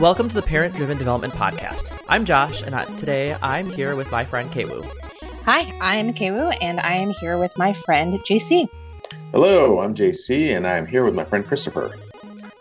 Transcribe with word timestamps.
Welcome 0.00 0.28
to 0.28 0.34
the 0.34 0.42
Parent 0.44 0.74
Driven 0.74 0.98
Development 0.98 1.32
Podcast. 1.34 1.96
I'm 2.08 2.24
Josh, 2.24 2.62
and 2.62 2.74
today 2.98 3.36
I'm 3.40 3.70
here 3.70 3.94
with 3.94 4.10
my 4.10 4.24
friend 4.24 4.50
Kwu. 4.50 4.84
Hi, 5.44 5.72
I'm 5.80 6.12
Kwu, 6.12 6.56
and 6.60 6.80
I 6.80 6.94
am 6.94 7.10
here 7.10 7.38
with 7.38 7.56
my 7.56 7.72
friend 7.72 8.18
JC. 8.28 8.68
Hello, 9.30 9.78
I'm 9.80 9.94
JC, 9.94 10.56
and 10.56 10.66
I'm 10.66 10.84
here 10.84 11.04
with 11.04 11.14
my 11.14 11.24
friend 11.24 11.46
Christopher. 11.46 11.96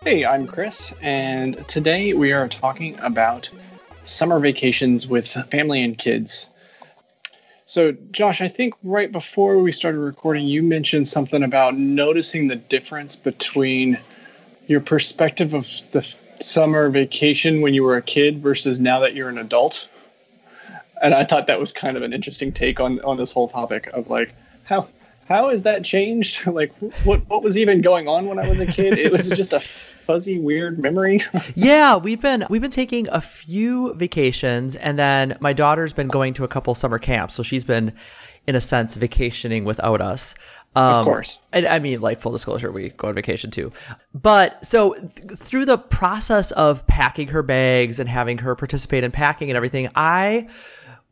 Hey, 0.03 0.23
I'm 0.23 0.45
Chris, 0.45 0.93
and 1.01 1.67
today 1.67 2.13
we 2.13 2.33
are 2.33 2.47
talking 2.47 2.99
about 2.99 3.49
summer 4.03 4.39
vacations 4.39 5.07
with 5.07 5.27
family 5.49 5.81
and 5.81 5.97
kids. 5.97 6.49
So, 7.73 7.91
Josh, 8.11 8.39
I 8.39 8.49
think 8.49 8.75
right 8.83 9.11
before 9.11 9.57
we 9.57 9.71
started 9.71 9.97
recording, 9.97 10.45
you 10.45 10.61
mentioned 10.61 11.07
something 11.07 11.41
about 11.41 11.75
noticing 11.75 12.47
the 12.47 12.55
difference 12.55 13.15
between 13.15 13.97
your 14.67 14.79
perspective 14.79 15.55
of 15.55 15.67
the 15.89 16.07
summer 16.39 16.91
vacation 16.91 17.61
when 17.61 17.73
you 17.73 17.81
were 17.81 17.97
a 17.97 18.01
kid 18.03 18.43
versus 18.43 18.79
now 18.79 18.99
that 18.99 19.15
you're 19.15 19.27
an 19.27 19.39
adult. 19.39 19.87
And 21.01 21.15
I 21.15 21.25
thought 21.25 21.47
that 21.47 21.59
was 21.59 21.73
kind 21.73 21.97
of 21.97 22.03
an 22.03 22.13
interesting 22.13 22.51
take 22.51 22.79
on 22.79 23.01
on 23.01 23.17
this 23.17 23.31
whole 23.31 23.47
topic 23.47 23.87
of 23.87 24.07
like 24.07 24.35
how 25.27 25.49
has 25.49 25.63
that 25.63 25.83
changed? 25.83 26.45
Like 26.53 26.73
what 27.03 27.27
what 27.29 27.41
was 27.41 27.57
even 27.57 27.81
going 27.81 28.07
on 28.07 28.27
when 28.27 28.37
I 28.37 28.47
was 28.47 28.59
a 28.59 28.65
kid? 28.65 28.99
It 28.99 29.11
was 29.11 29.27
just 29.27 29.53
a 29.53 29.59
fuzzy 29.59 30.37
weird 30.37 30.77
memory. 30.77 31.23
yeah, 31.55 31.95
we've 31.95 32.21
been 32.21 32.45
we've 32.49 32.61
been 32.61 32.69
taking 32.69 33.07
a 33.09 33.21
few 33.21 33.93
vacations 33.95 34.75
and 34.75 34.99
then 34.99 35.35
my 35.39 35.51
daughter's 35.51 35.93
been 35.93 36.09
going 36.09 36.35
to 36.35 36.43
a 36.43 36.47
couple 36.47 36.75
summer 36.75 36.99
camps. 36.99 37.33
So 37.33 37.41
she's 37.41 37.63
been 37.63 37.93
in 38.45 38.55
a 38.55 38.61
sense 38.61 38.95
vacationing 38.95 39.65
without 39.65 39.99
us. 39.99 40.35
Um, 40.75 40.95
of 40.95 41.05
course. 41.05 41.39
And 41.51 41.65
I 41.65 41.79
mean, 41.79 42.01
like 42.01 42.19
full 42.19 42.31
disclosure, 42.31 42.71
we 42.71 42.89
go 42.89 43.07
on 43.07 43.15
vacation 43.15 43.49
too. 43.49 43.71
But 44.13 44.63
so 44.63 44.93
th- 44.93 45.37
through 45.37 45.65
the 45.65 45.77
process 45.77 46.51
of 46.51 46.85
packing 46.87 47.29
her 47.29 47.41
bags 47.41 47.99
and 47.99 48.09
having 48.09 48.39
her 48.39 48.55
participate 48.55 49.03
in 49.03 49.11
packing 49.11 49.49
and 49.49 49.57
everything, 49.57 49.89
I 49.95 50.49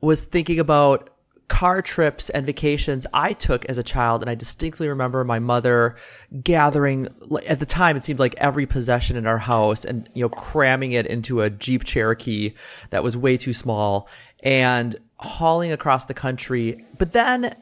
was 0.02 0.26
thinking 0.26 0.60
about 0.60 1.10
car 1.52 1.82
trips 1.82 2.30
and 2.30 2.46
vacations 2.46 3.06
I 3.14 3.34
took 3.34 3.66
as 3.66 3.78
a 3.78 3.84
child. 3.84 4.22
And 4.22 4.30
I 4.30 4.36
distinctly 4.36 4.88
remember 4.88 5.26
my 5.26 5.38
mother 5.40 5.98
gathering, 6.42 7.10
at 7.46 7.60
the 7.60 7.66
time, 7.66 7.98
it 7.98 8.06
seemed 8.06 8.20
like 8.20 8.34
every 8.38 8.66
possession 8.66 9.18
in 9.18 9.28
our 9.28 9.38
house 9.38 9.84
and, 9.84 10.10
you 10.14 10.24
know, 10.24 10.30
cramming 10.30 10.94
it 10.94 11.06
into 11.06 11.42
a 11.42 11.50
Jeep 11.50 11.84
Cherokee 11.84 12.54
that 12.92 13.04
was 13.04 13.18
way 13.18 13.36
too 13.36 13.52
small 13.52 14.08
and 14.42 14.96
hauling 15.18 15.74
across 15.74 16.06
the 16.06 16.14
country. 16.14 16.86
But 16.98 17.12
then 17.12 17.54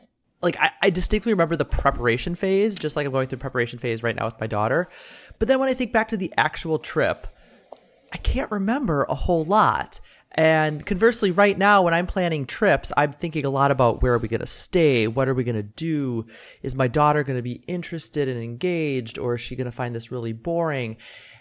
like 0.43 0.55
I, 0.57 0.69
I 0.83 0.89
distinctly 0.91 1.33
remember 1.33 1.55
the 1.55 1.65
preparation 1.65 2.35
phase, 2.35 2.75
just 2.75 2.95
like 2.95 3.07
I'm 3.07 3.11
going 3.11 3.27
through 3.27 3.39
preparation 3.39 3.79
phase 3.79 4.03
right 4.03 4.15
now 4.15 4.25
with 4.25 4.39
my 4.39 4.47
daughter. 4.47 4.87
But 5.39 5.47
then 5.47 5.59
when 5.59 5.67
I 5.67 5.73
think 5.73 5.91
back 5.91 6.09
to 6.09 6.17
the 6.17 6.31
actual 6.37 6.77
trip, 6.77 7.25
I 8.13 8.17
can't 8.17 8.51
remember 8.51 9.07
a 9.09 9.15
whole 9.15 9.45
lot. 9.45 9.99
And 10.31 10.85
conversely, 10.85 11.31
right 11.31 11.57
now, 11.57 11.81
when 11.81 11.93
I'm 11.93 12.05
planning 12.05 12.45
trips, 12.45 12.91
I'm 12.95 13.11
thinking 13.11 13.45
a 13.45 13.49
lot 13.49 13.71
about 13.71 14.03
where 14.03 14.13
are 14.13 14.19
we 14.19 14.27
going 14.27 14.41
to 14.41 14.47
stay? 14.47 15.07
What 15.07 15.27
are 15.27 15.33
we 15.33 15.43
going 15.43 15.55
to 15.55 15.63
do? 15.63 16.27
Is 16.61 16.75
my 16.75 16.87
daughter 16.87 17.23
going 17.23 17.37
to 17.37 17.43
be 17.43 17.63
interested 17.67 18.27
and 18.27 18.39
engaged, 18.39 19.17
or 19.17 19.35
is 19.35 19.41
she 19.41 19.55
going 19.55 19.65
to 19.65 19.71
find 19.71 19.95
this 19.95 20.11
really 20.11 20.33
boring? 20.33 20.97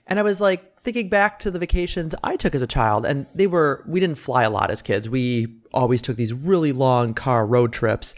And 0.06 0.18
I 0.18 0.22
was 0.22 0.40
like 0.40 0.80
thinking 0.80 1.10
back 1.10 1.38
to 1.40 1.50
the 1.50 1.58
vacations 1.58 2.14
I 2.24 2.36
took 2.36 2.54
as 2.54 2.62
a 2.62 2.66
child, 2.66 3.04
and 3.04 3.26
they 3.34 3.46
were, 3.46 3.84
we 3.86 4.00
didn't 4.00 4.16
fly 4.16 4.44
a 4.44 4.50
lot 4.50 4.70
as 4.70 4.80
kids. 4.80 5.06
We 5.06 5.58
always 5.74 6.00
took 6.00 6.16
these 6.16 6.32
really 6.32 6.72
long 6.72 7.12
car 7.12 7.46
road 7.46 7.74
trips. 7.74 8.14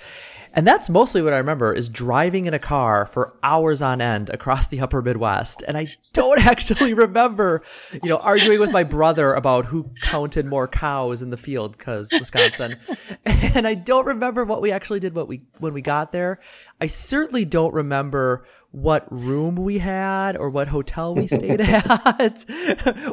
And 0.53 0.67
that's 0.67 0.91
mostly 0.91 1.23
what 1.23 1.33
I 1.33 1.37
remember 1.37 1.73
is 1.73 1.89
driving 1.89 2.47
in 2.47 2.55
a 2.55 2.59
car 2.59 3.07
for 3.07 3.35
hours 3.43 3.81
on 3.81 4.01
end 4.01 4.31
across 4.31 4.69
the 4.69 4.81
upper 4.81 5.01
Midwest. 5.01 5.63
And 5.67 5.79
I 5.79 5.89
don't 6.13 6.39
actually 6.47 6.95
remember, 6.95 7.63
you 8.03 8.09
know, 8.09 8.19
arguing 8.19 8.61
with 8.61 8.73
my 8.73 8.83
brother 8.83 9.33
about 9.35 9.67
who 9.67 9.91
counted 10.03 10.47
more 10.47 10.67
cows 10.67 11.23
in 11.23 11.31
the 11.31 11.37
field 11.37 11.79
because 11.79 12.11
Wisconsin. 12.13 12.77
and 13.25 13.67
I 13.67 13.75
don't 13.75 14.07
remember 14.07 14.45
what 14.45 14.61
we 14.61 14.73
actually 14.73 15.01
did 15.01 15.15
what 15.15 15.29
we 15.29 15.43
when 15.59 15.73
we 15.73 15.83
got 15.83 16.13
there. 16.13 16.41
I 16.81 16.87
certainly 16.87 17.45
don't 17.45 17.75
remember 17.75 18.45
what 18.73 19.05
room 19.11 19.57
we 19.57 19.79
had 19.79 20.37
or 20.37 20.49
what 20.49 20.69
hotel 20.69 21.15
we 21.15 21.27
stayed 21.27 21.61
at 21.61 22.45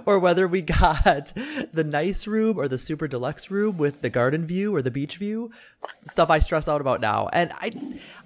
or 0.06 0.20
whether 0.20 0.48
we 0.48 0.62
got 0.62 1.34
the 1.74 1.84
nice 1.84 2.28
room 2.28 2.58
or 2.58 2.68
the 2.68 2.78
super 2.78 3.08
deluxe 3.08 3.50
room 3.50 3.78
with 3.78 4.02
the 4.02 4.10
garden 4.10 4.46
view 4.46 4.76
or 4.76 4.82
the 4.82 4.92
beach 4.92 5.18
view. 5.18 5.50
Stuff 6.06 6.30
i 6.30 6.40
stress 6.40 6.68
out 6.68 6.82
about 6.82 7.02
now. 7.02 7.28
And 7.34 7.52
i 7.54 7.72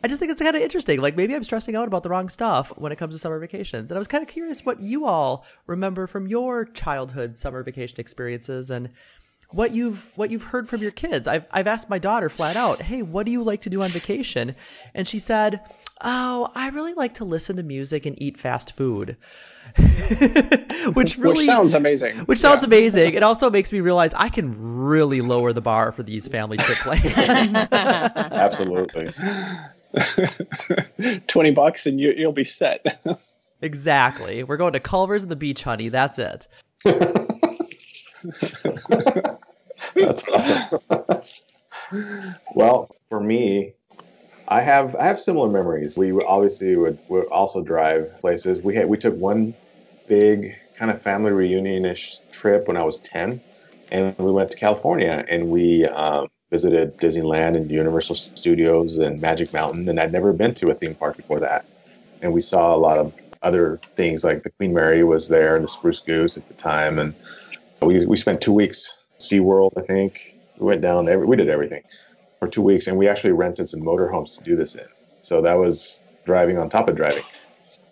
i 0.04 0.08
just 0.08 0.20
think 0.20 0.32
it's 0.32 0.42
kind 0.42 0.56
of 0.56 0.62
interesting. 0.62 1.02
Like 1.02 1.16
maybe 1.16 1.34
i'm 1.34 1.44
stressing 1.44 1.76
out 1.76 1.88
about 1.88 2.04
the 2.04 2.10
wrong 2.10 2.28
stuff 2.28 2.74
when 2.78 2.92
it 2.92 2.98
comes 2.98 3.16
to 3.16 3.20
summer 3.20 3.40
vacations. 3.40 3.92
And 3.92 3.98
i 3.98 4.00
was 4.00 4.08
kind 4.08 4.22
of 4.22 4.28
curious 4.28 4.66
what 4.66 4.82
you 4.82 5.06
all 5.06 5.46
remember 5.68 6.08
from 6.08 6.28
your 6.28 6.66
childhood 6.66 7.38
summer 7.38 7.64
vacation 7.64 8.00
experiences 8.00 8.70
and 8.70 8.90
what 9.52 9.72
you've 9.72 10.10
what 10.16 10.32
you've 10.32 10.44
heard 10.44 10.70
from 10.70 10.82
your 10.82 10.92
kids. 10.92 11.28
I've 11.28 11.46
I've 11.52 11.68
asked 11.68 11.90
my 11.90 12.00
daughter 12.00 12.30
flat 12.30 12.56
out, 12.56 12.82
"Hey, 12.84 13.02
what 13.02 13.26
do 13.26 13.32
you 13.32 13.44
like 13.44 13.62
to 13.62 13.70
do 13.70 13.82
on 13.84 13.90
vacation?" 13.90 14.56
And 14.94 15.08
she 15.08 15.20
said, 15.20 15.62
oh, 16.04 16.52
I 16.56 16.70
really 16.70 16.94
like 16.94 17.16
to 17.16 17.26
listen 17.26 17.56
to 17.58 17.64
music 17.64 18.06
and 18.06 18.22
eat 18.22 18.38
fast 18.38 18.74
food. 18.74 19.18
which 20.94 21.18
really 21.18 21.36
which 21.36 21.46
sounds 21.46 21.74
amazing. 21.74 22.18
Which 22.20 22.40
sounds 22.40 22.64
yeah. 22.64 22.68
amazing. 22.68 23.14
It 23.14 23.24
also 23.24 23.50
makes 23.50 23.72
me 23.72 23.80
realize 23.80 24.14
I 24.16 24.30
can 24.30 24.56
really 24.58 25.22
lower 25.22 25.54
the 25.54 25.62
bar 25.62 25.92
for 25.92 26.04
these 26.04 26.28
family 26.28 26.58
trip 26.58 26.78
plans. 26.82 27.68
Absolutely. 27.72 29.14
20 31.28 31.52
bucks 31.52 31.86
and 31.86 32.00
you, 32.00 32.12
you'll 32.12 32.32
be 32.32 32.44
set. 32.44 33.02
exactly. 33.62 34.44
We're 34.44 34.58
going 34.58 34.74
to 34.74 34.80
Culver's 34.80 35.24
and 35.24 35.32
the 35.32 35.38
beach, 35.38 35.64
honey. 35.64 35.90
That's 35.90 36.20
it. 36.20 36.48
That's 40.06 40.30
awesome. 40.30 41.22
well, 42.56 42.96
for 43.10 43.20
me, 43.20 43.74
I 44.48 44.62
have 44.62 44.96
I 44.96 45.06
have 45.06 45.20
similar 45.20 45.50
memories. 45.50 45.98
We 45.98 46.12
obviously 46.24 46.76
would, 46.76 47.00
would 47.08 47.28
also 47.28 47.62
drive 47.62 48.20
places. 48.20 48.62
We 48.62 48.76
had 48.76 48.88
we 48.90 48.98
took 48.98 49.16
one 49.16 49.54
big 50.08 50.56
kind 50.76 50.92
of 50.92 51.02
family 51.02 51.32
reunion-ish 51.32 52.20
trip 52.32 52.68
when 52.68 52.78
I 52.78 52.84
was 52.84 53.00
ten, 53.00 53.40
and 53.92 54.18
we 54.18 54.32
went 54.32 54.52
to 54.52 54.58
California 54.58 55.26
and 55.30 55.50
we 55.50 55.86
um, 55.86 56.28
visited 56.50 56.98
Disneyland 56.98 57.56
and 57.56 57.72
Universal 57.72 58.16
Studios 58.16 58.98
and 58.98 59.22
Magic 59.22 59.54
Mountain. 59.54 59.88
And 59.88 60.00
I'd 60.00 60.12
never 60.12 60.34
been 60.34 60.54
to 60.56 60.70
a 60.70 60.76
theme 60.76 60.96
park 60.96 61.18
before 61.18 61.40
that, 61.40 61.66
and 62.22 62.34
we 62.34 62.42
saw 62.42 62.76
a 62.76 62.78
lot 62.78 62.98
of 62.98 63.14
other 63.44 63.80
things 63.96 64.24
like 64.24 64.44
the 64.44 64.50
Queen 64.52 64.74
Mary 64.74 65.04
was 65.04 65.28
there, 65.30 65.56
and 65.56 65.64
the 65.64 65.70
Spruce 65.70 66.00
Goose 66.02 66.38
at 66.38 66.48
the 66.48 66.54
time, 66.56 67.00
and 67.00 67.14
we 67.82 68.06
we 68.06 68.18
spent 68.18 68.42
two 68.42 68.54
weeks 68.54 69.01
SeaWorld, 69.22 69.72
I 69.78 69.82
think. 69.82 70.36
We 70.58 70.66
went 70.68 70.82
down. 70.82 71.08
Every, 71.08 71.26
we 71.26 71.36
did 71.36 71.50
everything 71.50 71.84
for 72.40 72.48
two 72.48 72.62
weeks, 72.62 72.88
and 72.88 72.98
we 72.98 73.08
actually 73.08 73.34
rented 73.34 73.70
some 73.70 73.82
motorhomes 73.82 74.38
to 74.38 74.44
do 74.44 74.56
this 74.56 74.76
in. 74.76 74.88
So 75.22 75.42
that 75.42 75.54
was 75.54 76.00
driving 76.26 76.58
on 76.58 76.70
top 76.70 76.90
of 76.90 76.96
driving. 76.96 77.24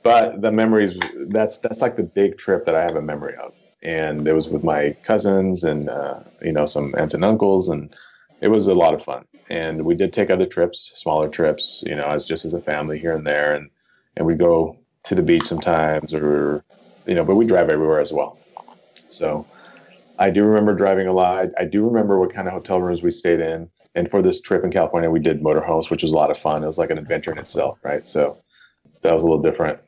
But 0.03 0.41
the 0.41 0.51
memories 0.51 0.97
that's 1.27 1.57
that's 1.57 1.81
like 1.81 1.95
the 1.97 2.03
big 2.03 2.37
trip 2.37 2.65
that 2.65 2.75
I 2.75 2.81
have 2.81 2.95
a 2.95 3.01
memory 3.01 3.35
of, 3.35 3.53
and 3.83 4.27
it 4.27 4.33
was 4.33 4.49
with 4.49 4.63
my 4.63 4.95
cousins 5.03 5.63
and 5.63 5.89
uh, 5.89 6.19
you 6.41 6.51
know 6.51 6.65
some 6.65 6.95
aunts 6.97 7.13
and 7.13 7.25
uncles, 7.25 7.69
and 7.69 7.93
it 8.41 8.47
was 8.47 8.67
a 8.67 8.73
lot 8.73 8.93
of 8.93 9.03
fun. 9.03 9.25
And 9.49 9.83
we 9.83 9.95
did 9.95 10.13
take 10.13 10.29
other 10.29 10.45
trips, 10.45 10.91
smaller 10.95 11.27
trips, 11.27 11.83
you 11.85 11.95
know, 11.95 12.05
as 12.05 12.23
just 12.23 12.45
as 12.45 12.53
a 12.53 12.61
family 12.61 12.97
here 12.99 13.15
and 13.15 13.25
there, 13.25 13.53
and 13.55 13.69
and 14.17 14.25
we 14.25 14.35
go 14.35 14.77
to 15.03 15.15
the 15.15 15.23
beach 15.23 15.43
sometimes, 15.43 16.13
or 16.13 16.63
you 17.05 17.15
know, 17.15 17.25
but 17.25 17.35
we 17.35 17.45
drive 17.45 17.69
everywhere 17.69 17.99
as 17.99 18.13
well. 18.13 18.37
So 19.07 19.45
I 20.19 20.29
do 20.29 20.43
remember 20.43 20.75
driving 20.75 21.07
a 21.07 21.13
lot. 21.13 21.49
I, 21.57 21.63
I 21.63 21.65
do 21.65 21.83
remember 21.83 22.19
what 22.19 22.33
kind 22.33 22.47
of 22.47 22.53
hotel 22.53 22.81
rooms 22.81 23.01
we 23.01 23.09
stayed 23.09 23.39
in 23.39 23.69
and 23.95 24.09
for 24.09 24.21
this 24.21 24.41
trip 24.41 24.63
in 24.63 24.71
California, 24.71 25.09
we 25.09 25.19
did 25.19 25.41
motorhomes, 25.41 25.89
which 25.89 26.03
was 26.03 26.11
a 26.11 26.15
lot 26.15 26.31
of 26.31 26.37
fun. 26.37 26.63
It 26.63 26.67
was 26.67 26.77
like 26.77 26.91
an 26.91 26.97
adventure 26.97 27.31
in 27.31 27.37
itself, 27.37 27.79
right? 27.83 28.07
So 28.07 28.37
that 29.01 29.13
was 29.13 29.23
a 29.23 29.25
little 29.25 29.41
different. 29.41 29.79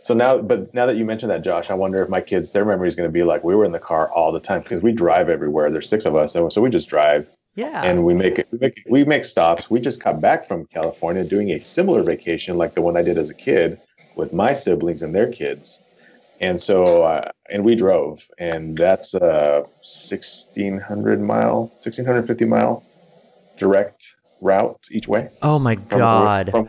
So 0.00 0.12
now, 0.12 0.38
but 0.38 0.74
now 0.74 0.84
that 0.84 0.96
you 0.96 1.04
mentioned 1.04 1.30
that, 1.30 1.42
Josh, 1.42 1.70
I 1.70 1.74
wonder 1.74 2.02
if 2.02 2.08
my 2.08 2.20
kids, 2.20 2.52
their 2.52 2.64
memory 2.64 2.88
is 2.88 2.96
going 2.96 3.08
to 3.08 3.12
be 3.12 3.22
like 3.22 3.42
we 3.42 3.54
were 3.54 3.64
in 3.64 3.72
the 3.72 3.78
car 3.78 4.12
all 4.12 4.32
the 4.32 4.40
time 4.40 4.60
because 4.60 4.82
we 4.82 4.92
drive 4.92 5.30
everywhere. 5.30 5.70
There's 5.70 5.88
six 5.88 6.04
of 6.04 6.14
us, 6.14 6.32
so, 6.32 6.48
so 6.50 6.60
we 6.60 6.68
just 6.68 6.88
drive. 6.88 7.30
Yeah. 7.54 7.82
And 7.82 8.04
we 8.04 8.12
make, 8.12 8.44
we 8.50 8.58
make 8.58 8.82
we 8.90 9.04
make 9.04 9.24
stops. 9.24 9.70
We 9.70 9.80
just 9.80 10.02
got 10.02 10.20
back 10.20 10.46
from 10.46 10.66
California 10.66 11.22
doing 11.24 11.50
a 11.52 11.60
similar 11.60 12.02
vacation 12.02 12.56
like 12.56 12.74
the 12.74 12.82
one 12.82 12.96
I 12.96 13.02
did 13.02 13.16
as 13.16 13.30
a 13.30 13.34
kid 13.34 13.80
with 14.16 14.32
my 14.32 14.52
siblings 14.52 15.02
and 15.02 15.14
their 15.14 15.30
kids. 15.30 15.80
And 16.44 16.60
so, 16.60 17.04
uh, 17.04 17.30
and 17.48 17.64
we 17.64 17.74
drove, 17.74 18.28
and 18.38 18.76
that's 18.76 19.14
a 19.14 19.62
1600 19.80 21.20
mile, 21.22 21.72
1650 21.82 22.44
mile 22.44 22.84
direct 23.56 24.04
route 24.42 24.78
each 24.90 25.08
way. 25.08 25.30
Oh 25.40 25.58
my 25.58 25.76
from, 25.76 25.98
God. 26.00 26.50
From, 26.50 26.68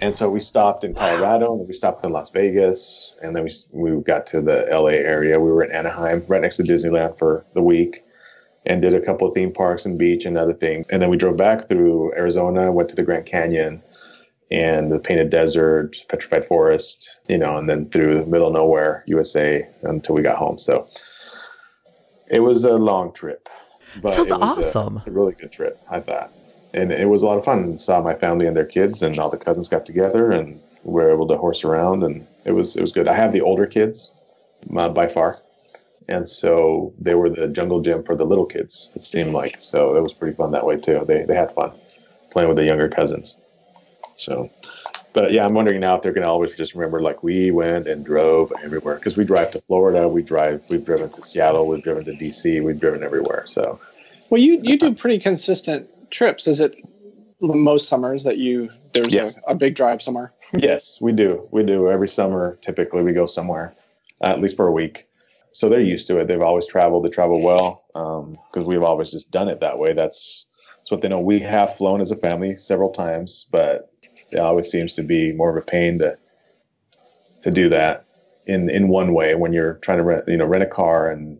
and 0.00 0.14
so 0.14 0.30
we 0.30 0.40
stopped 0.40 0.84
in 0.84 0.94
Colorado, 0.94 1.52
and 1.52 1.60
then 1.60 1.68
we 1.68 1.74
stopped 1.74 2.02
in 2.02 2.12
Las 2.12 2.30
Vegas, 2.30 3.14
and 3.20 3.36
then 3.36 3.44
we, 3.44 3.50
we 3.72 4.02
got 4.02 4.26
to 4.28 4.40
the 4.40 4.66
LA 4.70 4.96
area. 5.04 5.38
We 5.38 5.50
were 5.50 5.62
in 5.62 5.70
Anaheim, 5.70 6.24
right 6.26 6.40
next 6.40 6.56
to 6.56 6.62
Disneyland 6.62 7.18
for 7.18 7.44
the 7.54 7.62
week, 7.62 8.04
and 8.64 8.80
did 8.80 8.94
a 8.94 9.02
couple 9.02 9.28
of 9.28 9.34
theme 9.34 9.52
parks 9.52 9.84
and 9.84 9.98
beach 9.98 10.24
and 10.24 10.38
other 10.38 10.54
things. 10.54 10.86
And 10.88 11.02
then 11.02 11.10
we 11.10 11.18
drove 11.18 11.36
back 11.36 11.68
through 11.68 12.14
Arizona, 12.14 12.72
went 12.72 12.88
to 12.88 12.96
the 12.96 13.02
Grand 13.02 13.26
Canyon, 13.26 13.82
and 14.50 14.92
the 14.92 14.98
Painted 14.98 15.30
Desert, 15.30 15.96
Petrified 16.08 16.44
Forest, 16.44 17.20
you 17.28 17.38
know, 17.38 17.56
and 17.56 17.68
then 17.68 17.88
through 17.90 18.20
the 18.20 18.30
middle 18.30 18.48
of 18.48 18.54
nowhere, 18.54 19.02
USA, 19.06 19.68
until 19.82 20.14
we 20.14 20.22
got 20.22 20.36
home. 20.36 20.58
So 20.58 20.86
it 22.30 22.40
was 22.40 22.64
a 22.64 22.74
long 22.74 23.12
trip. 23.12 23.48
But 24.02 24.14
sounds 24.14 24.30
it 24.30 24.38
was 24.38 24.58
awesome. 24.58 24.98
A, 24.98 25.08
a 25.08 25.12
really 25.12 25.32
good 25.32 25.52
trip, 25.52 25.80
I 25.90 26.00
thought. 26.00 26.32
And 26.74 26.92
it 26.92 27.08
was 27.08 27.22
a 27.22 27.26
lot 27.26 27.38
of 27.38 27.44
fun. 27.44 27.76
Saw 27.76 28.02
my 28.02 28.14
family 28.14 28.46
and 28.46 28.54
their 28.54 28.66
kids, 28.66 29.02
and 29.02 29.18
all 29.18 29.30
the 29.30 29.38
cousins 29.38 29.68
got 29.68 29.86
together, 29.86 30.30
and 30.30 30.60
we 30.84 31.02
were 31.02 31.10
able 31.10 31.26
to 31.28 31.36
horse 31.36 31.64
around, 31.64 32.04
and 32.04 32.26
it 32.44 32.52
was 32.52 32.76
it 32.76 32.80
was 32.80 32.92
good. 32.92 33.08
I 33.08 33.14
have 33.14 33.32
the 33.32 33.40
older 33.40 33.66
kids, 33.66 34.12
uh, 34.76 34.88
by 34.90 35.08
far, 35.08 35.36
and 36.08 36.28
so 36.28 36.92
they 36.98 37.14
were 37.14 37.30
the 37.30 37.48
jungle 37.48 37.80
gym 37.80 38.04
for 38.04 38.14
the 38.14 38.26
little 38.26 38.44
kids. 38.44 38.92
It 38.94 39.02
seemed 39.02 39.32
like 39.32 39.56
so 39.60 39.96
it 39.96 40.02
was 40.02 40.12
pretty 40.12 40.36
fun 40.36 40.52
that 40.52 40.66
way 40.66 40.76
too. 40.76 41.04
They 41.06 41.24
they 41.24 41.34
had 41.34 41.50
fun 41.50 41.72
playing 42.30 42.48
with 42.48 42.58
the 42.58 42.64
younger 42.64 42.88
cousins. 42.88 43.40
So, 44.16 44.50
but 45.12 45.32
yeah, 45.32 45.44
I'm 45.44 45.54
wondering 45.54 45.80
now 45.80 45.96
if 45.96 46.02
they're 46.02 46.12
going 46.12 46.22
to 46.22 46.28
always 46.28 46.54
just 46.54 46.74
remember 46.74 47.00
like 47.00 47.22
we 47.22 47.50
went 47.50 47.86
and 47.86 48.04
drove 48.04 48.52
everywhere 48.62 48.96
because 48.96 49.16
we 49.16 49.24
drive 49.24 49.50
to 49.52 49.60
Florida, 49.60 50.08
we 50.08 50.22
drive, 50.22 50.62
we've 50.68 50.84
driven 50.84 51.10
to 51.12 51.22
Seattle, 51.22 51.66
we've 51.66 51.82
driven 51.82 52.04
to 52.04 52.12
DC, 52.12 52.62
we've 52.62 52.80
driven 52.80 53.02
everywhere. 53.02 53.44
So, 53.46 53.80
well, 54.30 54.40
you 54.40 54.60
you 54.62 54.78
do 54.78 54.94
pretty 54.94 55.18
consistent 55.18 55.88
trips. 56.10 56.46
Is 56.46 56.60
it 56.60 56.76
most 57.40 57.88
summers 57.88 58.24
that 58.24 58.38
you 58.38 58.70
there's 58.92 59.12
yes. 59.12 59.38
a, 59.46 59.52
a, 59.52 59.54
big 59.54 59.74
drive 59.74 60.02
somewhere? 60.02 60.32
Yes, 60.56 60.98
we 61.00 61.12
do. 61.12 61.46
We 61.52 61.62
do 61.62 61.90
every 61.90 62.08
summer. 62.08 62.58
Typically, 62.62 63.02
we 63.02 63.12
go 63.12 63.26
somewhere, 63.26 63.74
uh, 64.22 64.26
at 64.26 64.40
least 64.40 64.56
for 64.56 64.66
a 64.66 64.72
week. 64.72 65.06
So 65.52 65.68
they're 65.68 65.80
used 65.80 66.06
to 66.08 66.18
it. 66.18 66.26
They've 66.26 66.40
always 66.40 66.66
traveled. 66.66 67.04
They 67.04 67.10
travel 67.10 67.42
well 67.42 67.84
because 67.88 68.64
um, 68.64 68.66
we've 68.66 68.82
always 68.82 69.10
just 69.10 69.30
done 69.30 69.48
it 69.48 69.60
that 69.60 69.78
way. 69.78 69.94
That's 69.94 70.46
what 70.90 71.02
they 71.02 71.08
know. 71.08 71.20
We 71.20 71.40
have 71.40 71.76
flown 71.76 72.00
as 72.00 72.10
a 72.10 72.16
family 72.16 72.56
several 72.58 72.90
times, 72.90 73.46
but 73.50 73.92
it 74.30 74.38
always 74.38 74.70
seems 74.70 74.94
to 74.96 75.02
be 75.02 75.32
more 75.32 75.56
of 75.56 75.62
a 75.62 75.66
pain 75.66 75.98
to 75.98 76.16
to 77.42 77.50
do 77.50 77.68
that 77.68 78.06
in 78.46 78.70
in 78.70 78.88
one 78.88 79.12
way 79.12 79.34
when 79.34 79.52
you're 79.52 79.74
trying 79.74 79.98
to 79.98 80.04
rent 80.04 80.24
you 80.28 80.36
know 80.36 80.46
rent 80.46 80.64
a 80.64 80.68
car 80.68 81.10
and 81.10 81.38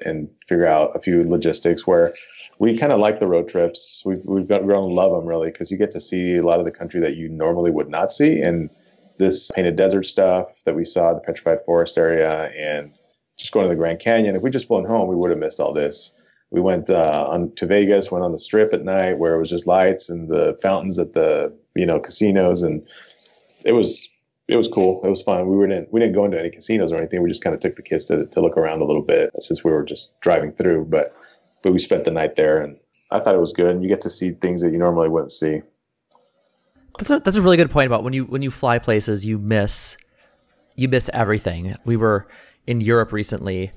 and 0.00 0.28
figure 0.46 0.66
out 0.66 0.94
a 0.94 1.00
few 1.00 1.24
logistics 1.24 1.86
where 1.86 2.12
we 2.58 2.78
kind 2.78 2.92
of 2.92 3.00
like 3.00 3.18
the 3.18 3.26
road 3.26 3.48
trips. 3.48 4.02
We've, 4.04 4.18
we've 4.24 4.46
got, 4.46 4.64
grown 4.64 4.88
to 4.88 4.94
love 4.94 5.10
them 5.10 5.26
really 5.26 5.50
because 5.50 5.70
you 5.70 5.76
get 5.76 5.90
to 5.92 6.00
see 6.00 6.36
a 6.36 6.42
lot 6.42 6.60
of 6.60 6.66
the 6.66 6.72
country 6.72 7.00
that 7.00 7.16
you 7.16 7.28
normally 7.28 7.70
would 7.70 7.88
not 7.88 8.12
see 8.12 8.38
and 8.38 8.70
this 9.18 9.50
painted 9.50 9.74
desert 9.74 10.04
stuff 10.04 10.62
that 10.64 10.76
we 10.76 10.84
saw 10.84 11.14
the 11.14 11.20
petrified 11.20 11.58
forest 11.66 11.98
area 11.98 12.52
and 12.56 12.92
just 13.36 13.52
going 13.52 13.64
to 13.64 13.70
the 13.70 13.76
grand 13.76 13.98
canyon. 13.98 14.36
If 14.36 14.42
we 14.42 14.50
just 14.50 14.68
flown 14.68 14.86
home 14.86 15.08
we 15.08 15.16
would 15.16 15.30
have 15.30 15.38
missed 15.38 15.58
all 15.58 15.72
this 15.72 16.12
we 16.50 16.60
went 16.60 16.90
uh, 16.90 17.26
on 17.28 17.52
to 17.56 17.66
vegas 17.66 18.10
went 18.10 18.24
on 18.24 18.32
the 18.32 18.38
strip 18.38 18.72
at 18.72 18.84
night 18.84 19.18
where 19.18 19.34
it 19.34 19.38
was 19.38 19.50
just 19.50 19.66
lights 19.66 20.08
and 20.08 20.28
the 20.28 20.58
fountains 20.62 20.98
at 20.98 21.12
the 21.12 21.54
you 21.74 21.86
know 21.86 22.00
casinos, 22.00 22.62
and 22.62 22.86
it 23.64 23.72
was 23.72 24.08
it 24.48 24.56
was 24.56 24.66
cool. 24.66 25.04
It 25.04 25.10
was 25.10 25.22
fun. 25.22 25.46
We 25.48 25.66
didn't 25.66 25.92
we 25.92 26.00
didn't 26.00 26.14
go 26.14 26.24
into 26.24 26.38
any 26.38 26.50
casinos 26.50 26.90
or 26.90 26.96
anything. 26.96 27.22
We 27.22 27.28
just 27.28 27.44
kind 27.44 27.54
of 27.54 27.60
took 27.60 27.76
the 27.76 27.82
kids 27.82 28.06
to 28.06 28.26
to 28.26 28.40
look 28.40 28.56
around 28.56 28.80
a 28.80 28.86
little 28.86 29.02
bit 29.02 29.30
since 29.40 29.62
we 29.62 29.70
were 29.70 29.84
just 29.84 30.18
driving 30.20 30.52
through. 30.52 30.86
But 30.86 31.08
but 31.62 31.72
we 31.72 31.78
spent 31.78 32.04
the 32.04 32.10
night 32.10 32.36
there, 32.36 32.60
and 32.60 32.78
I 33.10 33.20
thought 33.20 33.34
it 33.34 33.40
was 33.40 33.52
good. 33.52 33.74
And 33.74 33.82
you 33.82 33.88
get 33.88 34.00
to 34.02 34.10
see 34.10 34.30
things 34.30 34.62
that 34.62 34.72
you 34.72 34.78
normally 34.78 35.08
wouldn't 35.08 35.32
see. 35.32 35.60
That's 36.98 37.10
a, 37.10 37.20
that's 37.20 37.36
a 37.36 37.42
really 37.42 37.56
good 37.56 37.70
point 37.70 37.86
about 37.86 38.02
when 38.02 38.12
you 38.12 38.24
when 38.24 38.42
you 38.42 38.50
fly 38.50 38.78
places, 38.78 39.24
you 39.24 39.38
miss 39.38 39.98
you 40.78 40.88
miss 40.88 41.10
everything. 41.12 41.76
We 41.84 41.96
were 41.96 42.28
in 42.66 42.80
Europe 42.80 43.12
recently. 43.12 43.72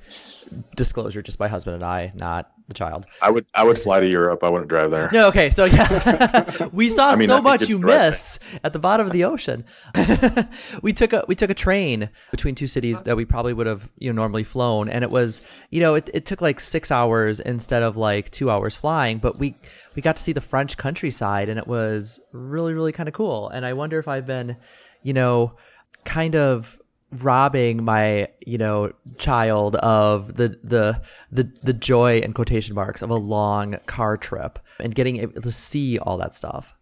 Disclosure, 0.76 1.22
just 1.22 1.40
my 1.40 1.48
husband 1.48 1.76
and 1.76 1.84
I, 1.84 2.12
not 2.14 2.52
the 2.68 2.74
child. 2.74 3.06
I 3.22 3.30
would 3.30 3.46
I 3.54 3.64
would 3.64 3.78
fly 3.78 4.00
to 4.00 4.06
Europe. 4.06 4.44
I 4.44 4.50
wouldn't 4.50 4.68
drive 4.68 4.90
there. 4.90 5.08
No, 5.10 5.28
okay, 5.28 5.48
so 5.48 5.64
yeah, 5.64 6.68
we 6.72 6.90
saw 6.90 7.10
I 7.10 7.16
mean, 7.16 7.26
so 7.26 7.40
much 7.40 7.70
you 7.70 7.78
miss 7.78 8.38
at 8.62 8.74
the 8.74 8.78
bottom 8.78 9.06
of 9.06 9.12
the 9.12 9.24
ocean. 9.24 9.64
we 10.82 10.92
took 10.92 11.14
a 11.14 11.24
we 11.26 11.34
took 11.34 11.48
a 11.48 11.54
train 11.54 12.10
between 12.30 12.54
two 12.54 12.66
cities 12.66 13.00
that 13.02 13.16
we 13.16 13.24
probably 13.24 13.54
would 13.54 13.66
have 13.66 13.88
you 13.98 14.12
know 14.12 14.16
normally 14.16 14.44
flown, 14.44 14.90
and 14.90 15.02
it 15.02 15.10
was 15.10 15.46
you 15.70 15.80
know 15.80 15.94
it, 15.94 16.10
it 16.12 16.26
took 16.26 16.42
like 16.42 16.60
six 16.60 16.90
hours 16.90 17.40
instead 17.40 17.82
of 17.82 17.96
like 17.96 18.30
two 18.30 18.50
hours 18.50 18.76
flying, 18.76 19.18
but 19.18 19.38
we 19.38 19.54
we 19.96 20.02
got 20.02 20.16
to 20.18 20.22
see 20.22 20.32
the 20.32 20.42
French 20.42 20.76
countryside, 20.76 21.48
and 21.48 21.58
it 21.58 21.66
was 21.66 22.20
really 22.32 22.74
really 22.74 22.92
kind 22.92 23.08
of 23.08 23.14
cool. 23.14 23.48
And 23.48 23.64
I 23.64 23.72
wonder 23.72 23.98
if 23.98 24.06
I've 24.06 24.26
been 24.26 24.58
you 25.02 25.14
know 25.14 25.56
kind 26.04 26.36
of 26.36 26.78
robbing 27.12 27.84
my 27.84 28.28
you 28.46 28.58
know 28.58 28.92
child 29.18 29.76
of 29.76 30.36
the 30.36 30.58
the 30.62 31.00
the 31.30 31.44
the 31.62 31.72
joy 31.72 32.18
and 32.18 32.34
quotation 32.34 32.74
marks 32.74 33.02
of 33.02 33.10
a 33.10 33.16
long 33.16 33.76
car 33.86 34.16
trip 34.16 34.58
and 34.80 34.94
getting 34.94 35.18
able 35.18 35.40
to 35.40 35.50
see 35.50 35.98
all 35.98 36.16
that 36.16 36.34
stuff. 36.34 36.76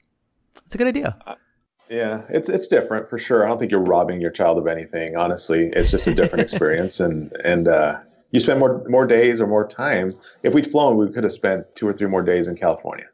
It's 0.67 0.75
a 0.75 0.79
good 0.79 0.87
idea. 0.87 1.17
Uh, 1.27 1.35
yeah 1.89 2.23
it's 2.29 2.49
it's 2.49 2.69
different 2.69 3.11
for 3.11 3.19
sure. 3.19 3.45
I 3.45 3.49
don't 3.49 3.59
think 3.59 3.71
you're 3.71 3.81
robbing 3.81 4.21
your 4.21 4.31
child 4.31 4.59
of 4.59 4.67
anything 4.67 5.17
honestly. 5.17 5.71
It's 5.73 5.91
just 5.91 6.07
a 6.07 6.15
different 6.15 6.43
experience 6.51 7.01
and 7.01 7.33
and 7.45 7.69
uh, 7.69 7.99
you 8.31 8.41
spend 8.41 8.61
more 8.61 8.85
more 8.89 9.07
days 9.07 9.41
or 9.41 9.47
more 9.47 9.67
time. 9.67 10.11
If 10.45 10.55
we'd 10.55 10.71
flown 10.71 10.97
we 10.97 11.11
could 11.13 11.25
have 11.25 11.33
spent 11.33 11.67
two 11.75 11.89
or 11.89 11.93
three 11.93 12.09
more 12.09 12.23
days 12.23 12.47
in 12.49 12.57
california 12.57 13.07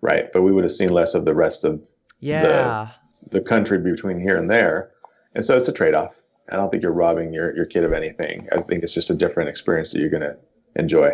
right? 0.00 0.32
But 0.32 0.42
we 0.42 0.52
would 0.52 0.64
have 0.64 0.72
seen 0.72 0.90
less 0.90 1.14
of 1.14 1.24
the 1.24 1.34
rest 1.34 1.64
of 1.64 1.80
yeah. 2.20 2.90
the, 3.22 3.38
the 3.38 3.40
country 3.40 3.78
between 3.78 4.18
here 4.18 4.36
and 4.36 4.50
there. 4.50 4.90
And 5.34 5.44
so 5.44 5.56
it's 5.56 5.68
a 5.68 5.72
trade-off 5.72 6.14
I 6.50 6.56
don't 6.56 6.70
think 6.70 6.82
you're 6.82 6.92
robbing 6.92 7.32
your, 7.32 7.54
your 7.54 7.66
kid 7.66 7.84
of 7.84 7.92
anything. 7.92 8.48
I 8.52 8.60
think 8.60 8.82
it's 8.82 8.94
just 8.94 9.10
a 9.10 9.14
different 9.14 9.48
experience 9.48 9.92
that 9.92 10.00
you're 10.00 10.10
going 10.10 10.22
to 10.22 10.36
enjoy. 10.76 11.12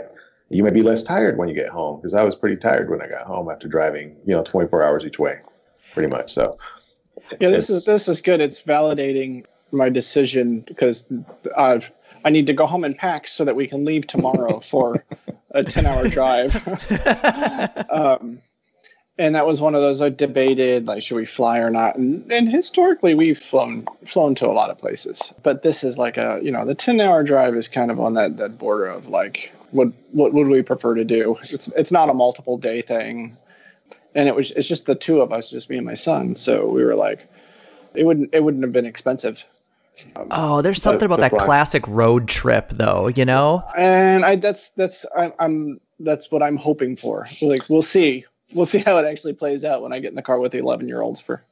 You 0.48 0.62
may 0.62 0.70
be 0.70 0.82
less 0.82 1.02
tired 1.02 1.38
when 1.38 1.48
you 1.48 1.54
get 1.54 1.68
home 1.68 1.96
because 1.96 2.14
I 2.14 2.22
was 2.22 2.34
pretty 2.34 2.56
tired 2.56 2.88
when 2.88 3.02
I 3.02 3.08
got 3.08 3.26
home 3.26 3.50
after 3.50 3.68
driving, 3.68 4.16
you 4.24 4.34
know, 4.34 4.44
24 4.44 4.82
hours 4.82 5.04
each 5.04 5.18
way, 5.18 5.40
pretty 5.92 6.08
much. 6.08 6.32
So, 6.32 6.56
yeah, 7.40 7.50
this 7.50 7.68
is 7.68 7.84
this 7.84 8.08
is 8.08 8.20
good. 8.20 8.40
It's 8.40 8.62
validating 8.62 9.44
my 9.72 9.88
decision 9.88 10.60
because 10.60 11.10
uh, 11.56 11.80
I 12.24 12.30
need 12.30 12.46
to 12.46 12.52
go 12.52 12.66
home 12.66 12.84
and 12.84 12.96
pack 12.96 13.26
so 13.26 13.44
that 13.44 13.56
we 13.56 13.66
can 13.66 13.84
leave 13.84 14.06
tomorrow 14.06 14.60
for 14.60 15.04
a 15.50 15.64
10 15.64 15.86
hour 15.86 16.08
drive. 16.08 16.54
um, 17.90 18.40
and 19.18 19.34
that 19.34 19.46
was 19.46 19.60
one 19.60 19.74
of 19.74 19.82
those 19.82 20.02
I 20.02 20.10
debated 20.10 20.86
like 20.86 21.02
should 21.02 21.16
we 21.16 21.26
fly 21.26 21.58
or 21.58 21.70
not? 21.70 21.96
And, 21.96 22.30
and 22.30 22.48
historically 22.48 23.14
we've 23.14 23.38
flown 23.38 23.86
flown 24.04 24.34
to 24.36 24.46
a 24.46 24.52
lot 24.52 24.70
of 24.70 24.78
places. 24.78 25.32
But 25.42 25.62
this 25.62 25.82
is 25.82 25.98
like 25.98 26.16
a 26.16 26.40
you 26.42 26.50
know 26.50 26.64
the 26.64 26.74
10 26.74 27.00
hour 27.00 27.22
drive 27.22 27.54
is 27.54 27.68
kind 27.68 27.90
of 27.90 28.00
on 28.00 28.14
that 28.14 28.36
that 28.36 28.58
border 28.58 28.86
of 28.86 29.08
like 29.08 29.52
what 29.70 29.88
what 30.12 30.32
would 30.32 30.48
we 30.48 30.62
prefer 30.62 30.94
to 30.94 31.04
do? 31.04 31.36
It's 31.50 31.68
it's 31.68 31.92
not 31.92 32.10
a 32.10 32.14
multiple 32.14 32.58
day 32.58 32.82
thing. 32.82 33.32
And 34.14 34.28
it 34.28 34.34
was 34.34 34.50
it's 34.52 34.68
just 34.68 34.86
the 34.86 34.94
two 34.94 35.20
of 35.20 35.32
us 35.32 35.50
just 35.50 35.70
me 35.70 35.76
and 35.76 35.86
my 35.86 35.94
son. 35.94 36.36
So 36.36 36.66
we 36.66 36.84
were 36.84 36.94
like 36.94 37.26
it 37.94 38.04
wouldn't 38.04 38.34
it 38.34 38.42
wouldn't 38.42 38.64
have 38.64 38.72
been 38.72 38.86
expensive. 38.86 39.44
Um, 40.14 40.28
oh, 40.30 40.60
there's 40.60 40.82
something 40.82 41.06
about 41.06 41.20
that 41.20 41.30
fly. 41.30 41.44
classic 41.46 41.82
road 41.88 42.28
trip, 42.28 42.68
though. 42.74 43.08
You 43.08 43.24
know, 43.24 43.64
and 43.74 44.26
I 44.26 44.36
that's 44.36 44.68
that's 44.70 45.06
I, 45.16 45.32
I'm 45.38 45.80
that's 46.00 46.30
what 46.30 46.42
I'm 46.42 46.58
hoping 46.58 46.96
for. 46.96 47.26
Like 47.40 47.70
we'll 47.70 47.80
see 47.80 48.26
we'll 48.54 48.66
see 48.66 48.78
how 48.78 48.98
it 48.98 49.06
actually 49.06 49.32
plays 49.34 49.64
out 49.64 49.82
when 49.82 49.92
I 49.92 49.98
get 49.98 50.10
in 50.10 50.14
the 50.14 50.22
car 50.22 50.38
with 50.38 50.52
the 50.52 50.58
11 50.58 50.88
year 50.88 51.00
olds 51.00 51.20
for, 51.20 51.44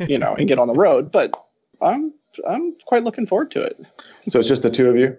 you 0.00 0.18
know, 0.18 0.34
and 0.34 0.48
get 0.48 0.58
on 0.58 0.68
the 0.68 0.74
road. 0.74 1.10
But 1.10 1.36
I'm 1.80 2.12
I'm 2.48 2.74
quite 2.86 3.04
looking 3.04 3.26
forward 3.26 3.50
to 3.52 3.62
it. 3.62 3.80
So 4.28 4.38
it's 4.38 4.48
just 4.48 4.62
the 4.62 4.70
two 4.70 4.88
of 4.88 4.96
you. 4.96 5.16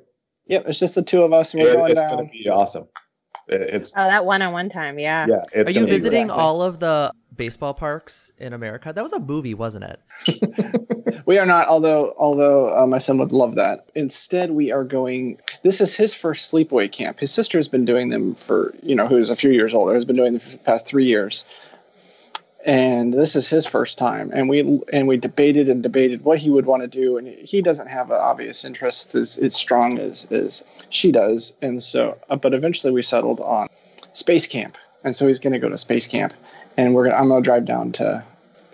Yep, 0.48 0.66
it's 0.68 0.80
just 0.80 0.96
the 0.96 1.02
two 1.02 1.24
of 1.24 1.34
us. 1.34 1.54
We're 1.54 1.74
going 1.74 1.92
it's 1.92 2.02
down. 2.02 2.18
gonna 2.18 2.30
be 2.30 2.50
awesome. 2.50 2.88
It's 3.52 3.92
oh 3.96 4.08
that 4.08 4.26
one 4.26 4.42
on 4.42 4.54
one 4.54 4.70
time, 4.70 4.98
yeah. 4.98 5.28
Yeah. 5.28 5.64
Are 5.64 5.72
you 5.72 5.86
visiting 5.86 6.24
exactly. 6.24 6.42
all 6.42 6.62
of 6.62 6.80
the 6.80 7.14
baseball 7.36 7.74
parks 7.74 8.32
in 8.38 8.54
America? 8.54 8.94
That 8.94 9.04
was 9.04 9.14
a 9.14 9.20
movie, 9.20 9.54
wasn't 9.54 9.84
it? 9.84 11.24
we 11.26 11.38
are 11.38 11.46
not, 11.46 11.68
although 11.68 12.14
although 12.18 12.78
uh, 12.78 12.88
my 12.88 12.98
son 12.98 13.18
would 13.18 13.32
love 13.32 13.56
that. 13.56 13.88
Instead, 13.96 14.52
we 14.52 14.72
are 14.72 14.84
going. 14.84 15.38
This 15.64 15.82
is 15.82 15.94
his 15.94 16.14
first 16.14 16.52
sleepaway 16.52 16.92
camp. 16.92 17.20
His 17.20 17.32
sister 17.32 17.58
has 17.58 17.68
been 17.68 17.86
doing 17.86 18.10
them 18.10 18.36
for 18.36 18.74
you 18.82 18.96
know 18.96 19.08
who's 19.08 19.30
a 19.30 19.36
few 19.36 19.52
years 19.52 19.74
older 19.74 19.94
has 19.94 20.06
been 20.06 20.16
doing 20.16 20.34
them 20.34 20.40
for 20.40 20.50
the 20.50 20.58
past 20.60 20.88
three 20.88 21.06
years, 21.06 21.46
and 22.66 23.14
this 23.14 23.36
is 23.36 23.48
his 23.48 23.66
first 23.66 23.98
time. 23.98 24.32
And 24.34 24.50
we 24.50 24.82
and 24.94 25.08
we 25.08 25.18
debated 25.18 25.70
and 25.70 25.82
debated 25.82 26.24
what 26.24 26.40
he 26.40 26.50
would 26.50 26.66
want 26.66 26.84
to 26.84 26.88
do, 26.88 27.18
and 27.18 27.28
he 27.28 27.62
doesn't 27.62 27.88
have 27.88 28.12
an 28.12 28.18
obvious 28.18 28.64
interest 28.64 29.16
as, 29.16 29.38
as 29.38 29.56
strong 29.56 30.00
as 30.00 30.26
as 30.32 30.64
she 30.90 31.12
does, 31.12 31.56
and 31.62 31.82
so. 31.82 32.18
Uh, 32.30 32.36
but 32.36 32.54
eventually, 32.54 32.94
we 32.94 33.02
settled 33.02 33.40
on 33.42 33.68
space 34.14 34.48
camp, 34.48 34.78
and 35.04 35.16
so 35.16 35.28
he's 35.28 35.40
going 35.40 35.54
to 35.54 35.60
go 35.60 35.70
to 35.70 35.78
space 35.78 36.08
camp 36.08 36.34
and 36.78 36.94
we're 36.94 37.06
gonna, 37.06 37.18
I'm 37.18 37.30
gonna 37.30 37.42
drive 37.42 37.66
down 37.66 37.92
to 37.94 38.24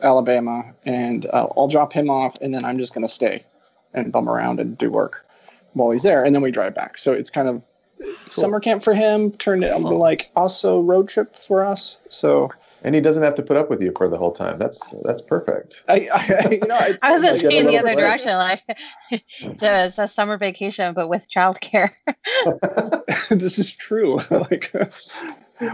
Alabama, 0.02 0.64
and 0.86 1.26
uh, 1.28 1.48
I'll 1.58 1.68
drop 1.68 1.92
him 1.94 2.10
off, 2.10 2.36
and 2.42 2.54
then 2.54 2.64
I'm 2.64 2.78
just 2.78 2.94
gonna 2.94 3.10
stay 3.10 3.44
and 3.94 4.12
bum 4.12 4.30
around 4.30 4.60
and 4.60 4.78
do 4.78 4.92
work 4.92 5.26
while 5.74 5.92
he's 5.92 6.04
there, 6.04 6.24
and 6.24 6.34
then 6.34 6.42
we 6.42 6.52
drive 6.52 6.76
back. 6.76 6.98
So 6.98 7.14
it's 7.14 7.30
kind 7.30 7.48
of 7.48 7.62
cool. 8.00 8.14
summer 8.28 8.60
camp 8.60 8.84
for 8.84 8.94
him, 8.94 9.32
turned 9.32 9.64
into 9.64 9.90
like 9.90 10.30
also 10.36 10.82
road 10.82 11.10
trip 11.10 11.36
for 11.36 11.64
us. 11.64 12.00
So. 12.10 12.52
And 12.84 12.94
he 12.94 13.02
doesn't 13.02 13.24
have 13.24 13.36
to 13.36 13.44
put 13.44 13.58
up 13.58 13.70
with 13.70 13.82
you 13.82 13.92
for 13.98 14.08
the 14.08 14.18
whole 14.18 14.32
time. 14.32 14.60
That's 14.60 14.94
that's 15.04 15.22
perfect. 15.22 15.84
I, 15.88 16.08
I 16.14 16.48
you 16.62 16.68
know 16.68 16.76
I 17.02 17.18
was 17.18 17.42
just 17.42 17.44
like, 17.44 17.68
the 17.68 17.78
other 17.78 17.96
direction, 17.96 18.34
like 18.34 18.64
it's 19.40 19.98
a 19.98 20.08
summer 20.08 20.38
vacation, 20.38 20.94
but 20.94 21.10
with 21.10 21.30
childcare. 21.30 21.90
this 23.30 23.58
is 23.58 23.72
true. 23.72 24.20
like, 24.30 24.74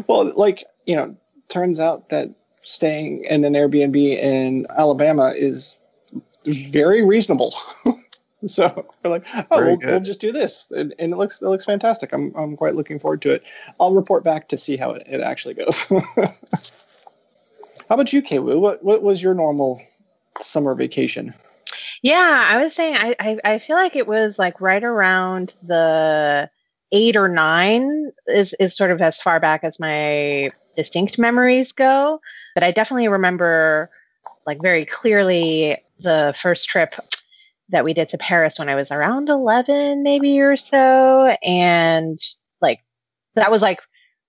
well, 0.07 0.31
like 0.36 0.65
you 0.86 0.95
know, 0.95 1.15
turns 1.50 1.79
out 1.79 2.10
that 2.10 2.29
staying 2.62 3.25
in 3.25 3.43
an 3.43 3.53
Airbnb 3.53 3.95
in 3.95 4.65
Alabama 4.69 5.33
is 5.36 5.77
very 6.45 7.03
reasonable. 7.03 7.53
so 8.48 8.88
we're 9.03 9.12
like, 9.12 9.25
oh, 9.51 9.63
we'll, 9.63 9.77
we'll, 9.83 10.00
just 10.00 10.19
do 10.19 10.31
this, 10.31 10.69
and, 10.72 10.93
and, 11.00 11.13
it 11.13 11.17
looks 11.17 11.41
it 11.41 11.48
looks 11.48 11.65
fantastic. 11.65 12.13
I'm 12.13 12.33
I'm 12.36 12.55
quite 12.55 12.75
looking 12.75 13.00
forward 13.00 13.22
to 13.24 13.31
it. 13.31 13.43
I'll 13.79 13.93
report 13.93 14.24
back 14.24 14.48
to 14.50 14.57
see 14.57 14.77
how 14.77 14.91
it, 14.91 15.03
it 15.07 15.22
actually 15.22 15.53
goes. 15.53 15.91
How 17.90 17.96
about 17.96 18.13
you, 18.13 18.22
Kaywu? 18.22 18.60
What 18.60 18.84
what 18.84 19.04
was 19.04 19.22
your 19.22 19.34
normal 19.34 19.82
summer 20.40 20.75
vacation? 20.75 21.34
Yeah, 22.02 22.46
I 22.50 22.62
was 22.62 22.74
saying 22.74 22.98
I, 22.98 23.16
I, 23.20 23.40
I 23.54 23.60
feel 23.60 23.78
like 23.78 23.96
it 23.96 24.08
was 24.08 24.38
like 24.38 24.60
right 24.60 24.84
around 24.84 25.56
the 25.63 26.50
eight 26.92 27.16
or 27.16 27.28
nine 27.28 28.12
is 28.28 28.54
is 28.60 28.75
sort 28.75 28.92
of 28.92 29.02
as 29.02 29.22
far 29.22 29.40
back 29.40 29.63
as 29.63 29.80
my 29.80 30.50
distinct 30.75 31.18
memories 31.18 31.72
go. 31.72 32.20
But 32.56 32.63
I 32.63 32.72
definitely 32.72 33.08
remember 33.08 33.90
like 34.46 34.62
very 34.62 34.86
clearly 34.86 35.78
the 36.00 36.34
first 36.38 36.70
trip 36.70 36.96
that 37.70 37.84
we 37.84 37.94
did 37.94 38.10
to 38.10 38.18
Paris 38.18 38.60
when 38.60 38.70
I 38.70 38.75
was 38.75 38.92
around 38.92 39.30
11 39.30 40.04
maybe 40.04 40.40
or 40.42 40.58
so 40.58 41.36
and 41.42 42.20
like 42.62 42.82
that 43.36 43.50
was 43.50 43.62
like 43.62 43.80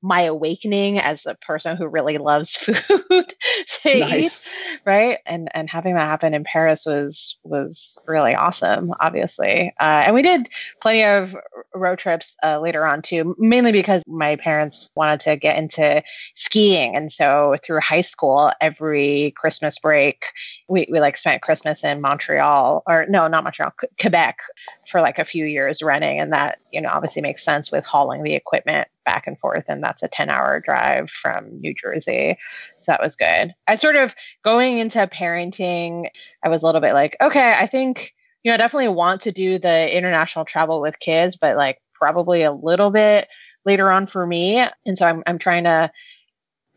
my 0.05 0.21
awakening 0.21 0.99
as 0.99 1.25
a 1.25 1.35
person 1.35 1.79
who 1.79 1.87
really 1.87 2.19
loves 2.19 2.55
food 2.57 2.85
to 3.01 3.99
nice. 3.99 4.47
eat 4.47 4.53
right? 4.85 5.19
And 5.25 5.49
and 5.55 5.71
having 5.71 5.95
that 5.95 6.07
happen 6.07 6.35
in 6.35 6.45
paris 6.45 6.85
was 6.85 7.39
was 7.43 7.99
really 8.07 8.35
awesome 8.35 8.93
obviously. 9.01 9.73
Uh, 9.81 10.05
and 10.07 10.15
we 10.15 10.23
did 10.23 10.51
plenty 10.81 11.05
of 11.05 11.35
road 11.75 11.99
trips 11.99 12.37
uh, 12.45 12.61
later 12.61 12.87
on 12.87 13.01
too 13.01 13.35
mainly 13.39 13.73
because 13.73 14.03
my 14.07 14.37
parents 14.37 14.91
wanted 14.95 15.21
to 15.21 15.37
get 15.37 15.57
into 15.57 16.03
skiing. 16.35 16.95
And 16.95 17.11
so 17.11 17.57
through 17.65 17.81
high 17.81 18.03
school 18.03 18.53
every 18.61 19.33
christmas 19.37 19.79
break 19.79 20.27
we, 20.69 20.87
we 20.91 21.01
like 21.01 21.17
spent 21.17 21.43
christmas 21.43 21.83
in 21.83 22.01
montreal 22.01 22.83
or 22.87 23.07
no 23.09 23.27
not 23.27 23.45
montreal 23.45 23.73
quebec 23.99 24.39
for 24.89 25.01
like 25.01 25.19
a 25.19 25.25
few 25.25 25.45
years 25.45 25.83
running 25.83 26.21
and 26.21 26.33
that 26.33 26.59
you 26.73 26.81
know 26.81 26.91
obviously 26.91 27.23
makes 27.23 27.45
sense 27.45 27.71
with 27.71 27.85
hauling 27.85 28.23
the 28.23 28.35
equipment 28.35 28.89
back 29.05 29.27
and 29.27 29.39
forth 29.39 29.65
and 29.69 29.83
that's 29.83 30.03
a 30.03 30.09
10 30.09 30.31
hour 30.31 30.61
drive 30.61 31.11
from 31.11 31.61
new 31.61 31.75
jersey. 31.75 32.39
So 32.81 32.93
that 32.93 33.03
was 33.03 33.17
good. 33.17 33.55
I 33.67 33.77
sort 33.77 33.97
of 33.97 34.15
going 34.43 34.79
into 34.79 34.99
parenting 35.07 36.09
i 36.43 36.49
was 36.49 36.63
a 36.63 36.67
little 36.67 36.81
bit 36.81 36.95
like 36.95 37.17
okay 37.21 37.55
i 37.59 37.67
think 37.67 38.15
you 38.43 38.51
know 38.51 38.55
I 38.55 38.59
definitely 38.59 38.89
want 38.89 39.23
to 39.23 39.33
do 39.33 39.59
the 39.59 39.97
international 39.97 40.45
travel 40.45 40.81
with 40.81 40.99
kids 40.99 41.37
but 41.37 41.57
like 41.57 41.81
probably 41.93 42.43
a 42.43 42.53
little 42.53 42.91
bit 42.91 43.29
later 43.65 43.91
on 43.91 44.07
for 44.07 44.27
me. 44.27 44.59
And 44.87 44.99
so 44.99 45.07
i'm, 45.07 45.23
I'm 45.27 45.39
trying 45.39 45.65
to 45.65 45.91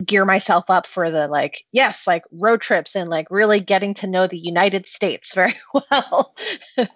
gear 0.05 0.25
myself 0.25 0.69
up 0.69 0.85
for 0.85 1.09
the 1.09 1.27
like 1.27 1.65
yes 1.71 2.05
like 2.05 2.23
road 2.31 2.61
trips 2.61 2.95
and 2.95 3.09
like 3.09 3.27
really 3.31 3.59
getting 3.59 3.95
to 3.95 4.05
know 4.05 4.27
the 4.27 4.37
united 4.37 4.87
states 4.87 5.33
very 5.35 5.55
well 5.73 6.35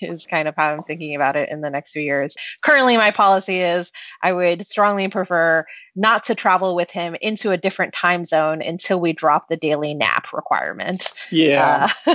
is 0.00 0.26
kind 0.26 0.48
of 0.48 0.56
how 0.56 0.74
i'm 0.74 0.82
thinking 0.82 1.14
about 1.14 1.36
it 1.36 1.48
in 1.48 1.60
the 1.60 1.70
next 1.70 1.92
few 1.92 2.02
years. 2.02 2.36
Currently 2.62 2.96
my 2.96 3.12
policy 3.12 3.60
is 3.60 3.92
i 4.22 4.32
would 4.32 4.66
strongly 4.66 5.08
prefer 5.08 5.64
not 5.94 6.24
to 6.24 6.34
travel 6.34 6.74
with 6.74 6.90
him 6.90 7.16
into 7.20 7.50
a 7.50 7.56
different 7.56 7.92
time 7.92 8.24
zone 8.24 8.62
until 8.62 9.00
we 9.00 9.12
drop 9.12 9.48
the 9.48 9.56
daily 9.56 9.92
nap 9.92 10.32
requirement. 10.32 11.12
Yeah. 11.30 11.88
Uh, 12.06 12.14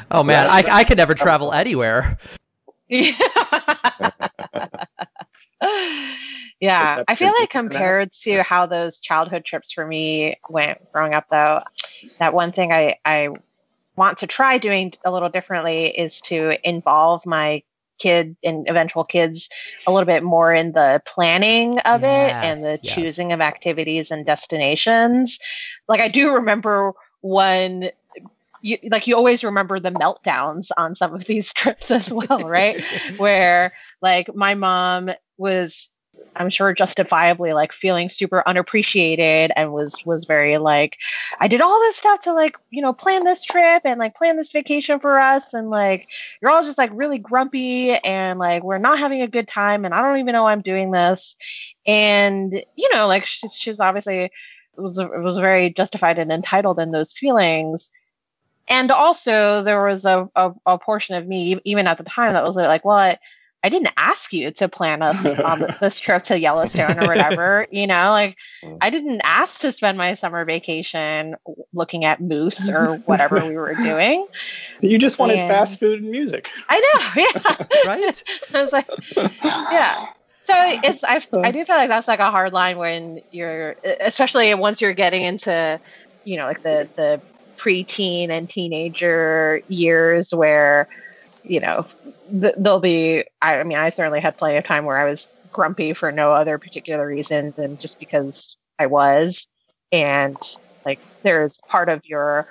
oh 0.10 0.22
man 0.22 0.48
I, 0.48 0.64
I 0.70 0.84
could 0.84 0.98
never 0.98 1.14
travel 1.14 1.52
anywhere. 1.52 2.18
yeah 2.88 3.12
yeah 6.60 7.02
i 7.08 7.14
feel 7.14 7.32
like 7.38 7.50
compared 7.50 8.12
to 8.12 8.42
how 8.42 8.66
those 8.66 9.00
childhood 9.00 9.44
trips 9.44 9.72
for 9.72 9.86
me 9.86 10.34
went 10.48 10.78
growing 10.92 11.14
up 11.14 11.26
though 11.30 11.62
that 12.18 12.34
one 12.34 12.52
thing 12.52 12.72
i 12.72 12.96
i 13.04 13.28
want 13.96 14.18
to 14.18 14.26
try 14.26 14.58
doing 14.58 14.92
a 15.04 15.10
little 15.10 15.30
differently 15.30 15.86
is 15.86 16.20
to 16.20 16.56
involve 16.68 17.24
my 17.24 17.62
kid 17.98 18.36
and 18.44 18.68
eventual 18.68 19.04
kids 19.04 19.48
a 19.86 19.90
little 19.90 20.04
bit 20.04 20.22
more 20.22 20.52
in 20.52 20.72
the 20.72 21.00
planning 21.06 21.78
of 21.80 22.02
yes, 22.02 22.30
it 22.30 22.46
and 22.46 22.62
the 22.62 22.78
yes. 22.82 22.94
choosing 22.94 23.32
of 23.32 23.40
activities 23.40 24.10
and 24.10 24.26
destinations 24.26 25.38
like 25.88 26.00
i 26.00 26.08
do 26.08 26.34
remember 26.34 26.92
one 27.22 27.90
you, 28.66 28.78
like 28.90 29.06
you 29.06 29.16
always 29.16 29.44
remember 29.44 29.80
the 29.80 29.90
meltdowns 29.90 30.70
on 30.76 30.94
some 30.94 31.14
of 31.14 31.24
these 31.24 31.52
trips 31.54 31.90
as 31.90 32.10
well, 32.10 32.48
right? 32.48 32.82
Where 33.16 33.72
like 34.02 34.34
my 34.34 34.54
mom 34.54 35.10
was 35.38 35.90
I'm 36.34 36.50
sure 36.50 36.72
justifiably 36.72 37.52
like 37.52 37.72
feeling 37.72 38.08
super 38.08 38.42
unappreciated 38.46 39.52
and 39.54 39.72
was 39.72 40.04
was 40.04 40.24
very 40.24 40.58
like 40.58 40.98
I 41.40 41.48
did 41.48 41.60
all 41.60 41.78
this 41.80 41.96
stuff 41.96 42.20
to 42.20 42.32
like, 42.32 42.56
you 42.70 42.82
know, 42.82 42.92
plan 42.92 43.24
this 43.24 43.44
trip 43.44 43.82
and 43.84 43.98
like 43.98 44.14
plan 44.14 44.36
this 44.36 44.52
vacation 44.52 45.00
for 45.00 45.18
us. 45.18 45.54
And 45.54 45.70
like 45.70 46.08
you're 46.40 46.50
all 46.50 46.62
just 46.62 46.78
like 46.78 46.90
really 46.92 47.18
grumpy 47.18 47.92
and 47.92 48.38
like 48.38 48.64
we're 48.64 48.78
not 48.78 48.98
having 48.98 49.22
a 49.22 49.28
good 49.28 49.48
time 49.48 49.84
and 49.84 49.94
I 49.94 50.02
don't 50.02 50.18
even 50.18 50.32
know 50.32 50.44
why 50.44 50.52
I'm 50.52 50.62
doing 50.62 50.90
this. 50.90 51.36
And 51.86 52.52
you 52.76 52.94
know, 52.94 53.06
like 53.06 53.26
she, 53.26 53.48
she's 53.48 53.80
obviously 53.80 54.30
was 54.76 54.98
was 54.98 55.38
very 55.38 55.70
justified 55.70 56.18
and 56.18 56.32
entitled 56.32 56.78
in 56.78 56.92
those 56.92 57.12
feelings. 57.12 57.90
And 58.68 58.90
also 58.90 59.62
there 59.62 59.86
was 59.86 60.04
a, 60.04 60.28
a, 60.34 60.52
a, 60.66 60.78
portion 60.78 61.14
of 61.14 61.26
me 61.26 61.60
even 61.64 61.86
at 61.86 61.98
the 61.98 62.04
time 62.04 62.32
that 62.32 62.44
was 62.44 62.56
like 62.56 62.84
well 62.84 62.96
I, 62.96 63.18
I 63.62 63.68
didn't 63.68 63.92
ask 63.96 64.32
you 64.32 64.50
to 64.52 64.68
plan 64.68 65.02
us 65.02 65.26
on 65.26 65.66
this 65.80 65.98
trip 65.98 66.24
to 66.24 66.38
Yellowstone 66.38 66.98
or 67.02 67.08
whatever, 67.08 67.66
you 67.70 67.86
know, 67.86 68.10
like 68.10 68.36
mm. 68.62 68.78
I 68.80 68.90
didn't 68.90 69.22
ask 69.24 69.60
to 69.62 69.72
spend 69.72 69.98
my 69.98 70.14
summer 70.14 70.44
vacation 70.44 71.34
looking 71.72 72.04
at 72.04 72.20
moose 72.20 72.68
or 72.68 72.96
whatever 73.06 73.44
we 73.44 73.56
were 73.56 73.74
doing. 73.74 74.26
You 74.80 74.98
just 74.98 75.18
wanted 75.18 75.38
and 75.38 75.50
fast 75.50 75.80
food 75.80 76.02
and 76.02 76.10
music. 76.10 76.48
I 76.68 76.78
know, 76.80 77.22
yeah. 77.22 77.66
right? 77.86 78.22
I 78.54 78.60
was 78.60 78.72
like, 78.72 78.88
yeah. 79.44 80.06
So 80.42 80.54
it's 80.56 81.02
I, 81.02 81.20
I 81.42 81.50
do 81.50 81.64
feel 81.64 81.74
like 81.74 81.88
that's 81.88 82.06
like 82.06 82.20
a 82.20 82.30
hard 82.30 82.52
line 82.52 82.78
when 82.78 83.20
you're 83.32 83.74
especially 84.00 84.54
once 84.54 84.80
you're 84.80 84.92
getting 84.92 85.24
into 85.24 85.80
you 86.22 86.36
know 86.36 86.46
like 86.46 86.62
the 86.62 86.88
the 86.94 87.20
preteen 87.56 88.30
and 88.30 88.48
teenager 88.48 89.60
years 89.66 90.32
where 90.32 90.88
you 91.46 91.60
know, 91.60 91.86
th- 92.30 92.54
there'll 92.58 92.80
be, 92.80 93.24
I, 93.40 93.58
I 93.58 93.62
mean, 93.62 93.78
I 93.78 93.90
certainly 93.90 94.20
had 94.20 94.36
plenty 94.36 94.56
of 94.56 94.64
time 94.64 94.84
where 94.84 94.96
I 94.96 95.04
was 95.04 95.38
grumpy 95.52 95.94
for 95.94 96.10
no 96.10 96.32
other 96.32 96.58
particular 96.58 97.06
reason 97.06 97.54
than 97.56 97.78
just 97.78 98.00
because 98.00 98.56
I 98.78 98.86
was. 98.86 99.46
And 99.92 100.36
like, 100.84 100.98
there's 101.22 101.60
part 101.68 101.88
of 101.88 102.04
your 102.04 102.48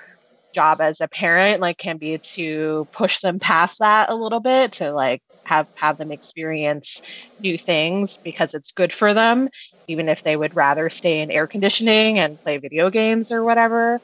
job 0.52 0.80
as 0.80 1.00
a 1.00 1.08
parent, 1.08 1.60
like, 1.60 1.76
can 1.76 1.98
be 1.98 2.16
to 2.16 2.88
push 2.92 3.20
them 3.20 3.38
past 3.38 3.80
that 3.80 4.08
a 4.08 4.14
little 4.14 4.40
bit 4.40 4.72
to 4.72 4.92
like 4.92 5.22
have, 5.44 5.66
have 5.74 5.98
them 5.98 6.10
experience 6.10 7.02
new 7.38 7.58
things 7.58 8.16
because 8.16 8.54
it's 8.54 8.72
good 8.72 8.92
for 8.92 9.12
them, 9.12 9.50
even 9.86 10.08
if 10.08 10.22
they 10.22 10.36
would 10.36 10.56
rather 10.56 10.88
stay 10.88 11.20
in 11.20 11.30
air 11.30 11.46
conditioning 11.46 12.18
and 12.18 12.42
play 12.42 12.56
video 12.56 12.88
games 12.88 13.30
or 13.30 13.44
whatever. 13.44 14.00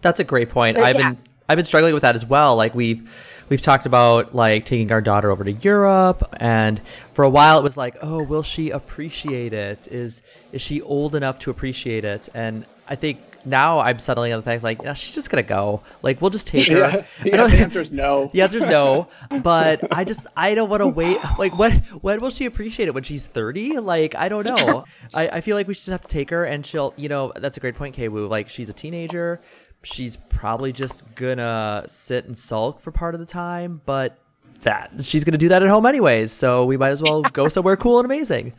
That's 0.00 0.20
a 0.20 0.24
great 0.24 0.48
point. 0.48 0.76
But, 0.76 0.84
I've 0.84 0.96
yeah. 0.96 1.10
been, 1.10 1.18
I've 1.48 1.56
been 1.56 1.64
struggling 1.64 1.94
with 1.94 2.02
that 2.02 2.14
as 2.14 2.24
well. 2.24 2.56
Like 2.56 2.74
we've, 2.74 3.08
we've 3.48 3.60
talked 3.60 3.86
about 3.86 4.34
like 4.34 4.64
taking 4.64 4.90
our 4.92 5.00
daughter 5.00 5.30
over 5.30 5.44
to 5.44 5.52
Europe, 5.52 6.22
and 6.38 6.80
for 7.14 7.24
a 7.24 7.30
while 7.30 7.58
it 7.58 7.62
was 7.62 7.76
like, 7.76 7.96
oh, 8.02 8.22
will 8.22 8.42
she 8.42 8.70
appreciate 8.70 9.52
it? 9.52 9.86
Is 9.90 10.22
is 10.52 10.62
she 10.62 10.82
old 10.82 11.14
enough 11.14 11.38
to 11.40 11.50
appreciate 11.50 12.04
it? 12.04 12.28
And 12.34 12.66
I 12.88 12.96
think 12.96 13.18
now 13.44 13.78
I'm 13.78 13.98
settling 13.98 14.32
on 14.32 14.40
the 14.40 14.44
fact 14.44 14.62
like, 14.62 14.82
yeah, 14.82 14.94
she's 14.94 15.14
just 15.14 15.30
gonna 15.30 15.42
go. 15.42 15.82
Like 16.02 16.20
we'll 16.20 16.30
just 16.30 16.46
take 16.46 16.68
her. 16.68 17.06
Yeah, 17.24 17.46
the 17.46 17.56
answer 17.56 17.80
is 17.80 17.92
no. 17.92 18.30
the 18.32 18.42
answer 18.42 18.58
is 18.58 18.64
no. 18.64 19.08
But 19.42 19.86
I 19.92 20.04
just 20.04 20.20
I 20.36 20.54
don't 20.54 20.68
want 20.68 20.80
to 20.80 20.88
wait. 20.88 21.18
Like 21.38 21.56
when 21.56 21.76
when 22.00 22.18
will 22.18 22.30
she 22.30 22.44
appreciate 22.46 22.88
it? 22.88 22.94
When 22.94 23.04
she's 23.04 23.26
30? 23.26 23.78
Like 23.78 24.14
I 24.14 24.28
don't 24.28 24.44
know. 24.44 24.84
I, 25.14 25.28
I 25.28 25.40
feel 25.40 25.56
like 25.56 25.68
we 25.68 25.74
should 25.74 25.84
just 25.84 25.90
have 25.90 26.02
to 26.02 26.08
take 26.08 26.30
her, 26.30 26.44
and 26.44 26.66
she'll. 26.66 26.92
You 26.96 27.08
know, 27.08 27.32
that's 27.36 27.56
a 27.56 27.60
great 27.60 27.76
point, 27.76 27.96
Kaywu. 27.96 28.28
Like 28.28 28.48
she's 28.48 28.68
a 28.68 28.72
teenager 28.72 29.40
she's 29.86 30.16
probably 30.16 30.72
just 30.72 31.14
gonna 31.14 31.84
sit 31.86 32.26
and 32.26 32.36
sulk 32.36 32.80
for 32.80 32.90
part 32.90 33.14
of 33.14 33.20
the 33.20 33.26
time, 33.26 33.80
but 33.86 34.18
that 34.62 34.90
she's 35.04 35.22
gonna 35.24 35.38
do 35.38 35.48
that 35.48 35.62
at 35.62 35.68
home 35.68 35.86
anyways, 35.86 36.32
so 36.32 36.64
we 36.64 36.76
might 36.76 36.90
as 36.90 37.02
well 37.02 37.22
go 37.22 37.48
somewhere 37.48 37.76
cool 37.76 37.98
and 37.98 38.04
amazing. 38.04 38.52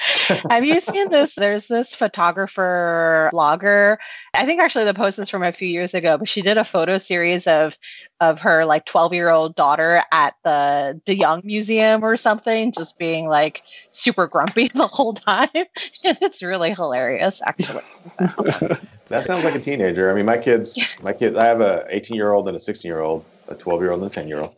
Have 0.50 0.64
you 0.64 0.80
seen 0.80 1.10
this? 1.10 1.34
There's 1.34 1.68
this 1.68 1.94
photographer 1.94 3.30
blogger. 3.32 3.98
I 4.34 4.46
think 4.46 4.60
actually 4.60 4.84
the 4.84 4.94
post 4.94 5.18
is 5.18 5.30
from 5.30 5.42
a 5.42 5.52
few 5.52 5.68
years 5.68 5.94
ago, 5.94 6.18
but 6.18 6.28
she 6.28 6.42
did 6.42 6.58
a 6.58 6.64
photo 6.64 6.98
series 6.98 7.46
of 7.46 7.76
of 8.20 8.40
her 8.40 8.64
like 8.64 8.84
12 8.84 9.14
year 9.14 9.28
old 9.28 9.56
daughter 9.56 10.02
at 10.12 10.34
the 10.44 11.00
De 11.04 11.16
Young 11.16 11.42
Museum 11.44 12.04
or 12.04 12.16
something, 12.16 12.72
just 12.72 12.98
being 12.98 13.28
like 13.28 13.62
super 13.90 14.26
grumpy 14.26 14.68
the 14.74 14.86
whole 14.86 15.12
time. 15.12 15.48
and 15.54 16.18
it's 16.20 16.42
really 16.42 16.72
hilarious, 16.72 17.42
actually. 17.44 17.82
that 18.18 19.24
sounds 19.24 19.44
like 19.44 19.54
a 19.54 19.60
teenager. 19.60 20.10
I 20.10 20.14
mean, 20.14 20.26
my 20.26 20.38
kids, 20.38 20.78
my 21.02 21.12
kids, 21.12 21.36
I 21.36 21.46
have 21.46 21.60
a 21.60 21.84
18 21.88 22.16
year 22.16 22.32
old 22.32 22.48
and 22.48 22.56
a 22.56 22.60
16 22.60 22.88
year 22.88 23.00
old, 23.00 23.24
a 23.48 23.54
12 23.54 23.80
year 23.82 23.90
old 23.90 24.02
and 24.02 24.10
a 24.10 24.14
10 24.14 24.28
year 24.28 24.38
old. 24.38 24.54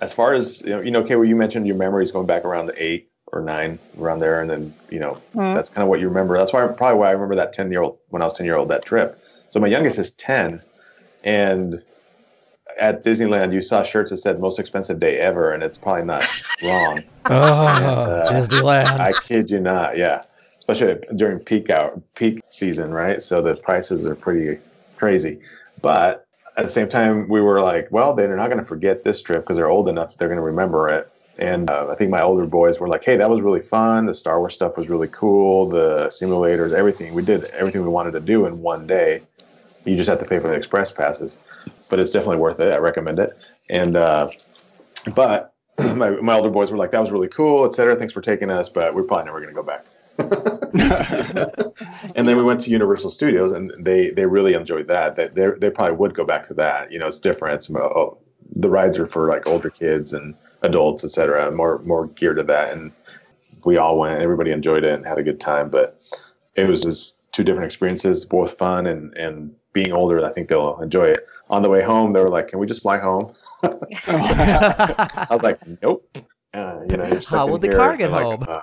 As 0.00 0.12
far 0.12 0.32
as 0.32 0.62
you 0.62 0.70
know, 0.70 0.80
you 0.80 0.90
know, 0.90 1.00
okay, 1.00 1.14
well, 1.14 1.24
you 1.24 1.36
mentioned 1.36 1.66
your 1.66 1.76
memories 1.76 2.10
going 2.10 2.26
back 2.26 2.44
around 2.44 2.66
the 2.66 2.82
eight 2.82 3.11
or 3.32 3.40
nine 3.40 3.78
around 3.98 4.20
there, 4.20 4.40
and 4.40 4.50
then 4.50 4.74
you 4.90 5.00
know 5.00 5.20
mm. 5.34 5.54
that's 5.54 5.68
kind 5.68 5.82
of 5.82 5.88
what 5.88 6.00
you 6.00 6.08
remember. 6.08 6.36
That's 6.36 6.52
why 6.52 6.66
probably 6.68 6.98
why 6.98 7.08
I 7.08 7.12
remember 7.12 7.34
that 7.36 7.52
ten 7.52 7.70
year 7.70 7.82
old 7.82 7.98
when 8.10 8.22
I 8.22 8.26
was 8.26 8.34
ten 8.34 8.46
year 8.46 8.56
old 8.56 8.68
that 8.68 8.84
trip. 8.84 9.18
So 9.50 9.60
my 9.60 9.66
youngest 9.66 9.98
is 9.98 10.12
10, 10.12 10.62
and 11.24 11.84
at 12.80 13.04
Disneyland, 13.04 13.52
you 13.52 13.60
saw 13.60 13.82
shirts 13.82 14.10
that 14.10 14.16
said 14.18 14.40
"most 14.40 14.58
expensive 14.58 15.00
day 15.00 15.18
ever," 15.18 15.52
and 15.52 15.62
it's 15.62 15.78
probably 15.78 16.04
not 16.04 16.26
wrong. 16.62 16.98
oh, 17.26 17.32
uh, 17.34 18.30
Disneyland! 18.30 19.00
I 19.00 19.12
kid 19.12 19.50
you 19.50 19.60
not. 19.60 19.96
Yeah, 19.96 20.22
especially 20.58 20.98
during 21.16 21.38
peak 21.40 21.70
hour, 21.70 22.00
peak 22.14 22.42
season, 22.48 22.92
right? 22.92 23.20
So 23.22 23.42
the 23.42 23.56
prices 23.56 24.06
are 24.06 24.14
pretty 24.14 24.58
crazy. 24.96 25.40
But 25.82 26.26
at 26.56 26.66
the 26.66 26.72
same 26.72 26.88
time, 26.88 27.28
we 27.28 27.40
were 27.40 27.60
like, 27.60 27.88
well, 27.90 28.14
they're 28.14 28.36
not 28.36 28.46
going 28.46 28.60
to 28.60 28.64
forget 28.64 29.04
this 29.04 29.20
trip 29.20 29.42
because 29.42 29.56
they're 29.56 29.70
old 29.70 29.88
enough; 29.88 30.16
they're 30.16 30.28
going 30.28 30.40
to 30.40 30.44
remember 30.44 30.86
it. 30.86 31.11
And 31.38 31.70
uh, 31.70 31.88
I 31.90 31.94
think 31.94 32.10
my 32.10 32.22
older 32.22 32.46
boys 32.46 32.78
were 32.78 32.88
like, 32.88 33.04
hey, 33.04 33.16
that 33.16 33.30
was 33.30 33.40
really 33.40 33.62
fun. 33.62 34.06
The 34.06 34.14
Star 34.14 34.38
Wars 34.38 34.54
stuff 34.54 34.76
was 34.76 34.88
really 34.88 35.08
cool. 35.08 35.68
The 35.68 36.06
simulators, 36.08 36.72
everything. 36.72 37.14
We 37.14 37.22
did 37.22 37.44
everything 37.54 37.82
we 37.82 37.88
wanted 37.88 38.12
to 38.12 38.20
do 38.20 38.46
in 38.46 38.60
one 38.60 38.86
day. 38.86 39.22
You 39.84 39.96
just 39.96 40.08
have 40.08 40.20
to 40.20 40.26
pay 40.26 40.38
for 40.38 40.48
the 40.48 40.54
express 40.54 40.92
passes, 40.92 41.38
but 41.90 41.98
it's 41.98 42.10
definitely 42.10 42.36
worth 42.36 42.60
it. 42.60 42.72
I 42.72 42.76
recommend 42.76 43.18
it. 43.18 43.32
And 43.70 43.96
uh, 43.96 44.28
but 45.16 45.54
my 45.96 46.10
my 46.10 46.34
older 46.36 46.50
boys 46.50 46.70
were 46.70 46.76
like, 46.76 46.92
"That 46.92 47.00
was 47.00 47.10
really 47.10 47.28
cool, 47.28 47.64
etc. 47.64 47.96
Thanks 47.96 48.12
for 48.12 48.20
taking 48.20 48.50
us, 48.50 48.68
but 48.68 48.94
we're 48.94 49.02
probably 49.02 49.24
never 49.24 49.40
going 49.40 49.54
to 49.54 49.60
go 49.60 49.62
back." 49.62 49.86
and 52.16 52.28
then 52.28 52.36
we 52.36 52.44
went 52.44 52.60
to 52.60 52.70
Universal 52.70 53.10
Studios, 53.10 53.52
and 53.52 53.72
they 53.80 54.10
they 54.10 54.26
really 54.26 54.54
enjoyed 54.54 54.86
that. 54.88 55.16
That 55.16 55.34
they 55.34 55.48
they 55.58 55.70
probably 55.70 55.96
would 55.96 56.14
go 56.14 56.24
back 56.24 56.44
to 56.44 56.54
that. 56.54 56.92
You 56.92 56.98
know, 56.98 57.06
it's 57.06 57.18
different. 57.18 57.56
It's 57.56 57.70
oh, 57.70 58.18
the 58.54 58.70
rides 58.70 58.98
are 58.98 59.06
for 59.06 59.28
like 59.28 59.48
older 59.48 59.70
kids 59.70 60.12
and 60.12 60.34
adults, 60.62 61.04
etc. 61.04 61.50
More 61.50 61.80
more 61.84 62.06
geared 62.08 62.38
to 62.38 62.44
that, 62.44 62.72
and 62.72 62.92
we 63.64 63.76
all 63.76 63.98
went. 63.98 64.20
Everybody 64.20 64.50
enjoyed 64.50 64.84
it 64.84 64.94
and 64.94 65.06
had 65.06 65.18
a 65.18 65.22
good 65.22 65.40
time. 65.40 65.70
But 65.70 65.90
it 66.56 66.68
was 66.68 66.82
just 66.82 67.20
two 67.32 67.44
different 67.44 67.66
experiences, 67.66 68.24
both 68.24 68.56
fun 68.56 68.86
and 68.86 69.16
and 69.16 69.54
being 69.72 69.92
older, 69.92 70.24
I 70.24 70.32
think 70.32 70.48
they'll 70.48 70.78
enjoy 70.80 71.06
it. 71.06 71.26
On 71.50 71.62
the 71.62 71.68
way 71.68 71.82
home, 71.82 72.12
they 72.12 72.20
were 72.20 72.30
like, 72.30 72.48
"Can 72.48 72.58
we 72.58 72.66
just 72.66 72.82
fly 72.82 72.98
home?" 72.98 73.34
I 73.62 75.26
was 75.30 75.42
like, 75.42 75.58
"Nope." 75.82 76.02
Uh, 76.54 76.80
you 76.90 76.96
know, 76.96 77.20
how 77.28 77.46
will 77.46 77.58
the 77.58 77.70
car 77.70 77.96
get 77.96 78.10
like, 78.10 78.22
home? 78.22 78.44
Uh, 78.46 78.60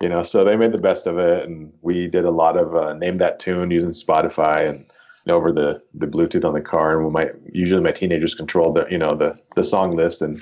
you 0.00 0.08
know, 0.08 0.22
so 0.22 0.44
they 0.44 0.56
made 0.56 0.72
the 0.72 0.78
best 0.78 1.06
of 1.06 1.18
it, 1.18 1.48
and 1.48 1.72
we 1.82 2.08
did 2.08 2.24
a 2.24 2.30
lot 2.30 2.56
of 2.56 2.74
uh, 2.74 2.94
name 2.94 3.16
that 3.16 3.38
tune 3.38 3.70
using 3.70 3.90
Spotify 3.90 4.68
and 4.68 4.84
over 5.28 5.52
the 5.52 5.80
the 5.94 6.06
Bluetooth 6.06 6.44
on 6.44 6.54
the 6.54 6.60
car. 6.60 6.96
And 6.96 7.06
we 7.06 7.12
might 7.12 7.32
usually 7.52 7.82
my 7.82 7.92
teenagers 7.92 8.34
control 8.34 8.72
the 8.72 8.86
you 8.90 8.98
know 8.98 9.14
the 9.14 9.38
the 9.56 9.64
song 9.64 9.92
list, 9.92 10.22
and 10.22 10.40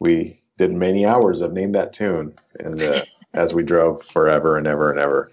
we 0.00 0.38
did 0.56 0.72
many 0.72 1.06
hours 1.06 1.40
of 1.40 1.52
name 1.52 1.72
that 1.72 1.92
tune, 1.92 2.34
and 2.58 2.80
uh, 2.82 3.02
as 3.34 3.52
we 3.52 3.62
drove 3.62 4.02
forever 4.04 4.56
and 4.56 4.66
ever 4.66 4.90
and 4.90 5.00
ever. 5.00 5.30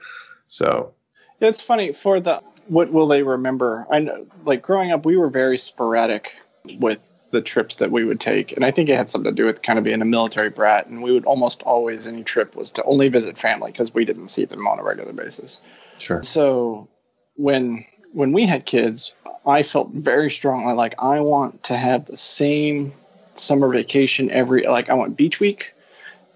So 0.47 0.93
it's 1.39 1.61
funny 1.61 1.93
for 1.93 2.19
the 2.19 2.41
what 2.67 2.91
will 2.91 3.07
they 3.07 3.23
remember? 3.23 3.85
I 3.91 3.99
know, 3.99 4.25
like 4.45 4.61
growing 4.61 4.91
up, 4.91 5.05
we 5.05 5.17
were 5.17 5.29
very 5.29 5.57
sporadic 5.57 6.33
with 6.79 6.99
the 7.31 7.41
trips 7.41 7.75
that 7.75 7.91
we 7.91 8.03
would 8.03 8.19
take, 8.19 8.51
and 8.51 8.65
I 8.65 8.71
think 8.71 8.89
it 8.89 8.97
had 8.97 9.09
something 9.09 9.31
to 9.31 9.35
do 9.35 9.45
with 9.45 9.61
kind 9.61 9.79
of 9.79 9.85
being 9.85 10.01
a 10.01 10.05
military 10.05 10.49
brat. 10.49 10.87
And 10.87 11.01
we 11.01 11.11
would 11.11 11.25
almost 11.25 11.63
always 11.63 12.07
any 12.07 12.23
trip 12.23 12.55
was 12.55 12.71
to 12.71 12.83
only 12.83 13.09
visit 13.09 13.37
family 13.37 13.71
because 13.71 13.93
we 13.93 14.05
didn't 14.05 14.29
see 14.29 14.45
them 14.45 14.67
on 14.67 14.79
a 14.79 14.83
regular 14.83 15.13
basis. 15.13 15.61
Sure. 15.97 16.21
So 16.23 16.87
when 17.35 17.85
when 18.13 18.33
we 18.33 18.45
had 18.45 18.65
kids, 18.65 19.13
I 19.45 19.63
felt 19.63 19.91
very 19.91 20.29
strongly 20.29 20.73
like 20.73 20.95
I 20.99 21.19
want 21.21 21.63
to 21.63 21.77
have 21.77 22.05
the 22.05 22.17
same 22.17 22.93
summer 23.35 23.69
vacation 23.69 24.29
every 24.31 24.65
like 24.67 24.89
I 24.89 24.93
want 24.93 25.17
beach 25.17 25.39
week, 25.39 25.73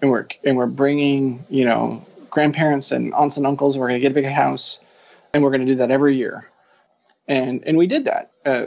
and 0.00 0.10
we're 0.10 0.26
and 0.44 0.56
we're 0.56 0.66
bringing 0.66 1.44
you 1.48 1.64
know 1.64 2.04
grandparents 2.30 2.92
and 2.92 3.14
aunts 3.14 3.36
and 3.36 3.46
uncles. 3.46 3.74
And 3.74 3.80
we're 3.80 3.88
gonna 3.88 4.00
get 4.00 4.12
a 4.12 4.14
big 4.14 4.26
house 4.26 4.80
and 5.36 5.44
we're 5.44 5.50
going 5.50 5.66
to 5.66 5.72
do 5.72 5.76
that 5.76 5.90
every 5.90 6.16
year. 6.16 6.48
And 7.28 7.62
and 7.64 7.76
we 7.76 7.86
did 7.86 8.04
that, 8.04 8.30
uh, 8.46 8.66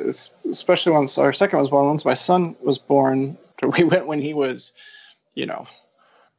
especially 0.49 0.91
once 0.91 1.17
our 1.17 1.33
second 1.33 1.59
was 1.59 1.69
born. 1.69 1.87
Once 1.87 2.05
my 2.05 2.13
son 2.13 2.55
was 2.61 2.77
born, 2.77 3.37
we 3.77 3.83
went 3.83 4.05
when 4.05 4.21
he 4.21 4.33
was, 4.33 4.73
you 5.33 5.45
know, 5.45 5.65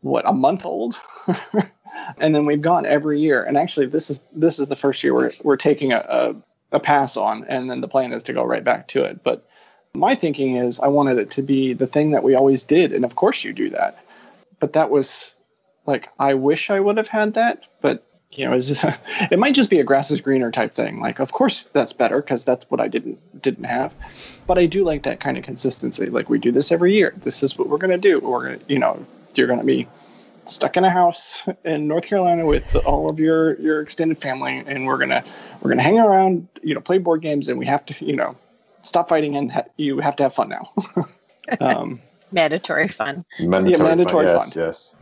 what 0.03 0.29
a 0.29 0.33
month 0.33 0.67
old, 0.67 1.01
and 2.19 2.35
then 2.35 2.45
we've 2.45 2.61
gone 2.61 2.85
every 2.85 3.19
year. 3.19 3.43
And 3.43 3.57
actually, 3.57 3.87
this 3.87 4.11
is 4.11 4.23
this 4.33 4.59
is 4.59 4.69
the 4.69 4.77
first 4.77 5.03
year 5.03 5.15
we're 5.15 5.31
we're 5.43 5.57
taking 5.57 5.93
a, 5.93 6.05
a, 6.09 6.77
a 6.77 6.81
pass 6.81 7.17
on, 7.17 7.45
and 7.45 7.71
then 7.71 7.81
the 7.81 7.89
plan 7.89 8.13
is 8.13 8.23
to 8.25 8.35
go 8.35 8.45
right 8.45 8.63
back 8.63 8.87
to 8.89 9.03
it. 9.03 9.25
But 9.25 9.49
my 9.95 10.15
thinking 10.15 10.57
is, 10.57 10.81
I 10.81 10.89
wanted 10.89 11.19
it 11.19 11.31
to 11.33 11.43
be 11.43 11.75
the 11.75 11.87
thing 11.87 12.13
that 12.13 12.23
we 12.23 12.35
always 12.35 12.65
did, 12.65 12.93
and 12.93 13.05
of 13.05 13.17
course 13.17 13.45
you 13.45 13.53
do 13.53 13.71
that. 13.71 13.99
But 14.59 14.75
that 14.75 14.91
was 14.91 15.35
like 15.87 16.09
I 16.19 16.35
wish 16.35 16.71
I 16.71 16.81
would 16.81 16.97
have 16.97 17.09
had 17.09 17.35
that, 17.35 17.67
but 17.81 18.07
you 18.33 18.45
know, 18.45 18.55
is 18.55 18.85
it 19.31 19.39
might 19.39 19.55
just 19.55 19.71
be 19.71 19.81
a 19.81 19.85
grass 19.85 20.11
is 20.11 20.21
greener 20.21 20.51
type 20.51 20.73
thing. 20.73 21.01
Like, 21.01 21.19
of 21.19 21.33
course 21.33 21.65
that's 21.73 21.93
better 21.93 22.21
because 22.21 22.45
that's 22.45 22.71
what 22.71 22.81
I 22.81 22.89
didn't 22.89 23.43
didn't 23.43 23.65
have. 23.65 23.95
But 24.47 24.59
I 24.59 24.67
do 24.67 24.85
like 24.85 25.03
that 25.05 25.21
kind 25.21 25.37
of 25.37 25.45
consistency. 25.45 26.07
Like 26.07 26.31
we 26.31 26.39
do 26.39 26.53
this 26.53 26.71
every 26.71 26.95
year. 26.95 27.15
This 27.23 27.43
is 27.43 27.59
what 27.59 27.69
we're 27.69 27.79
gonna 27.79 27.99
do. 27.99 28.21
We're 28.21 28.45
gonna, 28.45 28.65
you 28.69 28.79
know, 28.79 29.05
you're 29.35 29.49
gonna 29.49 29.65
be 29.65 29.89
stuck 30.45 30.77
in 30.77 30.85
a 30.85 30.91
house 30.91 31.47
in 31.65 31.89
North 31.89 32.05
Carolina 32.07 32.47
with 32.47 32.77
all 32.77 33.11
of 33.11 33.19
your 33.19 33.61
your 33.61 33.81
extended 33.81 34.19
family, 34.19 34.63
and 34.67 34.87
we're 34.87 34.99
gonna 34.99 35.25
we're 35.61 35.71
gonna 35.71 35.83
hang 35.83 35.99
around, 35.99 36.47
you 36.63 36.75
know, 36.75 36.81
play 36.81 36.99
board 36.99 37.23
games, 37.23 37.49
and 37.49 37.59
we 37.59 37.67
have 37.67 37.85
to, 37.87 38.05
you 38.05 38.15
know, 38.15 38.37
stop 38.83 39.09
fighting, 39.09 39.37
and 39.37 39.53
ha- 39.53 39.65
you 39.77 39.99
have 40.01 40.17
to 40.17 40.25
have 40.25 40.35
fun 40.35 40.49
now. 40.49 40.73
um, 41.61 42.01
mandatory 42.33 42.89
fun. 42.89 43.25
Mandatory, 43.39 43.71
yeah, 43.71 43.77
mandatory 43.83 44.27
fun. 44.27 44.35
Yes, 44.35 44.55
fun. 44.55 44.63
yes. 44.65 44.97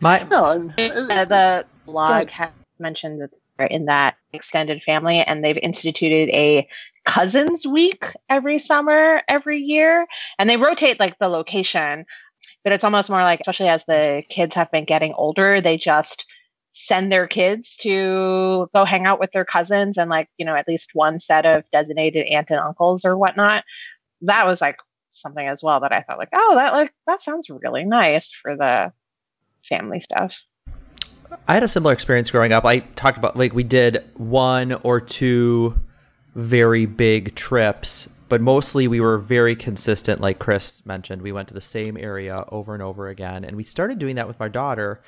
My 0.00 0.26
no, 0.30 0.44
uh, 0.78 1.24
the 1.24 1.66
blog 1.86 2.28
has 2.30 2.50
mentioned 2.78 3.22
that 3.22 3.30
they're 3.56 3.66
in 3.66 3.86
that 3.86 4.16
extended 4.32 4.82
family 4.82 5.20
and 5.20 5.42
they've 5.42 5.58
instituted 5.58 6.28
a 6.30 6.68
cousins 7.04 7.66
week 7.66 8.12
every 8.28 8.58
summer 8.58 9.22
every 9.28 9.60
year 9.60 10.06
and 10.38 10.50
they 10.50 10.56
rotate 10.56 10.98
like 10.98 11.18
the 11.18 11.28
location 11.28 12.04
but 12.64 12.72
it's 12.72 12.84
almost 12.84 13.08
more 13.08 13.22
like 13.22 13.40
especially 13.40 13.68
as 13.68 13.84
the 13.84 14.22
kids 14.28 14.56
have 14.56 14.70
been 14.72 14.84
getting 14.84 15.14
older 15.14 15.60
they 15.60 15.78
just 15.78 16.26
send 16.78 17.10
their 17.10 17.26
kids 17.26 17.74
to 17.74 18.68
go 18.74 18.84
hang 18.84 19.06
out 19.06 19.18
with 19.18 19.32
their 19.32 19.46
cousins 19.46 19.96
and 19.96 20.10
like 20.10 20.28
you 20.36 20.44
know 20.44 20.54
at 20.54 20.68
least 20.68 20.90
one 20.92 21.18
set 21.18 21.46
of 21.46 21.64
designated 21.72 22.26
aunt 22.26 22.50
and 22.50 22.60
uncles 22.60 23.06
or 23.06 23.16
whatnot 23.16 23.64
that 24.20 24.46
was 24.46 24.60
like 24.60 24.76
something 25.10 25.48
as 25.48 25.62
well 25.62 25.80
that 25.80 25.92
i 25.92 26.02
thought 26.02 26.18
like 26.18 26.28
oh 26.34 26.54
that 26.54 26.74
like 26.74 26.92
that 27.06 27.22
sounds 27.22 27.48
really 27.48 27.82
nice 27.82 28.30
for 28.30 28.54
the 28.56 28.92
family 29.62 30.00
stuff 30.00 30.38
I 31.48 31.54
had 31.54 31.62
a 31.62 31.68
similar 31.68 31.92
experience 31.92 32.30
growing 32.30 32.52
up. 32.52 32.64
I 32.64 32.80
talked 32.80 33.18
about 33.18 33.36
like 33.36 33.52
we 33.52 33.64
did 33.64 34.04
one 34.14 34.74
or 34.74 35.00
two 35.00 35.80
very 36.36 36.86
big 36.86 37.34
trips, 37.34 38.08
but 38.28 38.40
mostly 38.40 38.86
we 38.86 39.00
were 39.00 39.18
very 39.18 39.56
consistent. 39.56 40.20
Like 40.20 40.38
Chris 40.38 40.86
mentioned, 40.86 41.22
we 41.22 41.32
went 41.32 41.48
to 41.48 41.54
the 41.54 41.60
same 41.60 41.96
area 41.96 42.44
over 42.48 42.74
and 42.74 42.82
over 42.82 43.08
again, 43.08 43.44
and 43.44 43.56
we 43.56 43.64
started 43.64 43.98
doing 43.98 44.14
that 44.16 44.28
with 44.28 44.38
my 44.38 44.46
daughter. 44.46 45.02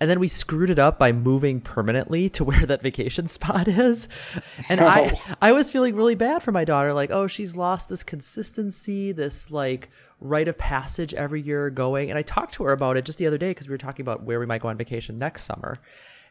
And 0.00 0.08
then 0.08 0.18
we 0.18 0.28
screwed 0.28 0.70
it 0.70 0.78
up 0.78 0.98
by 0.98 1.12
moving 1.12 1.60
permanently 1.60 2.30
to 2.30 2.44
where 2.44 2.64
that 2.66 2.82
vacation 2.82 3.28
spot 3.28 3.68
is. 3.68 4.08
And 4.68 4.80
oh. 4.80 4.86
I 4.86 5.20
I 5.40 5.52
was 5.52 5.70
feeling 5.70 5.94
really 5.94 6.14
bad 6.14 6.42
for 6.42 6.52
my 6.52 6.64
daughter 6.64 6.92
like, 6.94 7.10
"Oh, 7.10 7.26
she's 7.26 7.54
lost 7.54 7.88
this 7.88 8.02
consistency, 8.02 9.12
this 9.12 9.50
like 9.50 9.90
rite 10.20 10.48
of 10.48 10.58
passage 10.58 11.14
every 11.14 11.40
year 11.40 11.70
going. 11.70 12.10
And 12.10 12.18
I 12.18 12.22
talked 12.22 12.54
to 12.54 12.64
her 12.64 12.72
about 12.72 12.96
it 12.96 13.04
just 13.04 13.18
the 13.18 13.26
other 13.26 13.38
day 13.38 13.50
because 13.50 13.68
we 13.68 13.72
were 13.72 13.78
talking 13.78 14.02
about 14.02 14.22
where 14.22 14.38
we 14.38 14.46
might 14.46 14.60
go 14.60 14.68
on 14.68 14.76
vacation 14.76 15.18
next 15.18 15.44
summer. 15.44 15.78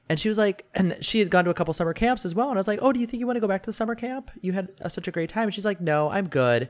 And 0.07 0.19
she 0.19 0.27
was 0.27 0.39
like, 0.39 0.65
and 0.73 0.97
she 1.01 1.19
had 1.19 1.29
gone 1.29 1.45
to 1.45 1.51
a 1.51 1.53
couple 1.53 1.73
summer 1.73 1.93
camps 1.93 2.25
as 2.25 2.33
well. 2.33 2.49
And 2.49 2.57
I 2.57 2.59
was 2.59 2.67
like, 2.67 2.79
oh, 2.81 2.91
do 2.91 2.99
you 2.99 3.05
think 3.05 3.19
you 3.19 3.27
want 3.27 3.37
to 3.37 3.41
go 3.41 3.47
back 3.47 3.61
to 3.63 3.67
the 3.67 3.73
summer 3.73 3.93
camp? 3.93 4.31
You 4.41 4.53
had 4.53 4.69
such 4.87 5.07
a 5.07 5.11
great 5.11 5.29
time. 5.29 5.43
And 5.43 5.53
she's 5.53 5.65
like, 5.65 5.81
no, 5.81 6.09
I'm 6.09 6.27
good. 6.27 6.67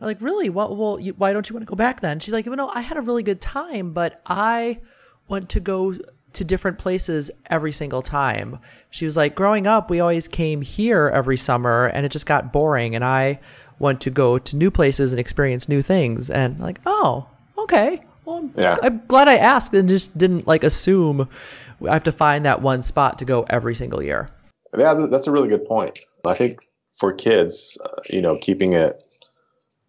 I'm 0.00 0.06
like, 0.06 0.20
really? 0.20 0.50
Well, 0.50 0.74
well 0.76 1.00
you, 1.00 1.12
why 1.14 1.32
don't 1.32 1.48
you 1.48 1.54
want 1.54 1.66
to 1.66 1.70
go 1.70 1.74
back 1.74 2.00
then? 2.00 2.20
She's 2.20 2.32
like, 2.32 2.46
well, 2.46 2.56
no, 2.56 2.68
I 2.68 2.82
had 2.82 2.96
a 2.96 3.00
really 3.00 3.24
good 3.24 3.40
time, 3.40 3.92
but 3.92 4.20
I 4.24 4.80
want 5.26 5.48
to 5.50 5.60
go 5.60 5.96
to 6.36 6.44
different 6.44 6.78
places 6.78 7.30
every 7.46 7.72
single 7.72 8.02
time. 8.02 8.58
She 8.90 9.04
was 9.04 9.16
like, 9.16 9.34
growing 9.34 9.66
up, 9.66 9.90
we 9.90 10.00
always 10.00 10.28
came 10.28 10.62
here 10.62 11.08
every 11.12 11.36
summer 11.36 11.86
and 11.86 12.06
it 12.06 12.10
just 12.10 12.26
got 12.26 12.52
boring. 12.52 12.94
And 12.94 13.04
I 13.04 13.40
want 13.78 14.00
to 14.02 14.10
go 14.10 14.38
to 14.38 14.56
new 14.56 14.70
places 14.70 15.12
and 15.12 15.20
experience 15.20 15.68
new 15.68 15.82
things. 15.82 16.30
And 16.30 16.58
like, 16.58 16.80
oh, 16.86 17.28
okay. 17.58 18.02
Well, 18.24 18.50
yeah. 18.56 18.76
I'm 18.82 19.02
glad 19.06 19.28
I 19.28 19.36
asked 19.36 19.74
and 19.74 19.88
just 19.88 20.16
didn't 20.16 20.46
like 20.46 20.64
assume 20.64 21.28
I 21.86 21.92
have 21.92 22.04
to 22.04 22.12
find 22.12 22.44
that 22.46 22.62
one 22.62 22.82
spot 22.82 23.18
to 23.18 23.24
go 23.24 23.44
every 23.48 23.74
single 23.74 24.02
year. 24.02 24.30
Yeah, 24.76 25.06
that's 25.10 25.26
a 25.26 25.30
really 25.30 25.48
good 25.48 25.64
point. 25.66 25.98
I 26.24 26.34
think 26.34 26.60
for 26.98 27.12
kids, 27.12 27.78
uh, 27.84 28.00
you 28.08 28.20
know, 28.20 28.38
keeping 28.38 28.72
it 28.72 29.02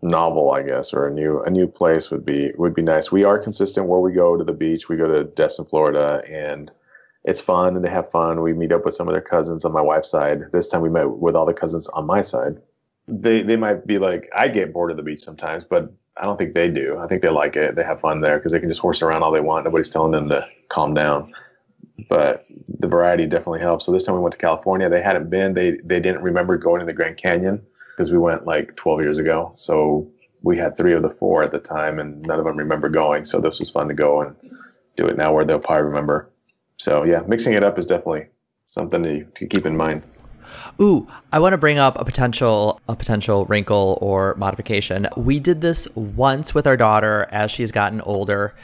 novel, 0.01 0.51
I 0.51 0.63
guess, 0.63 0.93
or 0.93 1.07
a 1.07 1.13
new 1.13 1.41
a 1.43 1.49
new 1.49 1.67
place 1.67 2.11
would 2.11 2.25
be 2.25 2.51
would 2.57 2.73
be 2.75 2.83
nice. 2.83 3.11
We 3.11 3.23
are 3.23 3.39
consistent 3.39 3.87
where 3.87 3.99
we 3.99 4.13
go 4.13 4.37
to 4.37 4.43
the 4.43 4.53
beach. 4.53 4.89
We 4.89 4.97
go 4.97 5.07
to 5.07 5.23
Destin, 5.25 5.65
Florida, 5.65 6.21
and 6.29 6.71
it's 7.25 7.41
fun 7.41 7.75
and 7.75 7.83
they 7.85 7.89
have 7.89 8.09
fun. 8.11 8.41
We 8.41 8.53
meet 8.53 8.71
up 8.71 8.85
with 8.85 8.93
some 8.95 9.07
of 9.07 9.13
their 9.13 9.21
cousins 9.21 9.65
on 9.65 9.73
my 9.73 9.81
wife's 9.81 10.09
side. 10.09 10.39
This 10.53 10.67
time 10.69 10.81
we 10.81 10.89
met 10.89 11.09
with 11.11 11.35
all 11.35 11.45
the 11.45 11.53
cousins 11.53 11.87
on 11.89 12.05
my 12.05 12.21
side 12.21 12.57
they 13.07 13.41
they 13.43 13.55
might 13.55 13.87
be 13.87 13.97
like 13.99 14.29
I 14.35 14.47
get 14.49 14.73
bored 14.73 14.91
of 14.91 14.97
the 14.97 15.03
beach 15.03 15.21
sometimes, 15.23 15.63
but 15.63 15.91
I 16.17 16.25
don't 16.25 16.37
think 16.37 16.53
they 16.55 16.69
do. 16.69 16.97
I 16.97 17.07
think 17.07 17.21
they 17.21 17.29
like 17.29 17.55
it. 17.55 17.75
They 17.75 17.83
have 17.83 18.01
fun 18.01 18.21
there 18.21 18.37
because 18.37 18.51
they 18.51 18.59
can 18.59 18.69
just 18.69 18.81
horse 18.81 19.01
around 19.01 19.23
all 19.23 19.31
they 19.31 19.39
want. 19.41 19.65
Nobody's 19.65 19.89
telling 19.89 20.11
them 20.11 20.29
to 20.29 20.45
calm 20.69 20.93
down. 20.93 21.31
but 22.09 22.43
the 22.79 22.87
variety 22.87 23.25
definitely 23.25 23.59
helps. 23.59 23.85
So 23.85 23.91
this 23.91 24.05
time 24.05 24.15
we 24.15 24.21
went 24.21 24.33
to 24.33 24.39
California. 24.39 24.89
They 24.89 25.01
hadn't 25.01 25.29
been. 25.29 25.53
They 25.53 25.71
they 25.83 25.99
didn't 25.99 26.21
remember 26.21 26.57
going 26.57 26.79
to 26.79 26.85
the 26.85 26.93
Grand 26.93 27.17
Canyon 27.17 27.65
because 27.97 28.11
we 28.11 28.17
went 28.19 28.45
like 28.45 28.75
12 28.75 29.01
years 29.01 29.17
ago. 29.17 29.51
So 29.55 30.07
we 30.43 30.55
had 30.55 30.77
three 30.77 30.93
of 30.93 31.01
the 31.01 31.09
four 31.09 31.41
at 31.41 31.51
the 31.51 31.59
time, 31.59 31.99
and 31.99 32.21
none 32.21 32.37
of 32.37 32.45
them 32.45 32.55
remember 32.55 32.89
going. 32.89 33.25
So 33.25 33.41
this 33.41 33.59
was 33.59 33.71
fun 33.71 33.87
to 33.87 33.95
go 33.95 34.21
and 34.21 34.35
do 34.95 35.07
it 35.07 35.17
now, 35.17 35.33
where 35.33 35.43
they'll 35.43 35.59
probably 35.59 35.83
remember. 35.83 36.29
So 36.77 37.03
yeah, 37.03 37.23
mixing 37.27 37.53
it 37.53 37.63
up 37.63 37.79
is 37.79 37.87
definitely 37.87 38.27
something 38.65 39.01
to, 39.01 39.23
to 39.23 39.47
keep 39.47 39.65
in 39.65 39.75
mind. 39.75 40.03
Ooh, 40.79 41.07
I 41.33 41.39
want 41.39 41.53
to 41.53 41.57
bring 41.57 41.79
up 41.79 41.99
a 41.99 42.05
potential 42.05 42.79
a 42.87 42.95
potential 42.95 43.45
wrinkle 43.45 43.97
or 43.99 44.35
modification. 44.35 45.07
We 45.17 45.39
did 45.39 45.59
this 45.59 45.87
once 45.95 46.53
with 46.53 46.67
our 46.67 46.77
daughter 46.77 47.27
as 47.31 47.51
she's 47.51 47.71
gotten 47.71 47.99
older. 48.01 48.55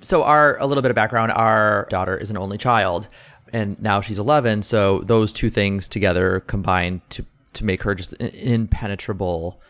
So 0.00 0.24
our 0.24 0.58
a 0.58 0.66
little 0.66 0.82
bit 0.82 0.90
of 0.90 0.96
background, 0.96 1.30
our 1.32 1.86
daughter 1.90 2.16
is 2.16 2.30
an 2.30 2.38
only 2.38 2.58
child 2.58 3.06
and 3.52 3.80
now 3.80 4.00
she's 4.00 4.18
11, 4.18 4.62
so 4.62 5.00
those 5.00 5.32
two 5.32 5.50
things 5.50 5.88
together 5.88 6.40
combined 6.40 7.00
to 7.10 7.24
to 7.54 7.64
make 7.64 7.82
her 7.82 7.94
just 7.94 8.12
an 8.14 8.28
impenetrable 8.28 9.60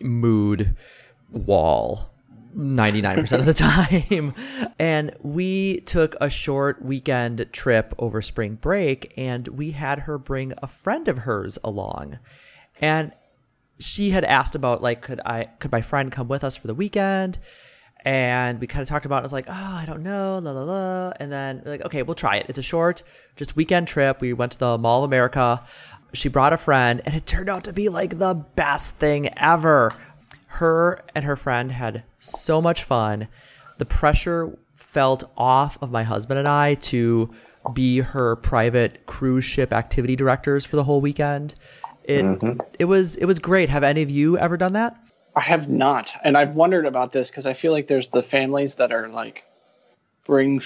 mood 0.00 0.76
wall 1.30 2.10
99% 2.56 3.38
of 3.38 3.46
the 3.46 3.54
time. 3.54 4.34
And 4.78 5.14
we 5.22 5.80
took 5.80 6.14
a 6.20 6.30
short 6.30 6.82
weekend 6.82 7.46
trip 7.52 7.94
over 7.98 8.22
spring 8.22 8.54
break 8.54 9.12
and 9.16 9.48
we 9.48 9.72
had 9.72 10.00
her 10.00 10.18
bring 10.18 10.52
a 10.58 10.66
friend 10.66 11.08
of 11.08 11.18
hers 11.18 11.58
along. 11.64 12.18
And 12.80 13.12
she 13.78 14.10
had 14.10 14.24
asked 14.24 14.54
about 14.54 14.82
like 14.82 15.02
could 15.02 15.20
I 15.24 15.44
could 15.58 15.72
my 15.72 15.82
friend 15.82 16.12
come 16.12 16.28
with 16.28 16.44
us 16.44 16.56
for 16.56 16.66
the 16.66 16.74
weekend? 16.74 17.38
And 18.06 18.60
we 18.60 18.66
kind 18.66 18.82
of 18.82 18.88
talked 18.88 19.06
about 19.06 19.16
it. 19.16 19.20
I 19.20 19.22
was 19.22 19.32
like, 19.32 19.46
oh, 19.48 19.52
I 19.52 19.84
don't 19.86 20.02
know, 20.02 20.38
la 20.38 20.50
la 20.50 20.62
la. 20.62 21.12
And 21.18 21.32
then 21.32 21.62
like, 21.64 21.82
okay, 21.86 22.02
we'll 22.02 22.14
try 22.14 22.36
it. 22.36 22.46
It's 22.50 22.58
a 22.58 22.62
short, 22.62 23.02
just 23.34 23.56
weekend 23.56 23.88
trip. 23.88 24.20
We 24.20 24.34
went 24.34 24.52
to 24.52 24.58
the 24.58 24.76
Mall 24.76 25.02
of 25.02 25.08
America. 25.08 25.62
She 26.14 26.28
brought 26.28 26.52
a 26.52 26.56
friend, 26.56 27.02
and 27.04 27.14
it 27.14 27.26
turned 27.26 27.48
out 27.48 27.64
to 27.64 27.72
be 27.72 27.88
like 27.88 28.18
the 28.18 28.34
best 28.34 28.96
thing 28.96 29.36
ever 29.36 29.90
her 30.54 31.00
and 31.14 31.24
her 31.24 31.36
friend 31.36 31.72
had 31.72 32.04
so 32.18 32.62
much 32.62 32.84
fun. 32.84 33.28
The 33.78 33.84
pressure 33.84 34.56
felt 34.76 35.24
off 35.36 35.76
of 35.82 35.90
my 35.90 36.04
husband 36.04 36.38
and 36.38 36.46
I 36.46 36.74
to 36.74 37.30
be 37.72 37.98
her 37.98 38.36
private 38.36 39.04
cruise 39.06 39.44
ship 39.44 39.72
activity 39.72 40.14
directors 40.14 40.64
for 40.64 40.76
the 40.76 40.84
whole 40.84 41.00
weekend. 41.00 41.54
It 42.04 42.24
mm-hmm. 42.24 42.60
it 42.78 42.84
was 42.84 43.16
it 43.16 43.24
was 43.24 43.38
great. 43.38 43.68
Have 43.68 43.82
any 43.82 44.02
of 44.02 44.10
you 44.10 44.38
ever 44.38 44.56
done 44.56 44.74
that? 44.74 44.96
I 45.34 45.40
have 45.40 45.68
not, 45.68 46.12
and 46.22 46.38
I've 46.38 46.54
wondered 46.54 46.86
about 46.86 47.12
this 47.12 47.30
because 47.30 47.46
I 47.46 47.54
feel 47.54 47.72
like 47.72 47.88
there's 47.88 48.08
the 48.08 48.22
families 48.22 48.76
that 48.76 48.92
are 48.92 49.08
like 49.08 49.42
bring 50.24 50.60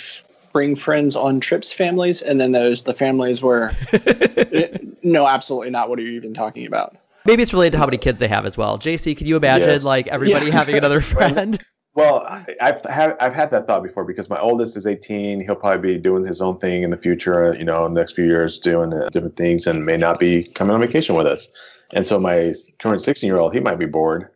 bring 0.52 0.76
friends 0.76 1.16
on 1.16 1.40
trips 1.40 1.72
families, 1.72 2.22
and 2.22 2.40
then 2.40 2.52
there's 2.52 2.84
the 2.84 2.94
families 2.94 3.42
where 3.42 3.76
no, 5.02 5.26
absolutely 5.26 5.70
not. 5.70 5.88
What 5.88 5.98
are 5.98 6.02
you 6.02 6.12
even 6.12 6.34
talking 6.34 6.66
about? 6.66 6.96
Maybe 7.24 7.42
it's 7.42 7.52
related 7.52 7.72
to 7.72 7.78
how 7.78 7.84
many 7.84 7.98
kids 7.98 8.20
they 8.20 8.28
have 8.28 8.46
as 8.46 8.56
well. 8.56 8.78
JC, 8.78 9.16
could 9.16 9.28
you 9.28 9.36
imagine 9.36 9.68
yes. 9.68 9.84
like 9.84 10.06
everybody 10.08 10.46
yeah. 10.46 10.52
having 10.52 10.76
another 10.76 11.00
friend? 11.02 11.62
Well, 11.94 12.24
I've 12.60 12.84
have, 12.84 13.16
I've 13.20 13.34
had 13.34 13.50
that 13.50 13.66
thought 13.66 13.82
before 13.82 14.04
because 14.04 14.30
my 14.30 14.38
oldest 14.38 14.76
is 14.76 14.86
18. 14.86 15.40
He'll 15.40 15.56
probably 15.56 15.94
be 15.94 15.98
doing 15.98 16.24
his 16.24 16.40
own 16.40 16.58
thing 16.58 16.84
in 16.84 16.90
the 16.90 16.96
future. 16.96 17.54
You 17.58 17.64
know, 17.64 17.88
next 17.88 18.12
few 18.12 18.24
years 18.24 18.58
doing 18.58 18.92
uh, 18.92 19.08
different 19.10 19.36
things, 19.36 19.66
and 19.66 19.84
may 19.84 19.96
not 19.96 20.20
be 20.20 20.44
coming 20.54 20.74
on 20.74 20.80
vacation 20.80 21.16
with 21.16 21.26
us. 21.26 21.48
And 21.92 22.06
so 22.06 22.20
my 22.20 22.54
current 22.78 23.02
16 23.02 23.26
year 23.26 23.40
old, 23.40 23.52
he 23.52 23.60
might 23.60 23.78
be 23.78 23.86
bored 23.86 24.28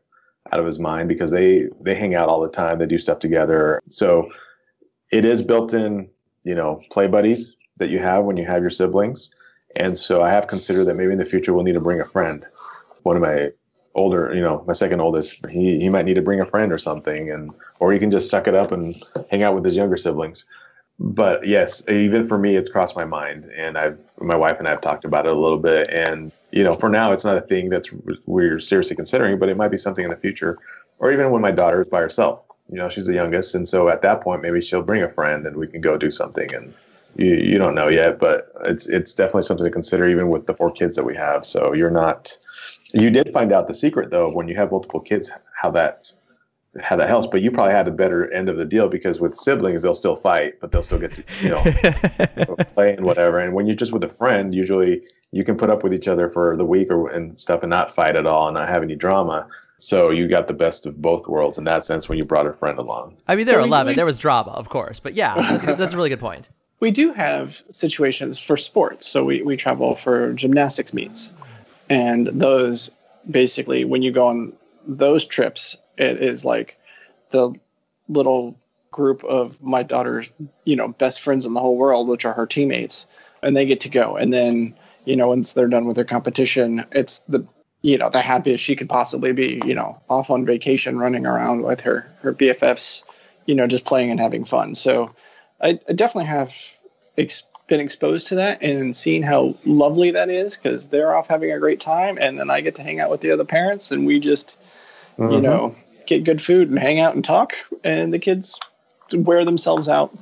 out 0.51 0.59
of 0.59 0.67
his 0.67 0.79
mind 0.79 1.09
because 1.09 1.31
they 1.31 1.69
they 1.81 1.95
hang 1.95 2.15
out 2.15 2.29
all 2.29 2.41
the 2.41 2.51
time. 2.51 2.79
They 2.79 2.87
do 2.87 2.99
stuff 2.99 3.21
together. 3.21 3.81
So 3.89 4.29
it 5.13 5.25
is 5.25 5.43
built 5.43 5.73
in, 5.75 6.11
you 6.43 6.55
know, 6.55 6.81
play 6.91 7.07
buddies 7.07 7.55
that 7.77 7.91
you 7.91 8.01
have 8.01 8.25
when 8.25 8.37
you 8.37 8.45
have 8.45 8.63
your 8.63 8.71
siblings. 8.71 9.31
And 9.77 9.97
so 9.97 10.21
I 10.21 10.31
have 10.31 10.49
considered 10.49 10.87
that 10.87 10.95
maybe 10.95 11.13
in 11.13 11.19
the 11.19 11.25
future 11.25 11.55
we'll 11.55 11.65
need 11.65 11.73
to 11.75 11.81
bring 11.81 12.01
a 12.01 12.07
friend 12.07 12.45
one 13.03 13.17
of 13.17 13.23
my 13.23 13.51
older, 13.95 14.35
you 14.35 14.41
know, 14.41 14.65
my 14.67 14.73
second 14.73 15.01
oldest, 15.01 15.45
he, 15.51 15.79
he 15.79 15.89
might 15.89 16.05
need 16.05 16.15
to 16.15 16.23
bring 16.23 16.41
a 16.41 16.47
friend 16.47 16.73
or 16.73 16.79
something, 16.79 17.31
and 17.31 17.51
or 17.79 17.93
he 17.93 17.99
can 17.99 18.11
just 18.11 18.31
suck 18.31 18.47
it 18.47 18.55
up 18.55 18.73
and 18.73 18.95
hang 19.31 19.43
out 19.43 19.55
with 19.55 19.65
his 19.65 19.77
younger 19.77 19.97
siblings. 19.97 20.45
But 20.99 21.47
yes, 21.47 21.89
even 21.89 22.27
for 22.27 22.39
me, 22.39 22.57
it's 22.57 22.71
crossed 22.71 22.97
my 22.97 23.05
mind, 23.05 23.47
and 23.57 23.77
I've 23.77 23.99
my 24.21 24.37
wife 24.37 24.59
and 24.59 24.69
I 24.69 24.71
have 24.71 24.81
talked 24.81 25.05
about 25.05 25.27
it 25.27 25.33
a 25.33 25.39
little 25.39 25.59
bit, 25.59 25.91
and 25.91 26.33
you 26.51 26.63
know, 26.63 26.75
for 26.75 26.89
now, 26.89 27.13
it's 27.13 27.25
not 27.25 27.37
a 27.37 27.41
thing 27.41 27.71
that's 27.71 27.91
we're 28.27 28.59
seriously 28.59 28.95
considering, 28.95 29.39
but 29.39 29.49
it 29.49 29.57
might 29.57 29.71
be 29.71 29.79
something 29.79 30.05
in 30.05 30.11
the 30.11 30.17
future, 30.17 30.59
or 30.99 31.11
even 31.13 31.31
when 31.31 31.43
my 31.43 31.51
daughter 31.51 31.83
is 31.83 31.89
by 31.89 32.01
herself. 32.01 32.45
You 32.73 32.79
know, 32.79 32.89
she's 32.89 33.07
the 33.07 33.15
youngest, 33.15 33.55
and 33.55 33.69
so 33.69 33.89
at 33.89 34.03
that 34.03 34.23
point, 34.23 34.43
maybe 34.43 34.61
she'll 34.61 34.83
bring 34.83 35.03
a 35.03 35.09
friend, 35.09 35.47
and 35.47 35.57
we 35.57 35.69
can 35.69 35.81
go 35.81 35.97
do 35.97 36.11
something, 36.11 36.53
and 36.55 36.75
you, 37.17 37.35
you 37.35 37.59
don't 37.59 37.75
know 37.75 37.89
yet, 37.89 38.19
but 38.19 38.51
it's 38.65 38.89
it's 38.89 39.15
definitely 39.15 39.43
something 39.43 39.67
to 39.67 39.71
consider, 39.71 40.09
even 40.09 40.29
with 40.29 40.47
the 40.47 40.55
four 40.55 40.71
kids 40.71 40.97
that 40.97 41.05
we 41.05 41.15
have. 41.15 41.45
So 41.45 41.75
you're 41.75 41.91
not 41.91 42.37
you 42.95 43.11
did 43.11 43.33
find 43.33 43.53
out 43.53 43.69
the 43.69 43.75
secret 43.75 44.11
though 44.11 44.31
when 44.31 44.49
you 44.49 44.57
have 44.57 44.71
multiple 44.71 45.01
kids 45.01 45.31
how 45.61 45.71
that 45.73 46.13
how 46.81 46.97
that 46.97 47.09
helps. 47.09 47.27
But 47.27 47.43
you 47.43 47.51
probably 47.51 47.75
had 47.75 47.89
a 47.89 47.91
better 47.91 48.33
end 48.33 48.49
of 48.49 48.57
the 48.57 48.65
deal 48.65 48.89
because 48.89 49.21
with 49.21 49.35
siblings 49.35 49.83
they'll 49.83 49.95
still 49.95 50.17
fight, 50.17 50.61
but 50.61 50.73
they'll 50.73 50.83
still 50.83 50.99
get 50.99 51.15
to 51.15 51.25
you 51.43 51.51
know 51.51 52.55
play 52.75 52.95
and 52.95 53.05
whatever. 53.05 53.39
And 53.39 53.55
when 53.55 53.67
you're 53.67 53.77
just 53.77 53.93
with 53.93 54.05
a 54.05 54.09
friend, 54.09 54.55
usually 54.55 55.03
you 55.33 55.45
can 55.45 55.57
put 55.57 55.71
up 55.71 55.83
with 55.83 55.95
each 55.95 56.09
other 56.09 56.29
for 56.29 56.57
the 56.57 56.65
week 56.65 56.91
or 56.91 57.09
and 57.09 57.39
stuff 57.39 57.63
and 57.63 57.71
not 57.71 57.95
fight 57.95 58.17
at 58.17 58.27
all 58.27 58.49
and 58.49 58.57
not 58.57 58.69
have 58.69 58.83
any 58.83 58.95
drama. 58.95 59.49
So 59.83 60.11
you 60.11 60.29
got 60.29 60.47
the 60.47 60.55
best 60.55 60.87
of 60.87 61.03
both 61.03 61.27
worlds 61.27 61.59
in 61.59 61.65
that 61.65 61.85
sense 61.85 62.09
when 62.09 62.17
you 62.17 62.25
brought 62.25 62.47
a 62.47 62.53
friend 62.53 62.79
along. 62.79 63.17
I 63.27 63.35
mean, 63.35 63.47
there 63.47 63.57
so 63.57 63.63
were 63.63 63.67
11. 63.67 63.91
We, 63.91 63.97
there 63.97 64.07
was 64.07 64.17
drama, 64.17 64.53
of 64.53 64.69
course. 64.69 65.01
But 65.01 65.15
yeah, 65.15 65.35
that's, 65.51 65.65
a, 65.65 65.75
that's 65.75 65.93
a 65.93 65.97
really 65.97 66.09
good 66.09 66.21
point. 66.21 66.51
We 66.79 66.93
do 66.93 67.13
have 67.13 67.61
situations 67.69 68.39
for 68.39 68.57
sports. 68.57 69.09
So 69.09 69.25
we, 69.25 69.43
we 69.43 69.57
travel 69.57 69.97
for 69.97 70.35
gymnastics 70.35 70.95
meets. 70.95 71.35
And 71.91 72.29
those 72.29 72.93
basically, 73.29 73.85
when 73.85 74.03
you 74.03 74.13
go 74.13 74.27
on 74.29 74.53
those 74.87 75.27
trips, 75.27 75.77
it 75.99 76.23
is 76.23 76.45
like 76.45 76.79
the 77.31 77.53
little 78.09 78.57
group 78.93 79.25
of 79.25 79.61
my 79.61 79.83
daughter's, 79.83 80.33
you 80.65 80.77
know, 80.77 80.89
best 80.89 81.21
friends 81.21 81.45
in 81.45 81.55
the 81.55 81.61
whole 81.61 81.77
world, 81.77 82.07
which 82.07 82.25
are 82.25 82.35
her 82.35 82.47
teammates, 82.47 83.05
and 83.43 83.57
they 83.57 83.67
get 83.67 83.81
to 83.81 83.89
go. 83.89 84.15
And 84.17 84.33
then, 84.33 84.77
you 85.07 85.17
know, 85.17 85.27
once 85.27 85.55
they're 85.55 85.67
done 85.67 85.87
with 85.87 85.97
their 85.97 86.05
competition, 86.05 86.85
it's 86.93 87.19
the 87.21 87.45
you 87.83 87.99
know 87.99 88.09
the 88.09 88.23
happiest 88.23 88.63
she 88.63 88.77
could 88.77 88.89
possibly 88.89 89.33
be 89.33 89.61
you 89.65 89.75
know 89.75 90.01
off 90.09 90.31
on 90.31 90.47
vacation 90.47 90.99
running 90.99 91.27
around 91.27 91.63
with 91.63 91.81
her 91.81 92.11
her 92.23 92.33
bffs 92.33 93.03
you 93.47 93.55
know 93.55 93.67
just 93.67 93.85
playing 93.85 94.11
and 94.11 94.21
having 94.21 94.45
fun 94.45 94.75
so 94.75 95.13
i, 95.61 95.79
I 95.89 95.93
definitely 95.93 96.27
have 96.27 96.57
ex- 97.19 97.47
been 97.73 97.81
exposed 97.81 98.29
to 98.29 98.35
that 98.35 98.61
and 98.63 98.95
seeing 98.95 99.23
how 99.23 99.55
lovely 99.65 100.11
that 100.11 100.29
is 100.29 100.57
because 100.57 100.89
they're 100.89 101.15
off 101.15 101.27
having 101.27 101.51
a 101.53 101.59
great 101.59 101.81
time 101.81 102.19
and 102.21 102.39
then 102.39 102.51
I 102.51 102.61
get 102.61 102.75
to 102.75 102.83
hang 102.83 103.01
out 103.01 103.11
with 103.11 103.23
the 103.23 103.31
other 103.31 103.47
parents 103.47 103.91
and 103.91 104.05
we 104.05 104.21
just 104.21 104.59
mm-hmm. 105.19 105.33
you 105.33 105.41
know 105.41 105.75
get 106.07 106.25
good 106.25 106.43
food 106.43 106.69
and 106.69 106.79
hang 106.79 107.01
out 107.01 107.15
and 107.15 107.25
talk 107.25 107.55
and 107.85 108.13
the 108.13 108.19
kids 108.19 108.61
wear 109.15 109.45
themselves 109.45 109.89
out 109.89 110.15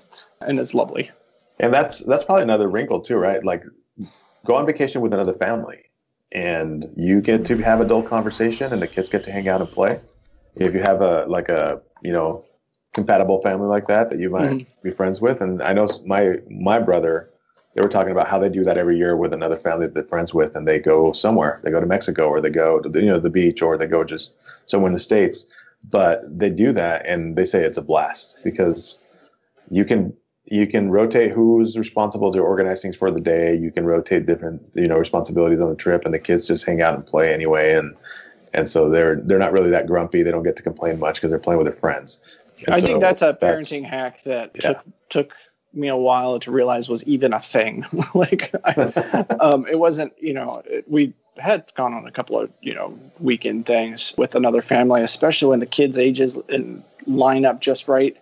and 0.42 0.60
it's 0.60 0.74
lovely. 0.74 1.10
And 1.58 1.74
that's 1.74 2.00
that's 2.00 2.22
probably 2.22 2.44
another 2.44 2.68
wrinkle 2.68 3.00
too, 3.00 3.16
right? 3.16 3.42
Like 3.42 3.64
go 4.44 4.54
on 4.54 4.64
vacation 4.64 5.00
with 5.00 5.12
another 5.12 5.34
family 5.34 5.78
and 6.32 6.92
you 6.96 7.20
get 7.20 7.44
to 7.46 7.56
have 7.58 7.80
adult 7.80 8.06
conversation 8.06 8.72
and 8.72 8.80
the 8.80 8.86
kids 8.86 9.08
get 9.08 9.24
to 9.24 9.32
hang 9.32 9.48
out 9.48 9.60
and 9.60 9.70
play. 9.70 10.00
If 10.56 10.74
you 10.74 10.80
have 10.80 11.00
a 11.00 11.24
like 11.26 11.48
a, 11.48 11.80
you 12.02 12.12
know, 12.12 12.44
compatible 12.92 13.40
family 13.40 13.68
like 13.68 13.86
that 13.88 14.10
that 14.10 14.18
you 14.18 14.30
might 14.30 14.50
mm-hmm. 14.50 14.82
be 14.82 14.90
friends 14.90 15.20
with. 15.20 15.40
And 15.40 15.62
I 15.62 15.72
know 15.72 15.86
my 16.06 16.36
my 16.50 16.78
brother, 16.78 17.30
they 17.74 17.82
were 17.82 17.88
talking 17.88 18.12
about 18.12 18.28
how 18.28 18.38
they 18.38 18.48
do 18.48 18.64
that 18.64 18.78
every 18.78 18.98
year 18.98 19.16
with 19.16 19.32
another 19.32 19.56
family 19.56 19.86
that 19.86 19.94
they're 19.94 20.04
friends 20.04 20.34
with, 20.34 20.56
and 20.56 20.66
they 20.66 20.78
go 20.78 21.12
somewhere. 21.12 21.60
They 21.62 21.70
go 21.70 21.80
to 21.80 21.86
Mexico, 21.86 22.28
or 22.28 22.40
they 22.40 22.50
go 22.50 22.80
to 22.80 22.88
the, 22.88 23.00
you 23.00 23.06
know 23.06 23.20
the 23.20 23.30
beach, 23.30 23.62
or 23.62 23.76
they 23.76 23.86
go 23.86 24.04
just 24.04 24.34
somewhere 24.66 24.88
in 24.88 24.94
the 24.94 25.00
states. 25.00 25.46
But 25.90 26.18
they 26.28 26.50
do 26.50 26.72
that, 26.72 27.06
and 27.06 27.36
they 27.36 27.44
say 27.44 27.64
it's 27.64 27.78
a 27.78 27.82
blast 27.82 28.38
because 28.42 29.06
you 29.70 29.84
can 29.84 30.12
you 30.50 30.66
can 30.66 30.90
rotate 30.90 31.30
who's 31.30 31.78
responsible 31.78 32.32
to 32.32 32.40
organize 32.40 32.82
things 32.82 32.96
for 32.96 33.10
the 33.10 33.20
day. 33.20 33.54
You 33.54 33.70
can 33.70 33.86
rotate 33.86 34.26
different 34.26 34.68
you 34.74 34.86
know 34.86 34.96
responsibilities 34.96 35.60
on 35.60 35.70
the 35.70 35.76
trip, 35.76 36.04
and 36.04 36.12
the 36.12 36.18
kids 36.18 36.46
just 36.46 36.66
hang 36.66 36.82
out 36.82 36.94
and 36.94 37.06
play 37.06 37.32
anyway. 37.32 37.74
And 37.74 37.96
and 38.52 38.68
so 38.68 38.90
they're 38.90 39.16
they're 39.16 39.38
not 39.38 39.52
really 39.52 39.70
that 39.70 39.86
grumpy. 39.86 40.22
They 40.22 40.32
don't 40.32 40.42
get 40.42 40.56
to 40.56 40.62
complain 40.62 40.98
much 40.98 41.14
because 41.14 41.30
they're 41.30 41.38
playing 41.38 41.58
with 41.58 41.68
their 41.68 41.76
friends. 41.76 42.20
I 42.68 42.80
so 42.80 42.86
think 42.86 43.00
that's 43.00 43.22
a 43.22 43.32
parenting 43.32 43.82
that's, 43.82 43.94
hack 43.94 44.22
that 44.24 44.50
yeah. 44.56 44.60
took 44.60 44.84
took 45.08 45.32
me 45.72 45.86
a 45.86 45.96
while 45.96 46.40
to 46.40 46.50
realize 46.50 46.88
was 46.88 47.04
even 47.04 47.32
a 47.32 47.40
thing. 47.40 47.86
like, 48.14 48.52
I, 48.64 48.72
um, 49.40 49.66
it 49.68 49.78
wasn't. 49.78 50.12
You 50.18 50.34
know, 50.34 50.62
it, 50.66 50.84
we 50.90 51.14
had 51.38 51.70
gone 51.76 51.94
on 51.94 52.06
a 52.06 52.10
couple 52.10 52.38
of 52.38 52.50
you 52.60 52.74
know 52.74 52.98
weekend 53.20 53.66
things 53.66 54.14
with 54.18 54.34
another 54.34 54.62
family, 54.62 55.02
especially 55.02 55.48
when 55.48 55.60
the 55.60 55.66
kids' 55.66 55.96
ages 55.96 56.36
and 56.48 56.82
line 57.06 57.44
up 57.44 57.60
just 57.60 57.86
right. 57.86 58.16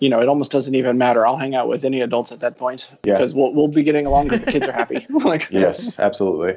You 0.00 0.08
know, 0.08 0.20
it 0.20 0.28
almost 0.28 0.50
doesn't 0.50 0.74
even 0.74 0.98
matter. 0.98 1.26
I'll 1.26 1.36
hang 1.36 1.54
out 1.54 1.68
with 1.68 1.84
any 1.84 2.00
adults 2.00 2.32
at 2.32 2.40
that 2.40 2.58
point 2.58 2.90
yeah. 3.04 3.14
because 3.14 3.34
we'll 3.34 3.52
we'll 3.54 3.68
be 3.68 3.82
getting 3.82 4.06
along 4.06 4.28
because 4.28 4.42
the 4.42 4.52
kids 4.52 4.66
are 4.66 4.72
happy. 4.72 5.06
like, 5.24 5.48
yes, 5.50 5.98
absolutely. 5.98 6.56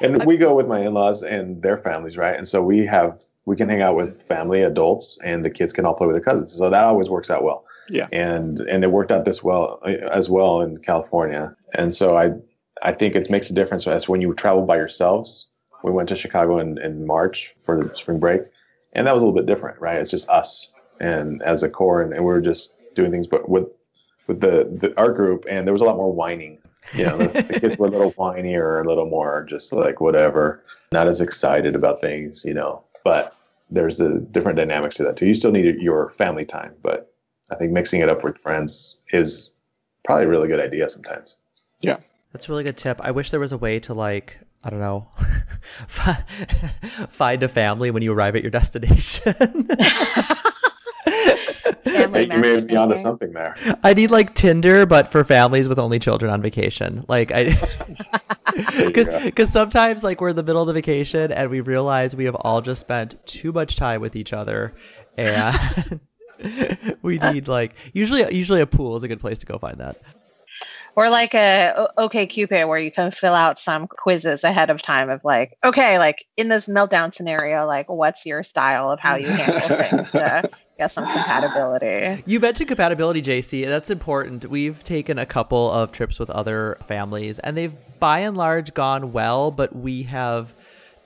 And 0.00 0.24
we 0.24 0.36
go 0.36 0.54
with 0.54 0.66
my 0.66 0.80
in-laws 0.80 1.22
and 1.22 1.62
their 1.62 1.76
families, 1.76 2.16
right? 2.16 2.36
And 2.36 2.46
so 2.46 2.62
we 2.62 2.86
have 2.86 3.20
we 3.46 3.56
can 3.56 3.68
hang 3.68 3.82
out 3.82 3.96
with 3.96 4.22
family 4.22 4.62
adults 4.62 5.18
and 5.22 5.44
the 5.44 5.50
kids 5.50 5.72
can 5.72 5.84
all 5.84 5.94
play 5.94 6.06
with 6.06 6.16
their 6.16 6.24
cousins 6.24 6.52
so 6.52 6.70
that 6.70 6.84
always 6.84 7.10
works 7.10 7.30
out 7.30 7.42
well 7.42 7.64
Yeah. 7.88 8.08
and 8.12 8.60
and 8.60 8.84
it 8.84 8.90
worked 8.90 9.12
out 9.12 9.24
this 9.24 9.42
well 9.42 9.80
uh, 9.84 9.90
as 10.10 10.30
well 10.30 10.60
in 10.62 10.78
california 10.78 11.54
and 11.74 11.92
so 11.94 12.16
i 12.16 12.30
i 12.82 12.92
think 12.92 13.14
it 13.14 13.30
makes 13.30 13.50
a 13.50 13.54
difference 13.54 13.86
as 13.86 14.08
when 14.08 14.20
you 14.20 14.34
travel 14.34 14.62
by 14.62 14.76
yourselves 14.76 15.46
we 15.82 15.92
went 15.92 16.08
to 16.08 16.16
chicago 16.16 16.58
in, 16.58 16.78
in 16.78 17.06
march 17.06 17.54
for 17.58 17.82
the 17.82 17.94
spring 17.94 18.18
break 18.18 18.42
and 18.94 19.06
that 19.06 19.14
was 19.14 19.22
a 19.22 19.26
little 19.26 19.38
bit 19.38 19.46
different 19.46 19.80
right 19.80 20.00
it's 20.00 20.10
just 20.10 20.28
us 20.28 20.74
and 21.00 21.42
as 21.42 21.62
a 21.62 21.68
core 21.68 22.00
and, 22.00 22.12
and 22.12 22.24
we 22.24 22.32
were 22.32 22.40
just 22.40 22.74
doing 22.94 23.10
things 23.10 23.26
but 23.26 23.48
with 23.48 23.66
with 24.26 24.40
the, 24.40 24.68
the 24.80 24.98
our 24.98 25.12
group 25.12 25.44
and 25.50 25.66
there 25.66 25.72
was 25.72 25.82
a 25.82 25.84
lot 25.84 25.96
more 25.96 26.12
whining 26.12 26.58
you 26.94 27.04
know 27.04 27.16
the, 27.18 27.42
the 27.42 27.60
kids 27.60 27.76
were 27.76 27.86
a 27.86 27.90
little 27.90 28.12
whinier 28.12 28.84
a 28.84 28.88
little 28.88 29.06
more 29.06 29.44
just 29.48 29.72
like 29.72 30.00
whatever 30.00 30.62
not 30.92 31.06
as 31.06 31.20
excited 31.20 31.74
about 31.74 32.00
things 32.00 32.44
you 32.44 32.54
know 32.54 32.82
but 33.04 33.36
there's 33.70 34.00
a 34.00 34.20
different 34.20 34.56
dynamics 34.56 34.96
to 34.96 35.02
that 35.02 35.16
too 35.16 35.26
you 35.26 35.34
still 35.34 35.52
need 35.52 35.76
your 35.80 36.10
family 36.10 36.44
time 36.44 36.72
but 36.82 37.12
i 37.50 37.54
think 37.54 37.72
mixing 37.72 38.00
it 38.00 38.08
up 38.08 38.22
with 38.24 38.38
friends 38.38 38.96
is 39.12 39.50
probably 40.04 40.24
a 40.24 40.28
really 40.28 40.48
good 40.48 40.60
idea 40.60 40.88
sometimes 40.88 41.36
Yeah. 41.80 41.98
That's 42.32 42.48
a 42.48 42.50
really 42.50 42.64
good 42.64 42.76
tip. 42.76 43.00
I 43.00 43.12
wish 43.12 43.30
there 43.30 43.38
was 43.38 43.52
a 43.52 43.58
way 43.58 43.78
to 43.78 43.94
like, 43.94 44.38
I 44.64 44.70
don't 44.70 44.80
know, 44.80 45.06
find 45.86 47.42
a 47.44 47.48
family 47.48 47.92
when 47.92 48.02
you 48.02 48.12
arrive 48.12 48.34
at 48.34 48.42
your 48.42 48.50
destination. 48.50 49.68
Family 52.14 52.34
you 52.34 52.40
may 52.40 52.60
be 52.60 52.76
onto 52.76 52.96
something 52.96 53.32
there 53.32 53.54
I 53.82 53.94
need 53.94 54.10
like 54.10 54.34
Tinder, 54.34 54.86
but 54.86 55.10
for 55.12 55.24
families 55.24 55.68
with 55.68 55.78
only 55.78 55.98
children 55.98 56.32
on 56.32 56.40
vacation. 56.42 57.04
Like 57.08 57.30
I, 57.32 57.50
There 58.54 58.86
you 58.86 58.92
go. 59.04 59.24
because 59.24 59.50
sometimes 59.50 60.04
like 60.04 60.20
we're 60.20 60.28
in 60.30 60.36
the 60.36 60.42
middle 60.42 60.62
of 60.62 60.68
the 60.68 60.72
vacation 60.74 61.32
and 61.32 61.50
we 61.50 61.60
realize 61.60 62.14
we 62.14 62.24
have 62.26 62.36
all 62.36 62.60
just 62.60 62.80
spent 62.80 63.24
too 63.26 63.52
much 63.52 63.76
time 63.76 64.00
with 64.00 64.14
each 64.16 64.32
other, 64.32 64.74
and 65.16 66.00
we 67.02 67.18
need 67.18 67.48
like 67.48 67.74
usually 67.92 68.32
usually 68.34 68.60
a 68.60 68.66
pool 68.66 68.96
is 68.96 69.02
a 69.02 69.08
good 69.08 69.20
place 69.20 69.38
to 69.40 69.46
go 69.46 69.58
find 69.58 69.78
that. 69.78 70.00
Or 70.96 71.10
like 71.10 71.34
a 71.34 71.88
OK 71.96 72.26
Cupid 72.26 72.66
where 72.66 72.78
you 72.78 72.92
can 72.92 73.10
fill 73.10 73.34
out 73.34 73.58
some 73.58 73.86
quizzes 73.86 74.44
ahead 74.44 74.70
of 74.70 74.80
time 74.82 75.10
of 75.10 75.24
like, 75.24 75.56
okay, 75.64 75.98
like 75.98 76.24
in 76.36 76.48
this 76.48 76.66
meltdown 76.66 77.12
scenario, 77.12 77.66
like 77.66 77.88
what's 77.88 78.24
your 78.26 78.42
style 78.42 78.90
of 78.90 79.00
how 79.00 79.16
you 79.16 79.28
handle 79.28 79.78
things 79.78 80.10
to 80.12 80.48
get 80.78 80.88
some 80.88 81.04
compatibility. 81.04 82.22
You 82.26 82.40
mentioned 82.40 82.68
compatibility, 82.68 83.22
JC. 83.22 83.66
That's 83.66 83.90
important. 83.90 84.46
We've 84.46 84.82
taken 84.82 85.18
a 85.18 85.26
couple 85.26 85.70
of 85.70 85.92
trips 85.92 86.18
with 86.18 86.30
other 86.30 86.78
families, 86.86 87.38
and 87.38 87.56
they've 87.56 87.74
by 87.98 88.20
and 88.20 88.36
large 88.36 88.74
gone 88.74 89.12
well, 89.12 89.50
but 89.50 89.74
we 89.74 90.04
have 90.04 90.52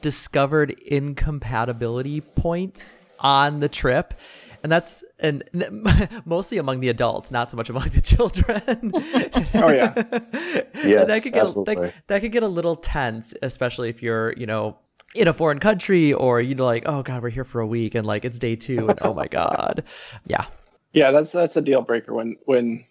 discovered 0.00 0.70
incompatibility 0.86 2.20
points 2.20 2.96
on 3.18 3.60
the 3.60 3.68
trip. 3.68 4.14
And 4.62 4.72
that's 4.72 5.04
and 5.18 5.44
mostly 6.24 6.58
among 6.58 6.80
the 6.80 6.88
adults, 6.88 7.30
not 7.30 7.50
so 7.50 7.56
much 7.56 7.70
among 7.70 7.88
the 7.90 8.00
children. 8.00 8.92
Oh, 9.54 9.68
yeah. 9.68 9.92
Yes, 9.94 10.64
And 10.74 11.10
that 11.10 11.22
could 11.22 11.32
get 11.32 11.44
absolutely. 11.44 11.74
that, 11.76 11.94
that 12.08 12.20
could 12.20 12.32
get 12.32 12.42
a 12.42 12.48
little 12.48 12.76
tense, 12.76 13.34
especially 13.42 13.88
if 13.88 14.02
you're, 14.02 14.32
you 14.34 14.46
know, 14.46 14.78
in 15.14 15.26
a 15.28 15.32
foreign 15.32 15.58
country 15.58 16.12
or 16.12 16.40
you 16.40 16.54
know, 16.54 16.64
like, 16.64 16.84
oh 16.86 17.02
god, 17.02 17.22
we're 17.22 17.30
here 17.30 17.44
for 17.44 17.60
a 17.60 17.66
week 17.66 17.94
and 17.94 18.06
like 18.06 18.24
it's 18.24 18.38
day 18.38 18.56
two 18.56 18.88
and 18.88 18.98
oh 19.02 19.14
my 19.14 19.26
god, 19.26 19.84
yeah. 20.26 20.46
Yeah, 20.92 21.10
that's 21.10 21.32
that's 21.32 21.56
a 21.56 21.60
deal 21.60 21.82
breaker 21.82 22.14
when 22.14 22.36
when 22.44 22.84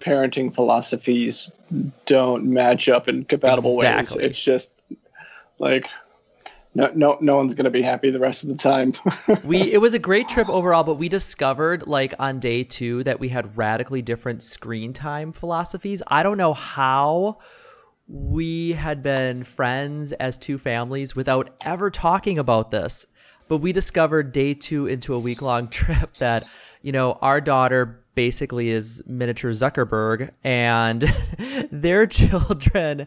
parenting 0.00 0.54
philosophies 0.54 1.50
don't 2.06 2.44
match 2.44 2.88
up 2.88 3.08
in 3.08 3.24
compatible 3.24 3.80
Exactly. 3.80 4.22
ways. 4.22 4.30
It's 4.30 4.42
just 4.42 4.76
like 5.58 5.88
no 6.74 6.90
no 6.94 7.16
no 7.20 7.36
one's 7.36 7.54
gonna 7.54 7.70
be 7.70 7.82
happy 7.82 8.10
the 8.10 8.18
rest 8.18 8.42
of 8.42 8.48
the 8.48 8.56
time. 8.56 8.92
we 9.44 9.72
it 9.72 9.80
was 9.80 9.94
a 9.94 9.98
great 9.98 10.28
trip 10.28 10.48
overall 10.48 10.84
but 10.84 10.94
we 10.94 11.08
discovered 11.08 11.86
like 11.86 12.14
on 12.18 12.40
day 12.40 12.64
two 12.64 13.02
that 13.04 13.20
we 13.20 13.28
had 13.28 13.56
radically 13.56 14.02
different 14.02 14.42
screen 14.42 14.92
time 14.92 15.32
philosophies 15.32 16.02
i 16.08 16.22
don't 16.22 16.38
know 16.38 16.54
how 16.54 17.38
we 18.06 18.72
had 18.72 19.02
been 19.02 19.44
friends 19.44 20.12
as 20.14 20.36
two 20.36 20.58
families 20.58 21.16
without 21.16 21.50
ever 21.64 21.90
talking 21.90 22.38
about 22.38 22.70
this 22.70 23.06
but 23.48 23.58
we 23.58 23.72
discovered 23.72 24.32
day 24.32 24.54
two 24.54 24.86
into 24.86 25.14
a 25.14 25.18
week 25.18 25.42
long 25.42 25.68
trip 25.80 26.16
that 26.18 26.46
you 26.82 26.92
know 26.92 27.12
our 27.22 27.40
daughter 27.40 28.03
basically 28.14 28.70
is 28.70 29.02
miniature 29.06 29.50
zuckerberg 29.50 30.30
and 30.42 31.02
their 31.70 32.06
children 32.06 33.06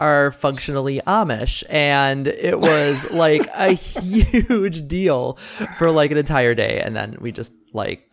are 0.00 0.30
functionally 0.32 1.00
amish. 1.06 1.64
And 1.68 2.28
it 2.28 2.60
was 2.60 3.10
like 3.10 3.48
a 3.54 3.72
huge 3.72 4.86
deal 4.86 5.34
for 5.78 5.90
like 5.90 6.10
an 6.10 6.18
entire 6.18 6.54
day. 6.54 6.80
And 6.80 6.94
then 6.94 7.16
we 7.20 7.32
just 7.32 7.52
like 7.72 8.10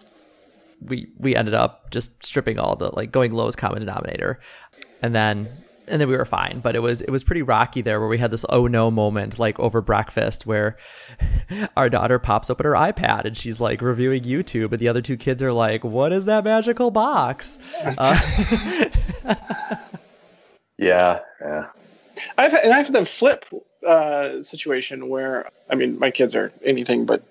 we 0.81 1.11
we 1.17 1.35
ended 1.35 1.53
up 1.53 1.91
just 1.91 2.25
stripping 2.25 2.59
all 2.59 2.75
the 2.75 2.93
like 2.95 3.11
going 3.11 3.31
lowest 3.31 3.57
common 3.57 3.79
denominator. 3.79 4.39
And 5.01 5.15
then 5.15 5.49
and 5.91 5.99
then 5.99 6.07
we 6.07 6.17
were 6.17 6.25
fine. 6.25 6.61
But 6.61 6.75
it 6.75 6.79
was 6.79 7.01
it 7.01 7.09
was 7.09 7.23
pretty 7.23 7.41
rocky 7.41 7.81
there 7.81 7.99
where 7.99 8.09
we 8.09 8.17
had 8.17 8.31
this 8.31 8.45
oh 8.49 8.65
no 8.67 8.89
moment 8.89 9.37
like 9.37 9.59
over 9.59 9.81
breakfast 9.81 10.45
where 10.45 10.77
our 11.77 11.89
daughter 11.89 12.17
pops 12.17 12.49
open 12.49 12.65
her 12.65 12.73
ipad 12.73 13.25
and 13.25 13.37
she's 13.37 13.59
like 13.59 13.81
reviewing 13.81 14.23
youtube 14.23 14.71
and 14.71 14.79
the 14.79 14.87
other 14.87 15.01
two 15.01 15.17
kids 15.17 15.43
are 15.43 15.53
like 15.53 15.83
what 15.83 16.13
is 16.13 16.25
that 16.25 16.43
magical 16.43 16.89
box? 16.91 17.59
Uh, 17.97 18.19
yeah 20.77 21.19
yeah. 21.41 21.67
I've 22.37 22.53
and 22.53 22.73
I've 22.73 22.87
had 22.87 22.95
the 22.95 23.05
flip 23.05 23.45
uh, 23.87 24.41
situation 24.41 25.09
where 25.09 25.49
I 25.69 25.75
mean 25.75 25.99
my 25.99 26.11
kids 26.11 26.35
are 26.35 26.51
anything 26.63 27.05
but 27.05 27.23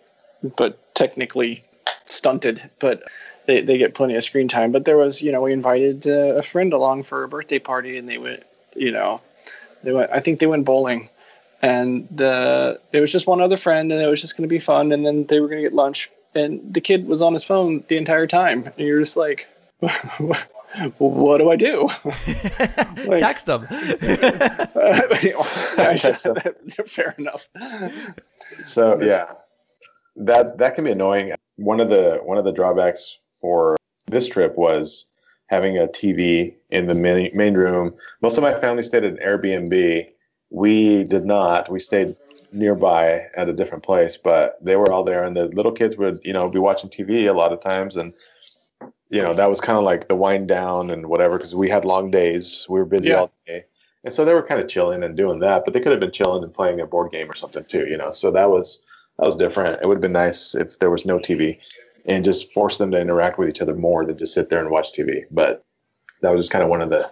but 0.57 0.95
technically 0.95 1.65
stunted, 2.07 2.71
but 2.79 3.03
they, 3.47 3.63
they 3.63 3.79
get 3.79 3.95
plenty 3.95 4.15
of 4.15 4.25
screen 4.25 4.49
time. 4.49 4.73
But 4.73 4.85
there 4.85 4.97
was 4.97 5.23
you 5.23 5.33
know 5.33 5.43
we 5.43 5.53
invited 5.53 6.07
uh, 6.07 6.37
a 6.37 6.43
friend 6.43 6.73
along 6.73 7.05
for 7.05 7.25
a 7.25 7.29
birthday 7.29 7.59
party 7.59 7.97
and 7.97 8.09
they 8.09 8.19
went 8.19 8.43
you 8.75 8.93
know 8.93 9.21
they 9.83 9.93
went 9.93 10.11
I 10.13 10.21
think 10.21 10.41
they 10.41 10.47
went 10.47 10.65
bowling 10.65 11.09
and 11.63 12.09
the 12.11 12.81
it 12.93 13.01
was 13.01 13.13
just 13.13 13.27
one 13.27 13.41
other 13.41 13.57
friend 13.57 13.93
and 13.93 14.03
it 14.03 14.07
was 14.07 14.21
just 14.21 14.37
going 14.37 14.49
to 14.49 14.53
be 14.53 14.59
fun 14.59 14.93
and 14.93 15.05
then 15.05 15.27
they 15.27 15.41
were 15.41 15.49
going 15.49 15.63
to 15.63 15.69
get 15.69 15.75
lunch 15.75 16.11
and 16.35 16.73
the 16.73 16.81
kid 16.81 17.07
was 17.07 17.21
on 17.23 17.35
his 17.35 17.45
phone 17.45 17.85
the 17.89 17.97
entire 17.97 18.27
time 18.27 18.65
and 18.77 18.87
you're 18.87 19.01
just 19.01 19.17
like 19.17 19.49
what 20.99 21.39
do 21.39 21.51
I 21.51 21.57
do? 21.57 21.89
Like- 23.07 23.19
text 23.19 23.47
them 23.47 23.67
Text 25.77 26.25
them. 26.25 26.37
Fair 26.87 27.15
enough. 27.19 27.49
So 28.65 29.01
yeah, 29.01 29.33
that 30.17 30.59
that 30.59 30.75
can 30.75 30.85
be 30.85 30.93
annoying. 30.93 31.33
One 31.57 31.81
of 31.81 31.89
the 31.89 32.21
one 32.23 32.39
of 32.39 32.45
the 32.45 32.53
drawbacks 32.53 33.19
for 33.41 33.77
this 34.07 34.29
trip 34.29 34.57
was 34.57 35.07
having 35.51 35.77
a 35.77 35.89
TV 35.89 36.55
in 36.71 36.87
the 36.87 36.95
main, 36.95 37.31
main 37.35 37.55
room. 37.55 37.93
Most 38.23 38.39
of 38.39 38.43
my 38.43 38.59
family 38.61 38.85
stayed 38.85 39.03
at 39.03 39.13
an 39.13 39.19
Airbnb. 39.19 40.09
We 40.51 41.05
did 41.05 41.27
not. 41.27 41.71
We 41.71 41.81
stayed 41.81 42.17
nearby 42.53 43.27
at 43.37 43.49
a 43.49 43.53
different 43.53 43.85
place, 43.85 44.17
but 44.17 44.59
they 44.65 44.77
were 44.77 44.91
all 44.91 45.05
there, 45.05 45.25
and 45.25 45.37
the 45.37 45.47
little 45.49 45.73
kids 45.73 45.97
would 45.97 46.21
you 46.25 46.33
know 46.33 46.49
be 46.49 46.59
watching 46.59 46.89
TV 46.89 47.29
a 47.29 47.33
lot 47.33 47.53
of 47.53 47.61
times, 47.61 47.97
and 47.97 48.13
you 49.09 49.21
know 49.21 49.35
that 49.35 49.49
was 49.49 49.61
kind 49.61 49.77
of 49.77 49.85
like 49.85 50.09
the 50.09 50.15
wind 50.15 50.49
down 50.49 50.91
and 50.91 51.07
whatever 51.07 51.37
because 51.37 51.55
we 51.55 51.69
had 51.69 51.85
long 51.85 52.11
days. 52.11 52.67
We 52.69 52.79
were 52.79 52.87
busy 52.87 53.09
Yeah. 53.09 53.21
all 53.21 53.33
day. 53.47 53.65
And 54.03 54.15
so 54.15 54.25
they 54.25 54.33
were 54.33 54.43
kind 54.43 54.61
of 54.61 54.69
chilling 54.69 55.03
and 55.03 55.15
doing 55.15 55.41
that, 55.41 55.65
but 55.65 55.75
they 55.75 55.81
could 55.81 55.93
have 55.93 56.01
been 56.01 56.11
chilling 56.11 56.43
and 56.43 56.55
playing 56.55 56.81
a 56.81 56.87
board 56.87 57.11
game 57.13 57.31
or 57.31 57.35
something 57.35 57.65
too, 57.65 57.87
you 57.87 57.99
know. 57.99 58.13
So 58.13 58.31
that 58.31 58.49
was 58.51 58.83
that 59.19 59.27
was 59.27 59.37
different. 59.37 59.83
It 59.83 59.87
would 59.87 59.97
have 59.97 60.01
been 60.03 60.13
nice 60.13 60.55
if 60.55 60.79
there 60.79 60.91
was 60.91 61.05
no 61.05 61.19
TV 61.19 61.59
and 62.07 62.25
just 62.25 62.53
force 62.53 62.79
them 62.79 62.91
to 62.91 63.01
interact 63.01 63.39
with 63.39 63.49
each 63.49 63.61
other 63.61 63.75
more 63.75 64.05
than 64.05 64.19
just 64.19 64.35
sit 64.35 64.49
there 64.49 64.61
and 64.61 64.71
watch 64.71 64.93
TV. 64.93 65.23
But 65.31 65.65
that 66.23 66.31
was 66.31 66.47
just 66.47 66.53
kind 66.53 66.65
of 66.65 66.71
one 66.71 66.83
of 66.83 66.91
the, 66.91 67.11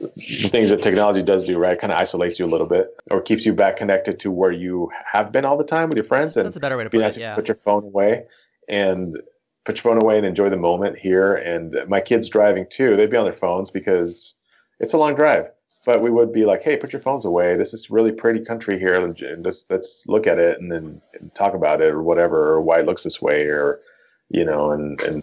the 0.00 0.48
things 0.50 0.70
that 0.70 0.82
technology 0.82 1.22
does 1.22 1.44
do, 1.44 1.58
right? 1.58 1.78
Kind 1.78 1.92
of 1.92 1.98
isolates 1.98 2.38
you 2.38 2.44
a 2.44 2.46
little 2.46 2.68
bit 2.68 2.88
or 3.10 3.20
keeps 3.20 3.44
you 3.44 3.52
back 3.52 3.76
connected 3.76 4.18
to 4.20 4.30
where 4.30 4.52
you 4.52 4.90
have 5.04 5.32
been 5.32 5.44
all 5.44 5.56
the 5.56 5.64
time 5.64 5.88
with 5.88 5.96
your 5.96 6.04
friends. 6.04 6.28
that's, 6.28 6.36
and 6.38 6.46
that's 6.46 6.56
a 6.56 6.60
better 6.60 6.76
way 6.76 6.84
to 6.84 6.90
put 6.90 7.00
it 7.00 7.16
yeah 7.16 7.34
put 7.34 7.48
your 7.48 7.54
phone 7.54 7.84
away 7.84 8.24
and 8.68 9.20
put 9.64 9.76
your 9.76 9.82
phone 9.82 10.00
away 10.00 10.16
and 10.16 10.26
enjoy 10.26 10.48
the 10.48 10.56
moment 10.56 10.98
here. 10.98 11.34
And 11.34 11.76
my 11.88 12.00
kids 12.00 12.28
driving 12.28 12.66
too, 12.70 12.96
they'd 12.96 13.10
be 13.10 13.16
on 13.16 13.24
their 13.24 13.32
phones 13.32 13.70
because 13.70 14.34
it's 14.78 14.92
a 14.92 14.96
long 14.96 15.14
drive. 15.14 15.46
But 15.86 16.02
we 16.02 16.10
would 16.10 16.32
be 16.32 16.44
like, 16.44 16.62
hey, 16.62 16.76
put 16.76 16.92
your 16.92 17.00
phones 17.00 17.24
away. 17.24 17.56
This 17.56 17.72
is 17.72 17.90
really 17.90 18.12
pretty 18.12 18.44
country 18.44 18.78
here, 18.78 18.94
and 18.94 19.16
just 19.44 19.70
let's 19.70 20.04
look 20.06 20.26
at 20.26 20.38
it 20.38 20.60
and 20.60 20.70
then 20.70 21.00
talk 21.34 21.54
about 21.54 21.80
it 21.80 21.90
or 21.90 22.02
whatever, 22.02 22.52
or 22.52 22.60
why 22.60 22.80
it 22.80 22.86
looks 22.86 23.02
this 23.02 23.22
way, 23.22 23.44
or 23.44 23.80
you 24.28 24.44
know, 24.44 24.72
and 24.72 25.00
and 25.02 25.22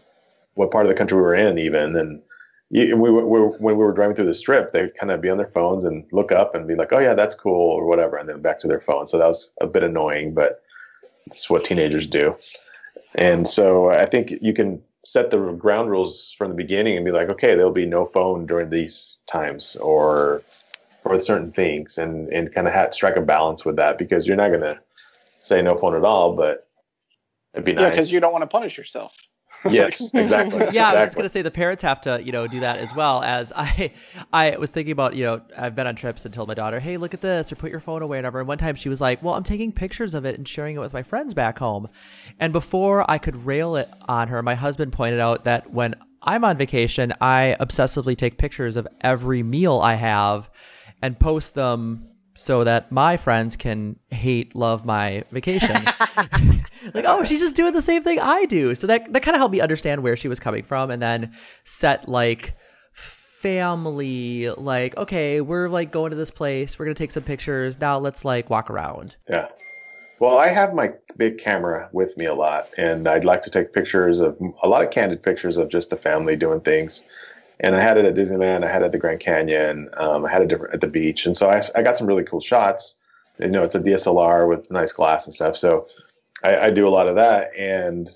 what 0.55 0.71
part 0.71 0.85
of 0.85 0.89
the 0.89 0.97
country 0.97 1.15
we 1.15 1.21
were 1.21 1.35
in, 1.35 1.59
even. 1.59 1.95
And 1.95 2.21
we, 2.71 2.91
we 2.93 3.11
when 3.11 3.59
we 3.59 3.73
were 3.73 3.93
driving 3.93 4.15
through 4.15 4.25
the 4.25 4.33
strip, 4.33 4.71
they'd 4.71 4.95
kind 4.95 5.11
of 5.11 5.21
be 5.21 5.29
on 5.29 5.37
their 5.37 5.47
phones 5.47 5.83
and 5.83 6.05
look 6.11 6.31
up 6.31 6.55
and 6.55 6.67
be 6.67 6.75
like, 6.75 6.91
oh 6.91 6.99
yeah, 6.99 7.13
that's 7.13 7.35
cool, 7.35 7.53
or 7.71 7.85
whatever, 7.85 8.17
and 8.17 8.27
then 8.27 8.41
back 8.41 8.59
to 8.59 8.67
their 8.67 8.81
phone. 8.81 9.05
So 9.05 9.19
that 9.19 9.27
was 9.27 9.51
a 9.61 9.67
bit 9.67 9.83
annoying, 9.83 10.33
but 10.33 10.63
it's 11.27 11.49
what 11.49 11.65
teenagers 11.65 12.07
do. 12.07 12.35
And 13.15 13.47
so 13.47 13.89
I 13.89 14.05
think 14.05 14.31
you 14.41 14.53
can 14.53 14.81
set 15.07 15.31
the 15.31 15.37
ground 15.53 15.89
rules 15.89 16.35
from 16.37 16.49
the 16.49 16.55
beginning 16.55 16.97
and 16.97 17.05
be 17.05 17.11
like, 17.11 17.29
okay, 17.29 17.55
there'll 17.55 17.71
be 17.71 17.85
no 17.85 18.05
phone 18.05 18.45
during 18.45 18.69
these 18.69 19.17
times 19.25 19.77
or 19.77 20.41
or 21.05 21.17
certain 21.17 21.53
things 21.53 21.97
and 21.97 22.27
and 22.33 22.53
kind 22.53 22.67
of 22.67 22.73
ha 22.73 22.89
strike 22.91 23.15
a 23.15 23.21
balance 23.21 23.63
with 23.63 23.77
that 23.77 23.97
because 23.97 24.27
you're 24.27 24.35
not 24.35 24.49
going 24.49 24.59
to 24.59 24.77
say 25.39 25.61
no 25.61 25.77
phone 25.77 25.95
at 25.95 26.03
all, 26.03 26.35
but 26.35 26.67
it'd 27.53 27.65
be 27.65 27.71
nice. 27.71 27.83
Yeah, 27.83 27.89
because 27.89 28.11
you 28.11 28.19
don't 28.19 28.33
want 28.33 28.41
to 28.41 28.47
punish 28.47 28.77
yourself. 28.77 29.15
Yes, 29.69 30.11
exactly. 30.13 30.59
Yeah, 30.59 30.67
exactly. 30.67 30.99
I 30.99 31.05
was 31.05 31.15
gonna 31.15 31.29
say 31.29 31.41
the 31.41 31.51
parents 31.51 31.83
have 31.83 32.01
to, 32.01 32.21
you 32.23 32.31
know, 32.31 32.47
do 32.47 32.59
that 32.61 32.77
as 32.79 32.93
well. 32.93 33.21
As 33.23 33.51
I, 33.55 33.91
I 34.33 34.57
was 34.57 34.71
thinking 34.71 34.91
about, 34.91 35.15
you 35.15 35.25
know, 35.25 35.41
I've 35.57 35.75
been 35.75 35.87
on 35.87 35.95
trips 35.95 36.25
and 36.25 36.33
told 36.33 36.47
my 36.47 36.53
daughter, 36.53 36.79
"Hey, 36.79 36.97
look 36.97 37.13
at 37.13 37.21
this," 37.21 37.51
or 37.51 37.55
"Put 37.55 37.71
your 37.71 37.79
phone 37.79 38.01
away," 38.01 38.17
and 38.17 38.23
whatever. 38.23 38.39
And 38.39 38.47
one 38.47 38.57
time 38.57 38.75
she 38.75 38.89
was 38.89 39.01
like, 39.01 39.21
"Well, 39.23 39.33
I'm 39.33 39.43
taking 39.43 39.71
pictures 39.71 40.13
of 40.13 40.25
it 40.25 40.37
and 40.37 40.47
sharing 40.47 40.75
it 40.75 40.79
with 40.79 40.93
my 40.93 41.03
friends 41.03 41.33
back 41.33 41.59
home." 41.59 41.87
And 42.39 42.53
before 42.53 43.09
I 43.09 43.17
could 43.17 43.45
rail 43.45 43.75
it 43.75 43.89
on 44.07 44.27
her, 44.29 44.41
my 44.43 44.55
husband 44.55 44.93
pointed 44.93 45.19
out 45.19 45.43
that 45.45 45.71
when 45.71 45.95
I'm 46.21 46.43
on 46.43 46.57
vacation, 46.57 47.13
I 47.21 47.55
obsessively 47.59 48.15
take 48.15 48.37
pictures 48.37 48.75
of 48.75 48.87
every 49.01 49.43
meal 49.43 49.79
I 49.79 49.95
have 49.95 50.49
and 51.01 51.19
post 51.19 51.55
them 51.55 52.09
so 52.37 52.63
that 52.63 52.91
my 52.91 53.17
friends 53.17 53.55
can 53.55 53.97
hate 54.11 54.55
love 54.55 54.85
my 54.85 55.23
vacation. 55.31 55.83
like, 56.93 57.05
oh, 57.05 57.23
she's 57.25 57.39
just 57.39 57.55
doing 57.55 57.73
the 57.73 57.81
same 57.81 58.03
thing 58.03 58.19
I 58.19 58.45
do. 58.45 58.75
So 58.75 58.87
that 58.87 59.11
that 59.11 59.23
kind 59.23 59.35
of 59.35 59.39
helped 59.39 59.53
me 59.53 59.59
understand 59.59 60.03
where 60.03 60.15
she 60.15 60.27
was 60.27 60.39
coming 60.39 60.63
from 60.63 60.91
and 60.91 61.01
then 61.01 61.33
set 61.63 62.07
like 62.07 62.55
family 62.93 64.49
like 64.49 64.97
okay 64.97 65.41
we're 65.41 65.69
like 65.69 65.91
going 65.91 66.09
to 66.09 66.15
this 66.17 66.31
place 66.31 66.79
we're 66.79 66.85
gonna 66.85 66.95
take 66.95 67.11
some 67.11 67.21
pictures 67.21 67.79
now 67.79 67.99
let's 67.99 68.25
like 68.25 68.49
walk 68.49 68.71
around 68.71 69.15
Yeah. 69.29 69.49
Well, 70.19 70.39
I 70.39 70.47
have 70.47 70.73
my 70.73 70.93
big 71.15 71.37
camera 71.37 71.89
with 71.91 72.17
me 72.17 72.25
a 72.25 72.33
lot, 72.33 72.69
and 72.77 73.07
I'd 73.07 73.25
like 73.25 73.43
to 73.43 73.51
take 73.51 73.71
pictures 73.71 74.19
of 74.19 74.35
a 74.63 74.67
lot 74.67 74.83
of 74.83 74.89
candid 74.89 75.21
pictures 75.21 75.57
of 75.57 75.69
just 75.69 75.91
the 75.91 75.97
family 75.97 76.35
doing 76.35 76.61
things. 76.61 77.03
And 77.59 77.75
I 77.75 77.81
had 77.81 77.97
it 77.97 78.05
at 78.05 78.13
Disneyland, 78.15 78.63
I 78.63 78.71
had 78.71 78.83
it 78.83 78.85
at 78.85 78.91
the 78.91 78.99
Grand 78.99 79.19
Canyon, 79.19 79.89
um, 79.97 80.25
I 80.25 80.31
had 80.31 80.41
it 80.41 80.47
different 80.47 80.75
at 80.75 80.81
the 80.81 80.87
beach, 80.87 81.25
and 81.25 81.35
so 81.35 81.49
I, 81.49 81.61
I 81.75 81.81
got 81.81 81.97
some 81.97 82.05
really 82.07 82.23
cool 82.23 82.39
shots. 82.39 82.95
You 83.39 83.49
know, 83.49 83.63
it's 83.63 83.75
a 83.75 83.79
DSLR 83.79 84.47
with 84.47 84.69
nice 84.71 84.91
glass 84.91 85.25
and 85.25 85.33
stuff, 85.33 85.57
so 85.57 85.87
I, 86.43 86.57
I 86.57 86.71
do 86.71 86.87
a 86.87 86.89
lot 86.89 87.07
of 87.07 87.15
that. 87.15 87.55
And 87.57 88.09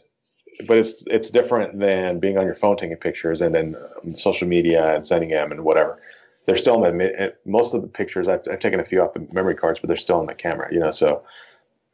but 0.67 0.77
it's 0.77 1.04
it's 1.08 1.30
different 1.30 1.80
than 1.80 2.19
being 2.19 2.38
on 2.38 2.45
your 2.45 2.56
phone 2.56 2.77
taking 2.77 2.97
pictures 2.97 3.41
and 3.41 3.54
then 3.54 3.75
um, 4.04 4.12
social 4.12 4.47
media 4.47 4.95
and 4.95 5.06
sending 5.06 5.30
them 5.30 5.51
and 5.51 5.63
whatever. 5.63 5.97
They're 6.45 6.58
still 6.58 6.84
in 6.84 6.97
the 6.97 7.34
most 7.45 7.73
of 7.73 7.82
the 7.82 7.88
pictures. 7.88 8.27
I've, 8.27 8.41
I've 8.51 8.60
taken 8.60 8.80
a 8.80 8.84
few 8.84 9.01
off 9.01 9.13
the 9.13 9.27
memory 9.32 9.56
cards, 9.56 9.80
but 9.80 9.88
they're 9.88 9.97
still 9.97 10.19
in 10.19 10.25
the 10.25 10.34
camera. 10.34 10.71
You 10.71 10.80
know, 10.80 10.91
so 10.91 11.23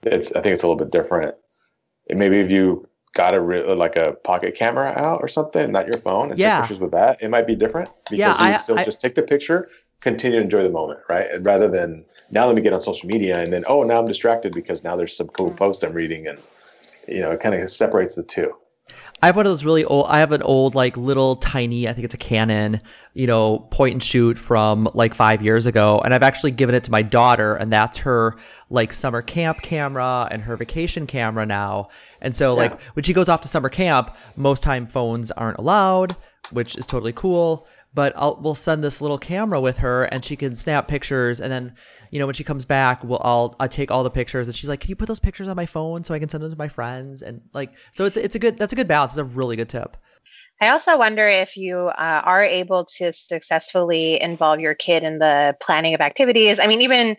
it's 0.03 0.31
I 0.31 0.41
think 0.41 0.53
it's 0.53 0.63
a 0.63 0.67
little 0.67 0.83
bit 0.83 0.91
different. 0.91 1.36
Maybe 2.10 2.39
if 2.39 2.49
you 2.49 2.88
got 3.17 3.34
a 3.34 3.41
re- 3.41 3.73
like 3.73 3.95
a 3.95 4.13
pocket 4.23 4.56
camera 4.56 4.93
out 4.95 5.19
or 5.21 5.27
something, 5.27 5.71
not 5.71 5.88
your 5.88 5.97
phone, 5.97 6.30
and 6.30 6.39
Yeah. 6.39 6.58
take 6.58 6.62
pictures 6.62 6.80
with 6.80 6.91
that, 6.91 7.21
it 7.21 7.30
might 7.30 7.47
be 7.47 7.56
different 7.56 7.89
because 8.10 8.19
Yeah, 8.19 8.47
you 8.47 8.53
I- 8.53 8.58
still 8.58 8.77
I- 8.77 8.84
just 8.84 9.01
take 9.01 9.15
the 9.15 9.23
picture, 9.23 9.67
continue 10.01 10.38
to 10.38 10.43
enjoy 10.43 10.62
the 10.63 10.69
moment, 10.69 10.99
right? 11.10 11.30
And 11.32 11.43
rather 11.45 11.67
than 11.67 12.06
now 12.30 12.45
let 12.47 12.56
me 12.56 12.62
get 12.62 12.73
on 12.73 12.80
social 12.80 13.10
media 13.10 13.39
and 13.39 13.51
then 13.51 13.63
oh 13.67 13.82
now 13.84 13.95
I'm 13.99 14.06
distracted 14.06 14.53
because 14.53 14.84
now 14.84 14.95
there's 14.95 15.17
some 15.17 15.27
cool 15.30 15.51
mm. 15.51 15.58
post 15.58 15.84
I'm 15.84 15.93
reading 15.93 16.27
and 16.27 16.38
you 17.08 17.21
know 17.21 17.32
it 17.32 17.39
kind 17.41 17.56
of 17.56 17.69
separates 17.69 18.15
the 18.15 18.23
two. 18.23 18.56
I 19.21 19.26
have 19.28 19.36
one 19.36 19.45
of 19.47 19.52
those 19.52 19.65
really 19.65 19.84
old. 19.84 20.06
I 20.10 20.19
have 20.19 20.32
an 20.32 20.43
old, 20.43 20.76
like 20.76 20.95
little 20.95 21.36
tiny. 21.38 21.88
I 21.88 21.93
think 21.93 22.06
it's 22.06 22.13
a 22.13 22.17
Canon, 22.17 22.82
you 23.13 23.26
know, 23.26 23.60
point 23.71 23.93
and 23.93 24.04
shoot 24.04 24.38
from 24.38 24.88
like 24.93 25.15
five 25.15 25.41
years 25.41 25.65
ago, 25.65 26.00
and 26.06 26.13
I've 26.13 26.23
actually 26.23 26.52
given 26.52 26.76
it 26.76 26.84
to 26.84 26.91
my 26.91 27.02
daughter, 27.02 27.56
and 27.56 27.73
that's 27.73 27.97
her 28.00 28.36
like 28.69 28.93
summer 28.93 29.21
camp 29.21 29.62
camera 29.62 30.28
and 30.30 30.43
her 30.43 30.56
vacation 30.56 31.08
camera 31.08 31.45
now. 31.45 31.89
And 32.21 32.36
so, 32.36 32.54
like 32.54 32.71
Yeah. 32.71 32.78
when 32.93 33.04
she 33.04 33.13
goes 33.13 33.28
off 33.28 33.41
to 33.41 33.47
summer 33.47 33.69
camp, 33.69 34.15
most 34.36 34.62
time 34.62 34.86
phones 34.86 35.32
aren't 35.32 35.58
allowed, 35.58 36.15
which 36.52 36.78
is 36.78 36.86
totally 36.86 37.13
cool. 37.13 37.67
But 37.93 38.13
I'll, 38.15 38.38
we'll 38.39 38.54
send 38.54 38.84
this 38.84 39.02
little 39.02 39.17
camera 39.17 39.60
with 39.60 39.78
her, 39.80 40.04
and 40.04 40.23
she 40.23 40.36
can 40.36 40.56
snap 40.56 40.88
pictures, 40.88 41.41
and 41.41 41.52
then 41.52 41.73
you 42.12 42.20
know 42.20 42.26
when 42.26 42.36
she 42.36 42.43
comes 42.43 42.65
back, 42.65 43.04
we'll 43.04 43.22
I'll 43.24 43.56
I 43.60 43.67
take 43.67 43.91
all 43.91 44.04
the 44.04 44.10
pictures, 44.10 44.48
and 44.48 44.56
she's 44.56 44.70
like, 44.70 44.82
"Can 44.82 44.89
you 44.89 44.96
put 44.96 45.08
those 45.08 45.20
pictures 45.20 45.48
on 45.48 45.56
my 45.56 45.65
phone 45.65 46.04
so 46.04 46.13
I 46.13 46.20
can 46.20 46.30
send 46.30 46.43
them 46.43 46.52
to 46.52 46.58
my 46.58 46.67
friends?" 46.67 47.22
And 47.22 47.41
like, 47.54 47.72
so 47.91 48.06
it's 48.06 48.17
it's 48.17 48.36
a 48.36 48.39
good 48.39 48.58
that's 48.58 48.74
a 48.74 48.76
good 48.76 48.88
balance. 48.88 49.13
It's 49.13 49.20
a 49.20 49.24
really 49.24 49.56
good 49.56 49.70
tip. 49.70 49.98
I 50.60 50.70
also 50.70 50.98
wonder 50.98 51.28
if 51.28 51.56
you 51.56 51.78
uh, 51.78 52.22
are 52.26 52.43
able 52.43 52.86
to 52.86 53.13
successfully 53.13 54.20
involve 54.20 54.60
your 54.60 54.74
kid 54.74 55.04
in 55.04 55.20
the 55.20 55.56
planning 55.62 55.93
of 55.93 56.02
activities. 56.02 56.60
I 56.60 56.65
mean, 56.65 56.82
even 56.82 57.15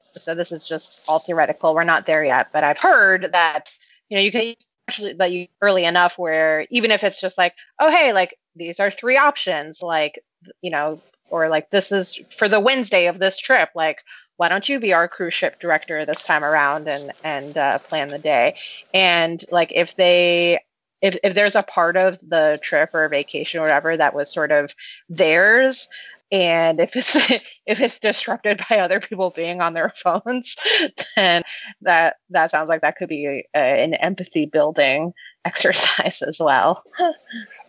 so, 0.00 0.34
this 0.34 0.52
is 0.52 0.68
just 0.68 1.08
all 1.08 1.18
theoretical. 1.18 1.74
We're 1.74 1.84
not 1.84 2.04
there 2.04 2.22
yet, 2.22 2.48
but 2.52 2.64
I've 2.64 2.78
heard 2.78 3.30
that 3.32 3.76
you 4.10 4.16
know 4.16 4.22
you 4.22 4.30
can 4.30 4.54
actually 4.88 5.14
let 5.14 5.32
you 5.32 5.46
early 5.62 5.84
enough 5.84 6.18
where 6.18 6.66
even 6.70 6.90
if 6.90 7.02
it's 7.02 7.20
just 7.20 7.38
like, 7.38 7.54
oh 7.80 7.90
hey, 7.90 8.12
like 8.12 8.38
these 8.56 8.78
are 8.78 8.90
three 8.90 9.16
options, 9.16 9.80
like 9.80 10.22
you 10.60 10.70
know, 10.70 11.00
or 11.30 11.48
like 11.48 11.70
this 11.70 11.92
is 11.92 12.20
for 12.36 12.48
the 12.48 12.60
Wednesday 12.60 13.06
of 13.06 13.18
this 13.18 13.38
trip, 13.38 13.70
like 13.74 14.00
why 14.42 14.48
don't 14.48 14.68
you 14.68 14.80
be 14.80 14.92
our 14.92 15.06
cruise 15.06 15.34
ship 15.34 15.60
director 15.60 16.04
this 16.04 16.24
time 16.24 16.42
around 16.42 16.88
and 16.88 17.12
and 17.22 17.56
uh, 17.56 17.78
plan 17.78 18.08
the 18.08 18.18
day 18.18 18.56
and 18.92 19.44
like 19.52 19.70
if 19.72 19.94
they 19.94 20.58
if, 21.00 21.16
if 21.22 21.32
there's 21.34 21.54
a 21.54 21.62
part 21.62 21.96
of 21.96 22.18
the 22.28 22.58
trip 22.60 22.90
or 22.92 23.08
vacation 23.08 23.60
or 23.60 23.62
whatever 23.62 23.96
that 23.96 24.14
was 24.14 24.32
sort 24.32 24.50
of 24.50 24.74
theirs 25.08 25.88
and 26.32 26.80
if 26.80 26.96
it's 26.96 27.14
if 27.66 27.80
it's 27.80 28.00
disrupted 28.00 28.60
by 28.68 28.80
other 28.80 28.98
people 28.98 29.30
being 29.30 29.60
on 29.60 29.74
their 29.74 29.92
phones 29.96 30.56
then 31.14 31.44
that 31.82 32.16
that 32.30 32.50
sounds 32.50 32.68
like 32.68 32.80
that 32.80 32.96
could 32.96 33.08
be 33.08 33.44
a, 33.54 33.58
an 33.58 33.94
empathy 33.94 34.46
building 34.46 35.12
exercise 35.44 36.20
as 36.20 36.40
well 36.40 36.82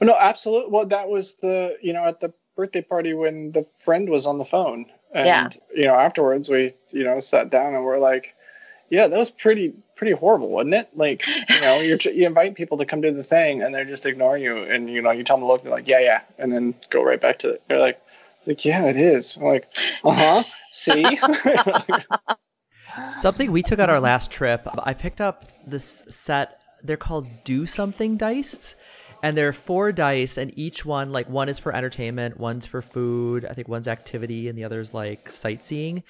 No, 0.02 0.16
absolutely. 0.20 0.72
Well, 0.72 0.86
that 0.88 1.08
was 1.08 1.36
the 1.36 1.78
you 1.82 1.94
know 1.94 2.06
at 2.06 2.20
the 2.20 2.34
birthday 2.56 2.82
party 2.82 3.14
when 3.14 3.52
the 3.52 3.66
friend 3.80 4.10
was 4.10 4.26
on 4.26 4.38
the 4.38 4.46
phone, 4.46 4.86
and 5.13 5.26
Yeah. 5.28 5.49
you 5.76 5.86
know 5.86 5.95
afterwards 5.95 6.49
we 6.49 6.73
you 6.91 7.04
know 7.04 7.19
sat 7.19 7.49
down 7.49 7.76
and 7.76 7.84
we're 7.84 7.99
like, 7.99 8.36
yeah, 8.89 9.08
that 9.08 9.17
was 9.17 9.32
pretty 9.32 9.73
pretty 9.95 10.13
horrible, 10.13 10.49
wasn't 10.49 10.73
it? 10.76 10.89
Like 10.95 11.26
you 11.49 11.62
know 11.62 11.80
you 11.80 11.97
you 12.12 12.26
invite 12.28 12.56
people 12.56 12.78
to 12.80 12.86
come 12.86 13.02
do 13.02 13.12
the 13.12 13.23
thing 13.23 13.62
and 13.62 13.73
they're 13.73 13.86
just 13.86 14.06
ignoring 14.06 14.43
you, 14.43 14.58
and 14.63 14.89
you 14.89 15.02
know 15.02 15.12
you 15.12 15.23
tell 15.23 15.38
them 15.38 15.43
to 15.43 15.47
look, 15.47 15.63
they're 15.63 15.71
like, 15.71 15.88
yeah, 15.88 15.99
yeah, 15.99 16.21
and 16.38 16.52
then 16.52 16.76
go 16.89 17.04
right 17.04 17.21
back 17.21 17.39
to 17.39 17.49
it. 17.52 17.63
They're 17.67 17.80
like, 17.80 18.02
like 18.45 18.63
yeah, 18.65 18.86
it 18.86 18.97
is. 18.97 19.38
I'm 19.38 19.43
like, 19.43 19.67
uh 20.04 20.12
huh. 20.12 20.43
See. 20.71 21.06
Something 23.06 23.52
we 23.52 23.63
took 23.63 23.80
on 23.80 23.89
our 23.89 23.99
last 23.99 24.30
trip, 24.30 24.67
I 24.84 24.93
picked 24.93 25.19
up 25.19 25.43
this 25.65 26.04
set. 26.10 26.62
They're 26.84 26.97
called 26.97 27.28
Do 27.43 27.65
Something 27.65 28.17
Dice. 28.17 28.76
And 29.24 29.38
there 29.38 29.48
are 29.48 29.54
four 29.54 29.94
dice, 29.94 30.38
and 30.38 30.52
each 30.60 30.84
one, 30.84 31.14
like, 31.14 31.30
one 31.30 31.48
is 31.48 31.58
for 31.58 31.74
entertainment, 31.74 32.38
one's 32.38 32.66
for 32.66 32.82
food, 32.82 33.46
I 33.46 33.54
think 33.54 33.70
one's 33.70 33.88
activity, 33.88 34.50
and 34.50 34.58
the 34.58 34.66
other's 34.66 34.94
like 34.94 35.30
sightseeing. 35.30 36.04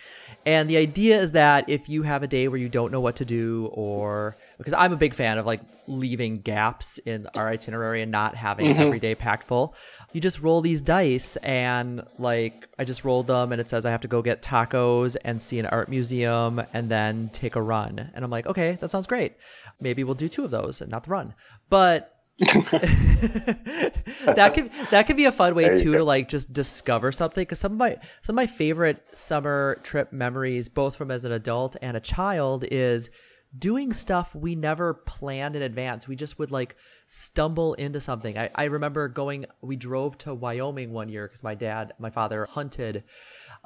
And 0.47 0.67
the 0.67 0.77
idea 0.77 1.21
is 1.21 1.33
that 1.33 1.69
if 1.69 1.87
you 1.87 2.01
have 2.01 2.23
a 2.23 2.27
day 2.27 2.47
where 2.47 2.57
you 2.57 2.69
don't 2.69 2.91
know 2.91 3.01
what 3.01 3.17
to 3.17 3.25
do, 3.25 3.69
or 3.71 4.35
because 4.57 4.73
I'm 4.73 4.93
a 4.93 4.97
big 4.97 5.13
fan 5.13 5.37
of 5.37 5.45
like 5.45 5.61
leaving 5.85 6.37
gaps 6.37 6.97
in 6.97 7.27
our 7.35 7.49
itinerary 7.49 8.01
and 8.01 8.11
not 8.11 8.35
having 8.35 8.65
mm-hmm. 8.65 8.81
every 8.81 8.99
day 8.99 9.13
packed 9.13 9.45
full, 9.45 9.75
you 10.11 10.19
just 10.19 10.41
roll 10.41 10.61
these 10.61 10.81
dice, 10.81 11.35
and 11.43 12.03
like, 12.17 12.67
I 12.79 12.83
just 12.83 13.05
rolled 13.05 13.27
them, 13.27 13.51
and 13.51 13.61
it 13.61 13.69
says 13.69 13.85
I 13.85 13.91
have 13.91 14.01
to 14.01 14.07
go 14.07 14.23
get 14.23 14.41
tacos 14.41 15.15
and 15.23 15.39
see 15.39 15.59
an 15.59 15.67
art 15.67 15.87
museum 15.87 16.63
and 16.73 16.89
then 16.89 17.29
take 17.31 17.55
a 17.55 17.61
run. 17.61 18.09
And 18.15 18.25
I'm 18.25 18.31
like, 18.31 18.47
okay, 18.47 18.79
that 18.81 18.89
sounds 18.89 19.05
great. 19.05 19.33
Maybe 19.79 20.03
we'll 20.03 20.15
do 20.15 20.27
two 20.27 20.45
of 20.45 20.49
those 20.49 20.81
and 20.81 20.89
not 20.89 21.03
the 21.03 21.11
run. 21.11 21.35
But 21.69 22.09
that 24.35 24.51
could 24.53 24.71
that 24.91 25.07
could 25.07 25.17
be 25.17 25.25
a 25.25 25.31
fun 25.31 25.55
way 25.55 25.75
too 25.75 25.91
go. 25.91 25.97
to 25.99 26.03
like 26.03 26.27
just 26.29 26.51
discover 26.53 27.11
something 27.11 27.41
because 27.41 27.59
some 27.59 27.73
of 27.73 27.77
my 27.77 27.97
some 28.21 28.33
of 28.33 28.35
my 28.35 28.47
favorite 28.47 29.05
summer 29.15 29.79
trip 29.83 30.11
memories 30.11 30.69
both 30.69 30.95
from 30.95 31.11
as 31.11 31.25
an 31.25 31.31
adult 31.31 31.75
and 31.81 31.95
a 31.97 31.99
child 31.99 32.65
is 32.71 33.09
doing 33.57 33.93
stuff 33.93 34.33
we 34.33 34.55
never 34.55 34.93
planned 34.93 35.55
in 35.55 35.61
advance. 35.61 36.07
We 36.07 36.15
just 36.15 36.39
would 36.39 36.51
like 36.51 36.75
stumble 37.05 37.73
into 37.75 38.01
something. 38.01 38.37
I, 38.37 38.49
I 38.55 38.65
remember 38.65 39.07
going 39.07 39.45
we 39.61 39.75
drove 39.75 40.17
to 40.19 40.33
wyoming 40.33 40.91
one 40.91 41.09
year 41.09 41.27
because 41.27 41.43
my 41.43 41.53
dad 41.55 41.93
my 41.99 42.09
father 42.09 42.45
hunted 42.45 43.03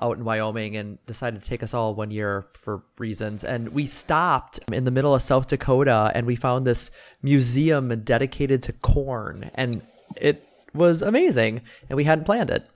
out 0.01 0.17
in 0.17 0.25
wyoming 0.25 0.75
and 0.75 1.03
decided 1.05 1.41
to 1.41 1.49
take 1.49 1.63
us 1.63 1.73
all 1.73 1.95
one 1.95 2.11
year 2.11 2.47
for 2.53 2.83
reasons. 2.97 3.43
And 3.43 3.69
we 3.69 3.85
stopped 3.85 4.59
in 4.71 4.83
the 4.83 4.91
middle 4.91 5.15
of 5.15 5.21
south 5.21 5.47
dakota 5.47 6.11
and 6.13 6.27
we 6.27 6.35
found 6.35 6.67
this 6.67 6.91
museum 7.21 8.01
dedicated 8.01 8.61
to 8.63 8.73
corn. 8.73 9.49
And 9.55 9.81
it 10.15 10.43
was 10.73 11.01
amazing 11.01 11.61
and 11.89 11.95
we 11.95 12.03
hadn't 12.03 12.25
planned 12.25 12.49
it. 12.49 12.69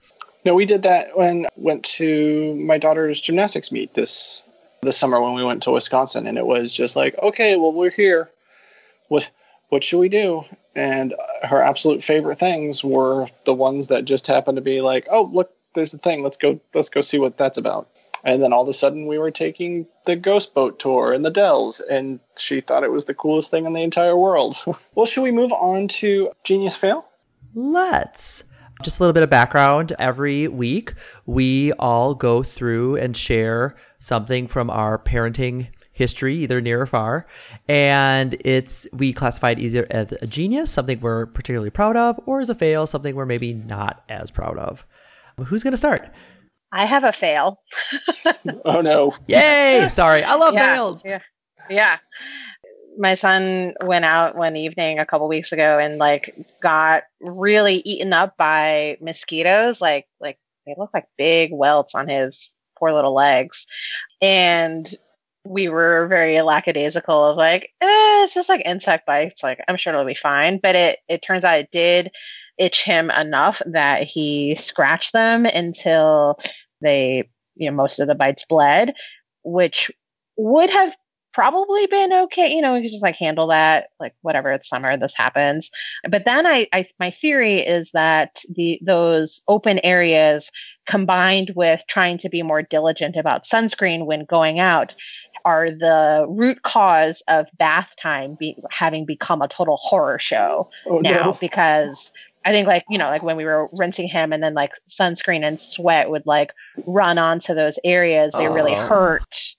No, 0.44 0.54
we 0.54 0.64
did 0.64 0.82
that 0.82 1.16
when 1.16 1.46
went 1.56 1.84
to 1.84 2.56
my 2.56 2.76
daughter's 2.76 3.20
gymnastics 3.20 3.70
meet 3.70 3.94
this 3.94 4.41
this 4.82 4.98
summer 4.98 5.20
when 5.20 5.34
we 5.34 5.44
went 5.44 5.62
to 5.62 5.70
Wisconsin, 5.70 6.26
and 6.26 6.36
it 6.36 6.46
was 6.46 6.72
just 6.72 6.96
like, 6.96 7.16
okay, 7.22 7.56
well 7.56 7.72
we're 7.72 7.90
here. 7.90 8.30
What 9.08 9.30
what 9.68 9.82
should 9.82 10.00
we 10.00 10.08
do? 10.08 10.44
And 10.74 11.14
her 11.42 11.62
absolute 11.62 12.04
favorite 12.04 12.38
things 12.38 12.84
were 12.84 13.28
the 13.44 13.54
ones 13.54 13.86
that 13.88 14.04
just 14.04 14.26
happened 14.26 14.56
to 14.56 14.62
be 14.62 14.80
like, 14.80 15.06
oh 15.10 15.30
look, 15.32 15.52
there's 15.74 15.92
the 15.92 15.98
thing. 15.98 16.22
Let's 16.22 16.36
go. 16.36 16.60
Let's 16.74 16.88
go 16.88 17.00
see 17.00 17.18
what 17.18 17.38
that's 17.38 17.58
about. 17.58 17.88
And 18.24 18.42
then 18.42 18.52
all 18.52 18.62
of 18.62 18.68
a 18.68 18.72
sudden, 18.72 19.06
we 19.06 19.18
were 19.18 19.32
taking 19.32 19.86
the 20.06 20.14
ghost 20.14 20.54
boat 20.54 20.78
tour 20.78 21.12
in 21.12 21.22
the 21.22 21.30
Dells, 21.30 21.80
and 21.80 22.20
she 22.36 22.60
thought 22.60 22.84
it 22.84 22.92
was 22.92 23.06
the 23.06 23.14
coolest 23.14 23.50
thing 23.50 23.66
in 23.66 23.72
the 23.72 23.82
entire 23.82 24.16
world. 24.16 24.56
well, 24.94 25.06
should 25.06 25.22
we 25.22 25.32
move 25.32 25.52
on 25.52 25.88
to 25.88 26.30
Genius 26.44 26.76
Fail? 26.76 27.08
Let's. 27.54 28.44
Just 28.82 28.98
a 28.98 29.02
little 29.02 29.12
bit 29.12 29.22
of 29.22 29.30
background. 29.30 29.94
Every 29.98 30.48
week, 30.48 30.94
we 31.24 31.72
all 31.74 32.14
go 32.14 32.42
through 32.42 32.96
and 32.96 33.16
share 33.16 33.76
something 34.00 34.48
from 34.48 34.70
our 34.70 34.98
parenting 34.98 35.68
history, 35.92 36.36
either 36.36 36.60
near 36.60 36.82
or 36.82 36.86
far. 36.86 37.26
And 37.68 38.36
it's 38.44 38.88
we 38.92 39.12
classify 39.12 39.50
it 39.50 39.60
either 39.60 39.86
as 39.90 40.12
a 40.20 40.26
genius, 40.26 40.72
something 40.72 40.98
we're 41.00 41.26
particularly 41.26 41.70
proud 41.70 41.96
of, 41.96 42.18
or 42.26 42.40
as 42.40 42.50
a 42.50 42.54
fail, 42.56 42.86
something 42.86 43.14
we're 43.14 43.26
maybe 43.26 43.54
not 43.54 44.02
as 44.08 44.30
proud 44.30 44.58
of. 44.58 44.84
Who's 45.38 45.62
going 45.62 45.72
to 45.72 45.78
start? 45.78 46.10
I 46.72 46.86
have 46.86 47.04
a 47.04 47.12
fail. 47.12 47.60
oh 48.64 48.80
no! 48.80 49.14
Yay! 49.28 49.88
Sorry, 49.90 50.24
I 50.24 50.34
love 50.34 50.54
yeah, 50.54 50.74
fails. 50.74 51.02
Yeah, 51.04 51.20
yeah. 51.70 51.98
My 52.98 53.14
son 53.14 53.74
went 53.82 54.04
out 54.04 54.36
one 54.36 54.56
evening 54.56 54.98
a 54.98 55.06
couple 55.06 55.28
weeks 55.28 55.52
ago 55.52 55.78
and 55.78 55.98
like 55.98 56.34
got 56.60 57.04
really 57.20 57.76
eaten 57.76 58.12
up 58.12 58.36
by 58.36 58.98
mosquitoes. 59.00 59.80
Like 59.80 60.06
like 60.20 60.38
they 60.66 60.74
look 60.76 60.90
like 60.92 61.06
big 61.16 61.50
welts 61.52 61.94
on 61.94 62.08
his 62.08 62.54
poor 62.78 62.92
little 62.92 63.14
legs, 63.14 63.66
and 64.20 64.92
we 65.44 65.68
were 65.68 66.06
very 66.06 66.40
lackadaisical 66.40 67.30
of 67.30 67.36
like, 67.36 67.70
eh, 67.80 68.24
it's 68.24 68.34
just 68.34 68.48
like 68.48 68.62
insect 68.64 69.06
bites. 69.06 69.42
Like 69.42 69.60
I'm 69.66 69.76
sure 69.76 69.92
it'll 69.92 70.04
be 70.04 70.14
fine. 70.14 70.58
But 70.62 70.76
it 70.76 70.98
it 71.08 71.22
turns 71.22 71.44
out 71.44 71.58
it 71.58 71.70
did 71.72 72.10
itch 72.58 72.84
him 72.84 73.10
enough 73.10 73.62
that 73.66 74.04
he 74.04 74.54
scratched 74.54 75.12
them 75.12 75.46
until 75.46 76.38
they, 76.80 77.28
you 77.56 77.70
know, 77.70 77.76
most 77.76 77.98
of 77.98 78.08
the 78.08 78.14
bites 78.14 78.44
bled, 78.44 78.94
which 79.42 79.90
would 80.36 80.70
have 80.70 80.96
probably 81.32 81.86
been 81.86 82.12
okay. 82.12 82.52
You 82.52 82.62
know, 82.62 82.74
we 82.74 82.82
could 82.82 82.90
just 82.90 83.02
like 83.02 83.16
handle 83.16 83.48
that, 83.48 83.88
like 83.98 84.14
whatever. 84.22 84.52
It's 84.52 84.68
summer, 84.68 84.96
this 84.96 85.16
happens. 85.16 85.70
But 86.08 86.24
then 86.24 86.46
I, 86.46 86.66
I, 86.72 86.86
my 86.98 87.10
theory 87.10 87.58
is 87.58 87.90
that 87.92 88.42
the 88.54 88.78
those 88.82 89.42
open 89.48 89.80
areas 89.82 90.50
combined 90.86 91.52
with 91.54 91.82
trying 91.88 92.18
to 92.18 92.28
be 92.28 92.42
more 92.42 92.62
diligent 92.62 93.16
about 93.16 93.44
sunscreen 93.44 94.06
when 94.06 94.24
going 94.24 94.58
out 94.58 94.94
are 95.44 95.68
the 95.68 96.24
root 96.28 96.62
cause 96.62 97.22
of 97.28 97.48
bath 97.58 97.94
time 98.00 98.36
be, 98.38 98.56
having 98.70 99.04
become 99.04 99.42
a 99.42 99.48
total 99.48 99.76
horror 99.76 100.18
show 100.18 100.70
oh, 100.86 101.00
now 101.00 101.24
no. 101.26 101.36
because 101.40 102.12
I 102.44 102.52
think 102.52 102.66
like, 102.66 102.84
you 102.90 102.98
know, 102.98 103.06
like 103.06 103.22
when 103.22 103.36
we 103.36 103.44
were 103.44 103.68
rinsing 103.72 104.08
him 104.08 104.32
and 104.32 104.42
then 104.42 104.54
like 104.54 104.72
sunscreen 104.88 105.44
and 105.44 105.60
sweat 105.60 106.10
would 106.10 106.26
like 106.26 106.52
run 106.86 107.18
onto 107.18 107.54
those 107.54 107.78
areas, 107.84 108.32
they 108.32 108.48
really 108.48 108.74
hurt. 108.74 109.54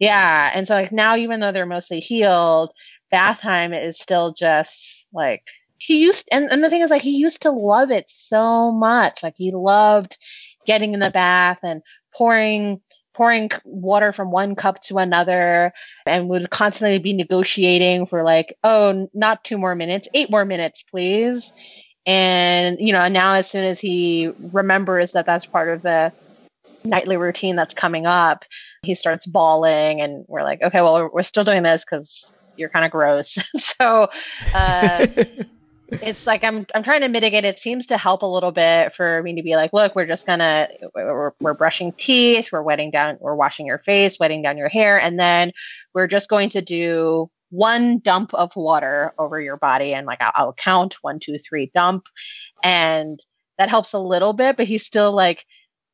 Yeah. 0.00 0.50
And 0.52 0.66
so 0.66 0.74
like 0.74 0.90
now, 0.90 1.16
even 1.16 1.38
though 1.40 1.52
they're 1.52 1.66
mostly 1.66 2.00
healed, 2.00 2.72
bath 3.10 3.40
time 3.40 3.72
is 3.72 4.00
still 4.00 4.32
just 4.32 5.06
like 5.12 5.46
he 5.78 6.00
used, 6.02 6.28
and, 6.32 6.50
and 6.50 6.64
the 6.64 6.68
thing 6.70 6.82
is 6.82 6.90
like 6.90 7.02
he 7.02 7.16
used 7.16 7.42
to 7.42 7.50
love 7.50 7.90
it 7.90 8.10
so 8.10 8.72
much. 8.72 9.22
Like 9.22 9.34
he 9.36 9.52
loved 9.52 10.18
getting 10.66 10.94
in 10.94 11.00
the 11.00 11.10
bath 11.10 11.58
and 11.62 11.82
pouring 12.14 12.80
pouring 13.12 13.50
water 13.64 14.12
from 14.12 14.30
one 14.30 14.54
cup 14.54 14.80
to 14.80 14.98
another 14.98 15.72
and 16.06 16.28
would 16.28 16.48
constantly 16.48 16.98
be 16.98 17.12
negotiating 17.12 18.06
for 18.06 18.22
like 18.22 18.56
oh 18.62 19.08
not 19.12 19.44
two 19.44 19.58
more 19.58 19.74
minutes 19.74 20.08
eight 20.14 20.30
more 20.30 20.44
minutes 20.44 20.82
please 20.82 21.52
and 22.06 22.78
you 22.80 22.92
know 22.92 23.08
now 23.08 23.34
as 23.34 23.50
soon 23.50 23.64
as 23.64 23.80
he 23.80 24.30
remembers 24.52 25.12
that 25.12 25.26
that's 25.26 25.44
part 25.44 25.68
of 25.68 25.82
the 25.82 26.12
nightly 26.84 27.16
routine 27.16 27.56
that's 27.56 27.74
coming 27.74 28.06
up 28.06 28.44
he 28.82 28.94
starts 28.94 29.26
bawling 29.26 30.00
and 30.00 30.24
we're 30.28 30.42
like 30.42 30.62
okay 30.62 30.80
well 30.80 31.10
we're 31.12 31.22
still 31.22 31.44
doing 31.44 31.62
this 31.62 31.84
because 31.84 32.32
you're 32.56 32.70
kind 32.70 32.84
of 32.84 32.90
gross 32.90 33.38
so 33.56 34.08
uh 34.54 35.06
it's 35.90 36.26
like 36.26 36.44
I'm 36.44 36.66
I'm 36.74 36.82
trying 36.82 37.00
to 37.02 37.08
mitigate. 37.08 37.44
It 37.44 37.58
seems 37.58 37.86
to 37.86 37.98
help 37.98 38.22
a 38.22 38.26
little 38.26 38.52
bit 38.52 38.94
for 38.94 39.22
me 39.22 39.34
to 39.36 39.42
be 39.42 39.56
like, 39.56 39.72
look, 39.72 39.94
we're 39.94 40.06
just 40.06 40.26
gonna 40.26 40.68
we're, 40.94 41.32
we're 41.40 41.54
brushing 41.54 41.92
teeth, 41.92 42.50
we're 42.52 42.62
wetting 42.62 42.90
down, 42.90 43.18
we're 43.20 43.34
washing 43.34 43.66
your 43.66 43.78
face, 43.78 44.18
wetting 44.18 44.42
down 44.42 44.56
your 44.56 44.68
hair, 44.68 45.00
and 45.00 45.18
then 45.18 45.52
we're 45.94 46.06
just 46.06 46.28
going 46.28 46.50
to 46.50 46.62
do 46.62 47.30
one 47.50 47.98
dump 47.98 48.32
of 48.34 48.54
water 48.54 49.12
over 49.18 49.40
your 49.40 49.56
body, 49.56 49.92
and 49.94 50.06
like 50.06 50.20
I'll, 50.20 50.32
I'll 50.34 50.52
count 50.52 50.96
one, 51.02 51.18
two, 51.18 51.38
three, 51.38 51.70
dump, 51.74 52.06
and 52.62 53.18
that 53.58 53.68
helps 53.68 53.92
a 53.92 53.98
little 53.98 54.32
bit. 54.32 54.56
But 54.56 54.66
he's 54.66 54.86
still 54.86 55.12
like 55.12 55.44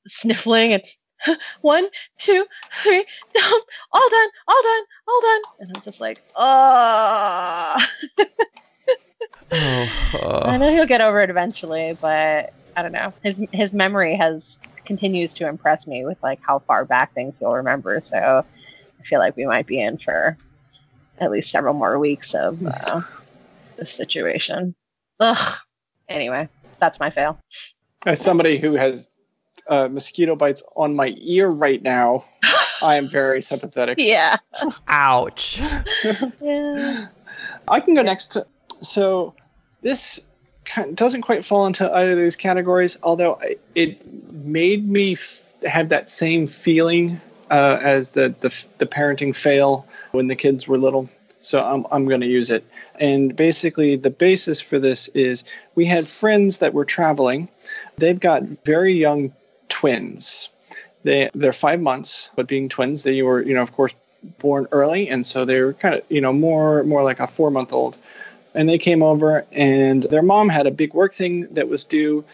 sniffling 0.07 0.72
and 0.72 0.82
one, 1.61 1.86
two, 2.18 2.46
three, 2.82 3.04
dump, 3.34 3.64
all 3.92 4.11
done, 4.11 4.28
all 4.48 4.62
done, 4.62 4.82
all 5.09 5.20
done, 5.20 5.42
and 5.61 5.72
I'm 5.76 5.82
just 5.82 6.00
like, 6.00 6.22
oh. 6.36 7.86
oh, 9.52 9.88
oh. 10.22 10.40
I 10.44 10.57
know 10.57 10.70
he'll 10.70 10.86
get 10.86 11.00
over 11.00 11.20
it 11.22 11.30
eventually, 11.30 11.94
but 12.00 12.52
I 12.76 12.82
don't 12.82 12.92
know. 12.92 13.12
His 13.22 13.40
his 13.52 13.72
memory 13.72 14.16
has 14.16 14.59
continues 14.84 15.34
to 15.34 15.48
impress 15.48 15.86
me 15.86 16.04
with 16.04 16.22
like 16.22 16.40
how 16.40 16.61
far 16.61 16.84
back 16.84 17.12
things 17.14 17.38
he'll 17.38 17.50
remember. 17.50 18.00
So 18.02 18.44
I 19.00 19.02
feel 19.04 19.18
like 19.18 19.36
we 19.36 19.46
might 19.46 19.66
be 19.66 19.80
in 19.80 19.98
for 19.98 20.36
at 21.18 21.30
least 21.30 21.50
several 21.50 21.74
more 21.74 21.98
weeks 21.98 22.34
of 22.34 22.64
uh, 22.64 23.02
this 23.76 23.92
situation. 23.92 24.74
Ugh. 25.20 25.59
Anyway, 26.09 26.48
that's 26.78 27.00
my 27.00 27.11
fail. 27.11 27.38
As 28.04 28.20
somebody 28.20 28.59
who 28.59 28.74
has 28.74 29.09
uh, 29.68 29.88
mosquito 29.88 30.36
bites 30.36 30.62
on 30.76 30.94
my 30.94 31.14
ear 31.18 31.48
right 31.48 31.82
now, 31.82 32.24
I 32.82 32.96
am 32.96 33.09
very 33.09 33.42
sympathetic. 33.42 33.98
Yeah. 34.07 34.36
Ouch. 34.88 35.61
yeah. 36.40 37.09
I 37.68 37.80
can 37.80 37.94
go 37.94 38.02
next. 38.02 38.36
So 38.82 39.34
this 39.82 40.20
doesn't 40.94 41.22
quite 41.22 41.44
fall 41.44 41.66
into 41.66 41.90
either 41.92 42.12
of 42.12 42.18
these 42.18 42.36
categories, 42.36 42.98
although 43.02 43.40
it 43.74 44.00
made 44.32 44.88
me 44.88 45.12
f- 45.12 45.42
have 45.64 45.88
that 45.88 46.09
same 46.09 46.46
feeling 46.46 47.20
uh, 47.50 47.78
as 47.82 48.11
the, 48.11 48.34
the, 48.40 48.64
the 48.78 48.86
parenting 48.86 49.34
fail 49.34 49.86
when 50.12 50.28
the 50.28 50.36
kids 50.36 50.68
were 50.68 50.78
little. 50.78 51.09
So 51.40 51.62
I'm 51.62 51.86
I'm 51.92 52.07
going 52.07 52.22
to 52.22 52.26
use 52.26 52.50
it. 52.50 52.64
And 52.98 53.36
basically, 53.36 53.94
the 53.96 54.11
basis 54.11 54.61
for 54.61 54.78
this 54.78 55.09
is 55.09 55.44
we 55.74 55.84
had 55.84 56.09
friends 56.09 56.59
that 56.59 56.74
were 56.74 56.84
traveling. 56.84 57.48
They've 57.98 58.18
got 58.18 58.42
very 58.64 58.94
young 58.94 59.32
twins. 59.68 60.48
They 61.02 61.30
they're 61.34 61.52
five 61.52 61.80
months, 61.80 62.30
but 62.36 62.48
being 62.48 62.68
twins, 62.68 63.02
they 63.02 63.22
were 63.22 63.42
you 63.42 63.54
know 63.54 63.62
of 63.62 63.72
course 63.72 63.94
born 64.38 64.66
early, 64.72 65.08
and 65.08 65.24
so 65.24 65.44
they 65.44 65.60
were 65.60 65.72
kind 65.74 65.94
of 65.94 66.02
you 66.08 66.20
know 66.20 66.32
more 66.32 66.82
more 66.84 67.02
like 67.04 67.20
a 67.20 67.26
four 67.26 67.50
month 67.50 67.72
old 67.72 67.96
and 68.56 68.68
they 68.68 68.78
came 68.78 69.02
over 69.02 69.46
and 69.52 70.04
their 70.04 70.22
mom 70.22 70.48
had 70.48 70.66
a 70.66 70.70
big 70.70 70.94
work 70.94 71.14
thing 71.14 71.46
that 71.54 71.68
was 71.68 71.84
due 71.84 72.24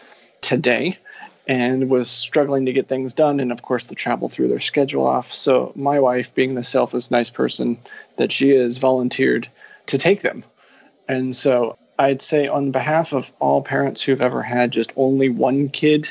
today 0.41 0.97
and 1.45 1.89
was 1.89 2.09
struggling 2.09 2.65
to 2.65 2.71
get 2.71 2.87
things 2.87 3.13
done 3.13 3.41
and 3.41 3.51
of 3.51 3.61
course 3.61 3.87
the 3.87 3.95
travel 3.95 4.29
threw 4.29 4.47
their 4.47 4.59
schedule 4.59 5.05
off. 5.05 5.31
So 5.31 5.73
my 5.75 5.99
wife 5.99 6.33
being 6.33 6.55
the 6.55 6.63
selfless 6.63 7.11
nice 7.11 7.29
person 7.29 7.77
that 8.15 8.31
she 8.31 8.51
is 8.51 8.77
volunteered 8.77 9.49
to 9.87 9.97
take 9.97 10.21
them. 10.21 10.43
And 11.07 11.35
so 11.35 11.77
i'd 11.99 12.21
say 12.21 12.47
on 12.47 12.71
behalf 12.71 13.13
of 13.13 13.31
all 13.39 13.61
parents 13.61 14.01
who've 14.01 14.21
ever 14.21 14.41
had 14.41 14.71
just 14.71 14.91
only 14.95 15.29
one 15.29 15.69
kid 15.69 16.09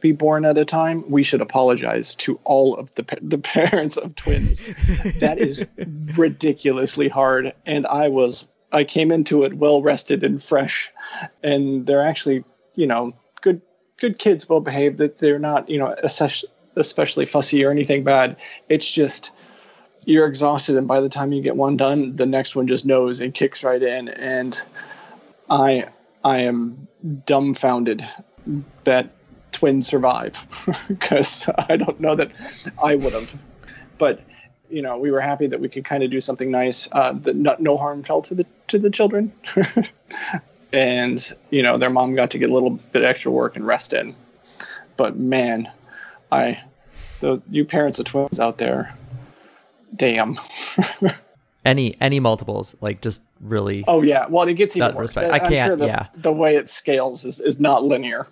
be 0.00 0.12
born 0.12 0.44
at 0.44 0.58
a 0.58 0.64
time, 0.64 1.08
we 1.10 1.22
should 1.22 1.40
apologize 1.40 2.14
to 2.16 2.38
all 2.44 2.76
of 2.76 2.94
the 2.94 3.04
the 3.22 3.38
parents 3.56 3.96
of 3.96 4.14
twins. 4.14 4.62
that 5.18 5.38
is 5.38 5.66
ridiculously 6.16 7.08
hard, 7.08 7.52
and 7.66 7.86
I 7.86 8.08
was 8.08 8.48
I 8.72 8.84
came 8.84 9.10
into 9.12 9.44
it 9.44 9.54
well 9.54 9.82
rested 9.82 10.24
and 10.24 10.42
fresh, 10.42 10.92
and 11.42 11.86
they're 11.86 12.06
actually 12.06 12.44
you 12.74 12.86
know 12.86 13.12
good 13.42 13.60
good 13.98 14.18
kids, 14.18 14.48
well 14.48 14.60
behaved. 14.60 14.98
That 14.98 15.18
they're 15.18 15.38
not 15.38 15.68
you 15.68 15.78
know 15.78 15.94
especially 16.76 17.26
fussy 17.26 17.64
or 17.64 17.70
anything 17.70 18.04
bad. 18.04 18.36
It's 18.68 18.90
just 18.90 19.32
you're 20.06 20.26
exhausted, 20.26 20.76
and 20.76 20.88
by 20.88 21.00
the 21.00 21.08
time 21.08 21.32
you 21.32 21.42
get 21.42 21.56
one 21.56 21.76
done, 21.76 22.16
the 22.16 22.26
next 22.26 22.56
one 22.56 22.66
just 22.66 22.86
knows 22.86 23.20
and 23.20 23.34
kicks 23.34 23.62
right 23.62 23.82
in. 23.82 24.08
And 24.08 24.60
I 25.48 25.86
I 26.24 26.38
am 26.38 26.88
dumbfounded 27.26 28.06
that 28.84 29.10
twins 29.60 29.86
survive 29.86 30.34
because 30.88 31.46
I 31.68 31.76
don't 31.76 32.00
know 32.00 32.14
that 32.16 32.30
I 32.82 32.96
would 32.96 33.12
have. 33.12 33.38
But 33.98 34.22
you 34.70 34.80
know, 34.80 34.96
we 34.96 35.10
were 35.10 35.20
happy 35.20 35.46
that 35.48 35.60
we 35.60 35.68
could 35.68 35.84
kind 35.84 36.02
of 36.02 36.10
do 36.10 36.20
something 36.20 36.50
nice. 36.50 36.88
Uh, 36.92 37.12
that 37.12 37.36
not, 37.36 37.60
no 37.60 37.76
harm 37.76 38.02
fell 38.02 38.22
to 38.22 38.34
the 38.34 38.46
to 38.68 38.78
the 38.78 38.88
children, 38.88 39.32
and 40.72 41.32
you 41.50 41.62
know, 41.62 41.76
their 41.76 41.90
mom 41.90 42.14
got 42.14 42.30
to 42.30 42.38
get 42.38 42.48
a 42.48 42.54
little 42.54 42.70
bit 42.70 43.04
extra 43.04 43.30
work 43.30 43.54
and 43.54 43.66
rest 43.66 43.92
in. 43.92 44.14
But 44.96 45.18
man, 45.18 45.70
I, 46.32 46.62
those 47.20 47.42
you 47.50 47.66
parents 47.66 47.98
of 47.98 48.06
twins 48.06 48.40
out 48.40 48.56
there, 48.56 48.94
damn. 49.94 50.38
any 51.66 51.94
any 52.00 52.18
multiples 52.18 52.74
like 52.80 53.02
just 53.02 53.22
really 53.38 53.84
oh 53.86 54.00
yeah 54.00 54.26
well 54.28 54.48
it 54.48 54.54
gets 54.54 54.74
even 54.78 54.94
worse 54.94 55.14
respect. 55.14 55.30
i 55.30 55.38
can't 55.38 55.68
sure 55.68 55.76
the, 55.76 55.86
yeah 55.86 56.06
the 56.14 56.32
way 56.32 56.56
it 56.56 56.70
scales 56.70 57.26
is, 57.26 57.38
is 57.38 57.60
not 57.60 57.84
linear 57.84 58.26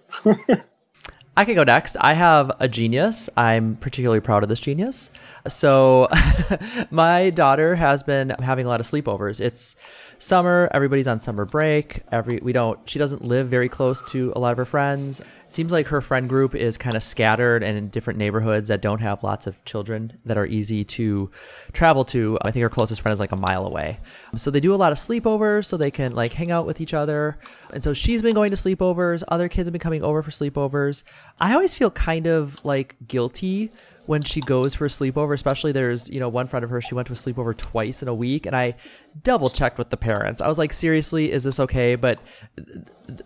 I 1.39 1.45
can 1.45 1.55
go 1.55 1.63
next. 1.63 1.97
I 2.01 2.15
have 2.15 2.51
a 2.59 2.67
genius. 2.67 3.31
I'm 3.37 3.77
particularly 3.77 4.19
proud 4.19 4.43
of 4.43 4.49
this 4.49 4.59
genius. 4.59 5.09
So, 5.47 6.09
my 6.91 7.31
daughter 7.31 7.77
has 7.77 8.03
been 8.03 8.31
having 8.43 8.67
a 8.67 8.69
lot 8.69 8.81
of 8.81 8.87
sleepovers. 8.87 9.41
It's 9.41 9.77
summer, 10.19 10.69
everybody's 10.73 11.07
on 11.07 11.21
summer 11.21 11.45
break. 11.45 12.03
Every 12.13 12.39
we 12.43 12.53
don't 12.53 12.79
she 12.89 12.99
doesn't 12.99 13.25
live 13.25 13.49
very 13.49 13.69
close 13.69 14.03
to 14.11 14.33
a 14.37 14.39
lot 14.39 14.53
of 14.53 14.59
her 14.59 14.65
friends. 14.65 15.21
It 15.21 15.53
seems 15.53 15.73
like 15.73 15.87
her 15.89 16.01
friend 16.01 16.29
group 16.29 16.55
is 16.55 16.77
kind 16.77 16.95
of 16.95 17.03
scattered 17.03 17.63
and 17.63 17.79
in 17.79 17.89
different 17.89 18.19
neighborhoods 18.19 18.69
that 18.69 18.83
don't 18.83 19.01
have 19.01 19.23
lots 19.23 19.47
of 19.47 19.65
children 19.65 20.13
that 20.27 20.37
are 20.37 20.45
easy 20.45 20.85
to 20.85 21.31
travel 21.73 22.05
to. 22.07 22.37
I 22.43 22.51
think 22.51 22.63
her 22.63 22.69
closest 22.69 23.01
friend 23.01 23.15
is 23.15 23.21
like 23.21 23.33
a 23.33 23.41
mile 23.41 23.65
away. 23.65 23.99
So 24.37 24.51
they 24.51 24.61
do 24.61 24.75
a 24.75 24.77
lot 24.77 24.93
of 24.93 24.99
sleepovers 24.99 25.65
so 25.65 25.77
they 25.77 25.91
can 25.91 26.15
like 26.15 26.35
hang 26.35 26.51
out 26.51 26.67
with 26.67 26.81
each 26.81 26.93
other. 26.93 27.39
And 27.73 27.83
so 27.83 27.95
she's 27.95 28.21
been 28.21 28.35
going 28.35 28.51
to 28.51 28.57
sleepovers, 28.57 29.23
other 29.29 29.49
kids 29.49 29.67
have 29.67 29.73
been 29.73 29.81
coming 29.81 30.03
over 30.03 30.23
for 30.23 30.31
sleepovers. 30.31 31.03
I 31.41 31.55
always 31.55 31.75
feel 31.75 31.91
kind 31.91 32.27
of 32.27 32.63
like 32.65 32.97
guilty 33.07 33.73
when 34.09 34.23
she 34.23 34.41
goes 34.41 34.75
for 34.75 34.87
a 34.87 34.89
sleepover, 34.89 35.35
especially 35.35 35.71
there's, 35.71 36.09
you 36.09 36.19
know, 36.19 36.31
one 36.31 36.47
friend 36.47 36.65
of 36.65 36.71
hers, 36.71 36.83
she 36.83 36.95
went 36.95 37.07
to 37.07 37.13
a 37.13 37.15
sleepover 37.15 37.55
twice 37.55 38.01
in 38.03 38.09
a 38.09 38.15
week 38.15 38.47
and 38.47 38.57
I 38.57 38.75
double 39.23 39.51
checked 39.51 39.77
with 39.77 39.91
the 39.91 39.99
parents. 39.99 40.41
I 40.41 40.49
was 40.49 40.57
like, 40.57 40.73
seriously, 40.73 41.31
is 41.31 41.45
this 41.45 41.61
okay? 41.61 41.95
But 41.95 42.19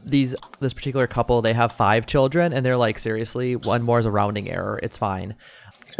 these, 0.04 0.34
this 0.58 0.72
particular 0.72 1.06
couple, 1.06 1.40
they 1.40 1.52
have 1.52 1.70
five 1.70 2.04
children 2.06 2.52
and 2.52 2.66
they're 2.66 2.76
like, 2.76 2.98
seriously, 2.98 3.54
one 3.54 3.82
more 3.82 4.00
is 4.00 4.06
a 4.06 4.10
rounding 4.10 4.50
error. 4.50 4.80
It's 4.82 4.96
fine 4.96 5.36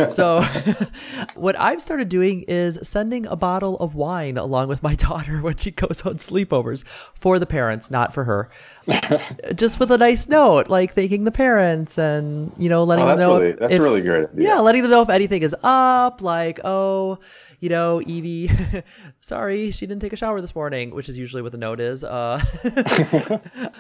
so 0.07 0.43
what 1.34 1.59
I've 1.59 1.82
started 1.82 2.09
doing 2.09 2.43
is 2.43 2.78
sending 2.82 3.26
a 3.26 3.36
bottle 3.36 3.76
of 3.78 3.95
wine 3.95 4.36
along 4.36 4.68
with 4.68 4.82
my 4.82 4.95
daughter 5.09 5.40
when 5.40 5.57
she 5.57 5.70
goes 5.70 6.05
on 6.07 6.16
sleepovers 6.16 6.84
for 7.14 7.38
the 7.38 7.47
parents, 7.47 7.90
not 7.90 8.14
for 8.14 8.24
her. 8.24 8.51
Just 9.55 9.78
with 9.78 9.90
a 9.90 9.99
nice 9.99 10.28
note, 10.28 10.68
like 10.68 10.95
thanking 10.95 11.24
the 11.24 11.30
parents 11.30 11.99
and 11.99 12.53
you 12.59 12.68
know 12.68 12.84
letting 12.84 13.05
oh, 13.05 13.09
them 13.09 13.18
know 13.18 13.38
really, 13.38 13.53
that's 13.53 13.72
if, 13.72 13.80
really 13.80 14.03
great. 14.03 14.28
Yeah, 14.34 14.61
letting 14.61 14.82
them 14.82 14.90
know 14.90 15.03
if 15.03 15.11
anything 15.11 15.43
is 15.43 15.55
up, 15.62 16.20
like 16.20 16.61
oh, 16.64 17.18
you 17.62 17.68
know, 17.68 18.02
Evie, 18.02 18.50
sorry, 19.20 19.70
she 19.70 19.86
didn't 19.86 20.02
take 20.02 20.12
a 20.12 20.16
shower 20.16 20.40
this 20.40 20.52
morning, 20.52 20.92
which 20.92 21.08
is 21.08 21.16
usually 21.16 21.42
what 21.42 21.52
the 21.52 21.58
note 21.58 21.78
is. 21.78 22.02
Uh, 22.02 22.42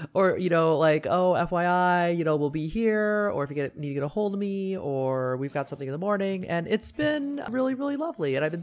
or, 0.14 0.38
you 0.38 0.48
know, 0.50 0.78
like, 0.78 1.04
oh, 1.10 1.32
FYI, 1.32 2.16
you 2.16 2.22
know, 2.22 2.36
we'll 2.36 2.48
be 2.48 2.68
here, 2.68 3.32
or 3.34 3.42
if 3.42 3.50
you 3.50 3.56
get, 3.56 3.76
need 3.76 3.88
to 3.88 3.94
get 3.94 4.02
a 4.04 4.08
hold 4.08 4.34
of 4.34 4.38
me, 4.38 4.76
or 4.76 5.36
we've 5.36 5.52
got 5.52 5.68
something 5.68 5.88
in 5.88 5.90
the 5.90 5.98
morning. 5.98 6.46
And 6.46 6.68
it's 6.68 6.92
been 6.92 7.42
really, 7.50 7.74
really 7.74 7.96
lovely. 7.96 8.36
And 8.36 8.44
I've 8.44 8.52
been, 8.52 8.62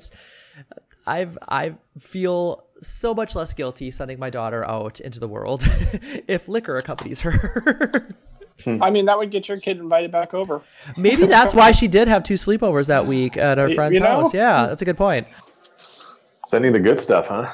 I've, 1.06 1.38
I 1.50 1.76
feel 2.00 2.64
so 2.82 3.14
much 3.14 3.36
less 3.36 3.54
guilty 3.54 3.92
sending 3.92 4.20
my 4.20 4.30
daughter 4.30 4.66
out 4.66 5.02
into 5.02 5.20
the 5.20 5.28
world 5.28 5.66
if 6.30 6.48
liquor 6.48 6.78
accompanies 6.78 7.20
her. 7.20 8.08
Hmm. 8.64 8.82
I 8.84 8.90
mean, 8.90 9.06
that 9.06 9.18
would 9.18 9.32
get 9.32 9.48
your 9.48 9.58
kid 9.58 9.78
invited 9.78 10.12
back 10.12 10.34
over. 10.34 10.62
Maybe 10.98 11.26
that's 11.28 11.54
why 11.54 11.72
she 11.72 11.88
did 11.88 12.08
have 12.08 12.24
two 12.24 12.36
sleepovers 12.36 12.88
that 12.88 13.08
week 13.08 13.38
at 13.38 13.58
her 13.58 13.70
friend's 13.74 13.96
you 13.96 14.02
know? 14.02 14.08
house. 14.08 14.34
Yeah, 14.34 14.68
that's 14.68 14.82
a 14.82 14.86
good 14.86 14.98
point. 14.98 15.28
Sending 16.46 16.74
the 16.74 16.80
good 16.80 17.00
stuff, 17.00 17.28
huh? 17.28 17.54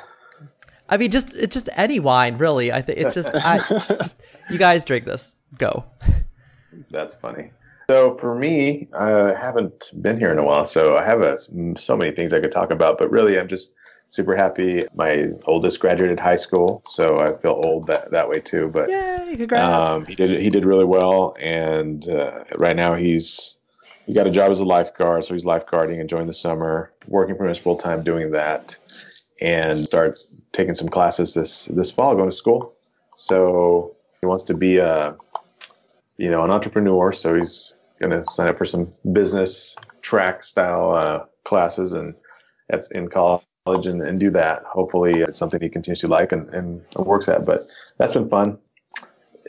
I 0.88 0.98
mean, 0.98 1.12
just 1.12 1.36
it's 1.36 1.54
just 1.54 1.70
any 1.74 2.00
wine, 2.00 2.38
really. 2.38 2.72
I 2.72 2.82
think 2.82 3.00
it's 3.00 3.16
just, 3.16 3.30
I, 3.34 3.58
just 3.90 4.16
you 4.50 4.58
guys 4.58 4.84
drink 4.84 5.06
this. 5.06 5.36
Go. 5.58 5.86
That's 6.92 7.16
funny. 7.16 7.52
So 7.90 8.16
for 8.18 8.36
me, 8.36 8.88
I 8.98 9.34
haven't 9.34 9.92
been 10.02 10.18
here 10.18 10.32
in 10.32 10.40
a 10.40 10.44
while, 10.44 10.66
so 10.66 10.98
I 10.98 11.04
have 11.06 11.22
a, 11.22 11.38
so 11.78 11.96
many 11.96 12.12
things 12.12 12.34
I 12.34 12.40
could 12.40 12.52
talk 12.52 12.72
about. 12.72 12.98
But 12.98 13.12
really, 13.12 13.40
I'm 13.40 13.48
just 13.48 13.76
super 14.16 14.36
happy. 14.36 14.84
My 14.96 15.26
oldest 15.46 15.80
graduated 15.80 16.20
high 16.20 16.38
school, 16.38 16.82
so 16.86 17.16
I 17.18 17.36
feel 17.42 17.62
old 17.64 17.88
that, 17.88 18.12
that 18.12 18.30
way 18.30 18.40
too. 18.40 18.70
But 18.70 18.90
Yay, 18.90 19.36
congrats. 19.36 19.92
Um, 19.92 20.06
he 20.06 20.16
did 20.16 20.42
he 20.42 20.50
did 20.50 20.66
really 20.66 20.86
well, 20.86 21.36
and 21.40 22.08
uh, 22.08 22.46
right 22.58 22.76
now 22.76 22.96
he's 22.96 23.60
he 24.08 24.14
got 24.14 24.26
a 24.26 24.32
job 24.32 24.52
as 24.52 24.60
a 24.60 24.66
lifeguard, 24.66 25.26
so 25.26 25.34
he's 25.34 25.46
lifeguarding, 25.46 25.94
and 25.94 26.02
enjoying 26.02 26.28
the 26.28 26.34
summer, 26.34 26.92
working 27.08 27.36
pretty 27.36 27.50
much 27.50 27.60
full 27.60 27.76
time 27.76 28.04
doing 28.04 28.32
that, 28.32 28.78
and 29.42 29.78
start 29.78 30.18
taking 30.54 30.74
some 30.74 30.88
classes 30.88 31.34
this 31.34 31.66
this 31.66 31.92
fall, 31.92 32.16
going 32.16 32.30
to 32.30 32.36
school. 32.36 32.74
So 33.16 33.96
he 34.22 34.28
wants 34.28 34.46
to 34.46 34.54
be 34.54 34.78
a 34.78 35.18
you 36.18 36.32
know 36.32 36.44
an 36.44 36.52
entrepreneur, 36.52 37.12
so 37.12 37.36
he's 37.36 37.76
going 38.00 38.12
to 38.12 38.24
sign 38.32 38.48
up 38.48 38.58
for 38.58 38.66
some 38.66 38.90
business 39.14 39.76
track 40.02 40.44
style 40.44 40.92
uh, 40.92 41.26
classes 41.46 41.94
and 41.94 42.14
that's 42.68 42.92
in 42.92 43.08
college 43.08 43.42
and, 43.66 44.02
and 44.02 44.20
do 44.20 44.30
that. 44.30 44.64
Hopefully, 44.66 45.24
uh, 45.24 45.28
it's 45.28 45.38
something 45.38 45.60
he 45.60 45.70
continues 45.70 46.00
to 46.02 46.08
like 46.08 46.32
and, 46.32 46.48
and 46.50 46.86
works 46.98 47.28
at. 47.28 47.46
But 47.46 47.62
that's 47.98 48.14
been 48.14 48.30
fun. 48.30 48.60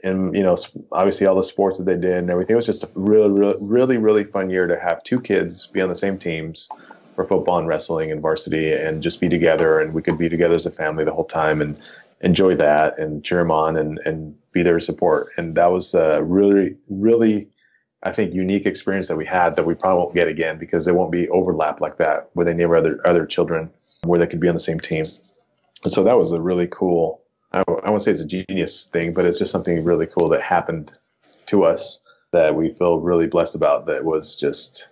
And, 0.04 0.34
you 0.34 0.42
know, 0.42 0.56
obviously 0.92 1.26
all 1.26 1.34
the 1.34 1.42
sports 1.42 1.78
that 1.78 1.84
they 1.84 1.94
did 1.94 2.16
and 2.16 2.30
everything. 2.30 2.54
It 2.54 2.56
was 2.56 2.66
just 2.66 2.84
a 2.84 2.88
really, 2.94 3.30
really, 3.30 3.58
really, 3.60 3.96
really 3.98 4.24
fun 4.24 4.48
year 4.48 4.66
to 4.66 4.78
have 4.78 5.02
two 5.02 5.20
kids 5.20 5.66
be 5.66 5.80
on 5.80 5.88
the 5.88 5.94
same 5.94 6.16
teams 6.16 6.68
for 7.14 7.26
football 7.26 7.58
and 7.58 7.68
wrestling 7.68 8.10
and 8.10 8.22
varsity 8.22 8.72
and 8.72 9.02
just 9.02 9.20
be 9.20 9.28
together. 9.28 9.80
And 9.80 9.92
we 9.94 10.02
could 10.02 10.18
be 10.18 10.28
together 10.28 10.54
as 10.54 10.66
a 10.66 10.70
family 10.70 11.04
the 11.04 11.12
whole 11.12 11.24
time 11.24 11.60
and 11.60 11.78
enjoy 12.22 12.54
that 12.56 12.98
and 12.98 13.22
cheer 13.22 13.38
them 13.38 13.50
on 13.50 13.76
and, 13.76 13.98
and 14.06 14.34
be 14.52 14.62
to 14.62 14.80
support. 14.80 15.26
And 15.36 15.54
that 15.54 15.70
was 15.70 15.94
a 15.94 16.22
really, 16.22 16.76
really, 16.88 17.48
I 18.02 18.12
think, 18.12 18.32
unique 18.32 18.64
experience 18.64 19.08
that 19.08 19.16
we 19.16 19.26
had 19.26 19.56
that 19.56 19.66
we 19.66 19.74
probably 19.74 19.98
won't 19.98 20.14
get 20.14 20.28
again 20.28 20.58
because 20.58 20.86
there 20.86 20.94
won't 20.94 21.12
be 21.12 21.28
overlap 21.30 21.80
like 21.82 21.98
that 21.98 22.30
with 22.34 22.48
any 22.48 22.62
of 22.62 22.72
other, 22.72 23.06
other 23.06 23.26
children 23.26 23.70
where 24.04 24.18
they 24.18 24.26
could 24.26 24.40
be 24.40 24.48
on 24.48 24.54
the 24.54 24.60
same 24.60 24.80
team. 24.80 25.04
And 25.84 25.92
so 25.92 26.02
that 26.04 26.16
was 26.16 26.32
a 26.32 26.40
really 26.40 26.68
cool, 26.68 27.22
I, 27.52 27.62
I 27.84 27.90
won't 27.90 28.02
say 28.02 28.10
it's 28.10 28.20
a 28.20 28.26
genius 28.26 28.86
thing, 28.86 29.14
but 29.14 29.26
it's 29.26 29.38
just 29.38 29.52
something 29.52 29.84
really 29.84 30.06
cool 30.06 30.28
that 30.28 30.42
happened 30.42 30.98
to 31.46 31.64
us 31.64 31.98
that 32.32 32.54
we 32.54 32.72
feel 32.72 33.00
really 33.00 33.26
blessed 33.26 33.54
about 33.54 33.86
that 33.86 34.04
was 34.04 34.36
just 34.38 34.88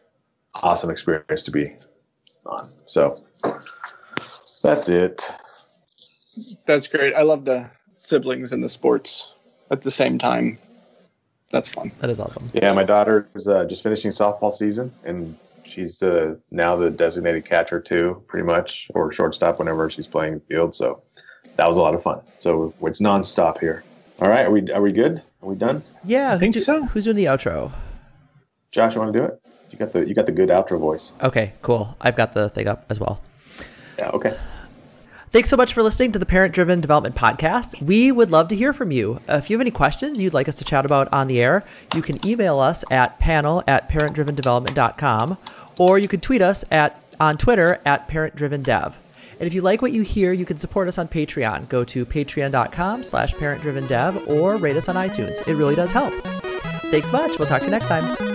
awesome 0.55 0.91
experience 0.91 1.43
to 1.43 1.51
be 1.51 1.73
on. 2.47 2.69
So 2.87 3.17
that's 4.63 4.89
it. 4.89 5.31
That's 6.67 6.87
great. 6.87 7.15
I 7.15 7.23
love 7.23 7.45
the 7.45 7.69
siblings 7.97 8.53
and 8.53 8.63
the 8.63 8.69
sports 8.69 9.33
at 9.71 9.83
the 9.83 9.91
same 9.91 10.19
time. 10.19 10.59
That's 11.51 11.69
fun. 11.69 11.93
That 12.01 12.11
is 12.11 12.19
awesome. 12.19 12.51
Yeah, 12.53 12.73
my 12.73 12.85
daughter's 12.85 13.47
uh, 13.47 13.65
just 13.67 13.83
finishing 13.83 14.11
softball 14.11 14.53
season, 14.53 14.93
and 15.05 15.37
she's 15.67 15.99
the 15.99 16.41
now 16.51 16.77
the 16.77 16.91
designated 16.91 17.45
catcher 17.45 17.81
too, 17.81 18.23
pretty 18.27 18.47
much, 18.47 18.89
or 18.95 19.13
shortstop 19.13 19.59
whenever 19.59 19.91
she's 19.91 20.07
playing 20.07 20.35
the 20.35 20.41
field. 20.41 20.75
So 20.75 21.03
that 21.57 21.67
was 21.67 21.77
a 21.77 21.83
lot 21.83 21.95
of 21.95 22.03
fun. 22.03 22.21
So 22.39 22.75
it's 22.83 23.01
nonstop 23.01 23.59
here. 23.59 23.85
All 24.21 24.29
right, 24.29 24.47
are 24.47 24.51
we 24.51 24.71
are 24.73 24.83
we 24.83 24.93
good? 24.93 25.23
Are 25.43 25.49
we 25.49 25.57
done? 25.57 25.83
Yeah, 26.05 26.33
I 26.33 26.39
think 26.39 26.55
do, 26.55 26.61
so. 26.61 26.85
Who's 26.87 27.05
doing 27.05 27.17
the 27.17 27.27
outro? 27.27 27.73
Josh, 28.71 28.95
you 28.95 29.01
want 29.01 29.13
to 29.13 29.19
do 29.19 29.25
it? 29.25 29.41
You 29.71 29.79
got 29.79 29.93
the 29.93 30.07
you 30.07 30.15
got 30.15 30.27
the 30.27 30.33
good 30.33 30.49
outro 30.49 30.79
voice. 30.79 31.13
Okay, 31.23 31.53
cool. 31.63 31.97
I've 32.01 32.17
got 32.17 32.33
the 32.33 32.49
thing 32.49 32.69
up 32.69 32.87
as 32.91 33.01
well. 33.01 33.23
Yeah. 33.99 34.11
Okay. 34.11 34.37
Thanks 35.35 35.51
so 35.51 35.57
much 35.57 35.75
for 35.75 35.83
listening 35.83 36.13
to 36.13 36.21
the 36.21 36.27
Parent 36.27 36.55
Driven 36.55 36.81
Development 36.81 37.13
Podcast. 37.13 37.83
We 37.83 38.13
would 38.13 38.31
love 38.31 38.47
to 38.51 38.55
hear 38.55 38.73
from 38.73 38.93
you. 38.93 39.21
Uh, 39.29 39.39
if 39.39 39.51
you 39.51 39.57
have 39.57 39.61
any 39.61 39.73
questions 39.73 40.21
you'd 40.21 40.33
like 40.33 40.49
us 40.49 40.55
to 40.59 40.65
chat 40.65 40.87
about 40.87 41.13
on 41.13 41.27
the 41.27 41.41
air, 41.41 41.65
you 41.93 42.03
can 42.03 42.25
email 42.25 42.61
us 42.61 42.85
at 42.89 43.19
panel 43.19 43.61
at 43.67 43.91
parentdrivendevelopment.com 43.91 45.37
or 45.81 45.99
you 45.99 46.07
can 46.07 46.21
tweet 46.21 46.41
us 46.41 46.65
at 46.71 47.03
on 47.19 47.37
Twitter 47.37 47.81
at 47.85 48.09
parentdrivendev. 48.09 48.95
And 49.41 49.47
if 49.49 49.55
you 49.55 49.61
like 49.61 49.83
what 49.83 49.91
you 49.91 50.03
hear, 50.03 50.33
you 50.33 50.47
can 50.47 50.57
support 50.57 50.87
us 50.87 50.99
on 50.99 51.09
Patreon. 51.09 51.69
Go 51.69 51.83
to 51.83 52.07
patreon.com 52.07 53.03
slash 53.03 53.35
parentdrivendev 53.35 54.29
or 54.29 54.57
rate 54.57 54.77
us 54.77 54.89
on 54.89 54.95
iTunes. 54.95 55.45
It 55.49 55.55
really 55.57 55.75
does 55.75 55.91
help. 55.91 56.15
Thanks 56.93 57.11
much. 57.11 57.41
We'll 57.41 57.49
talk 57.49 57.59
to 57.59 57.65
you 57.65 57.73
next 57.73 57.89
time. 57.89 58.34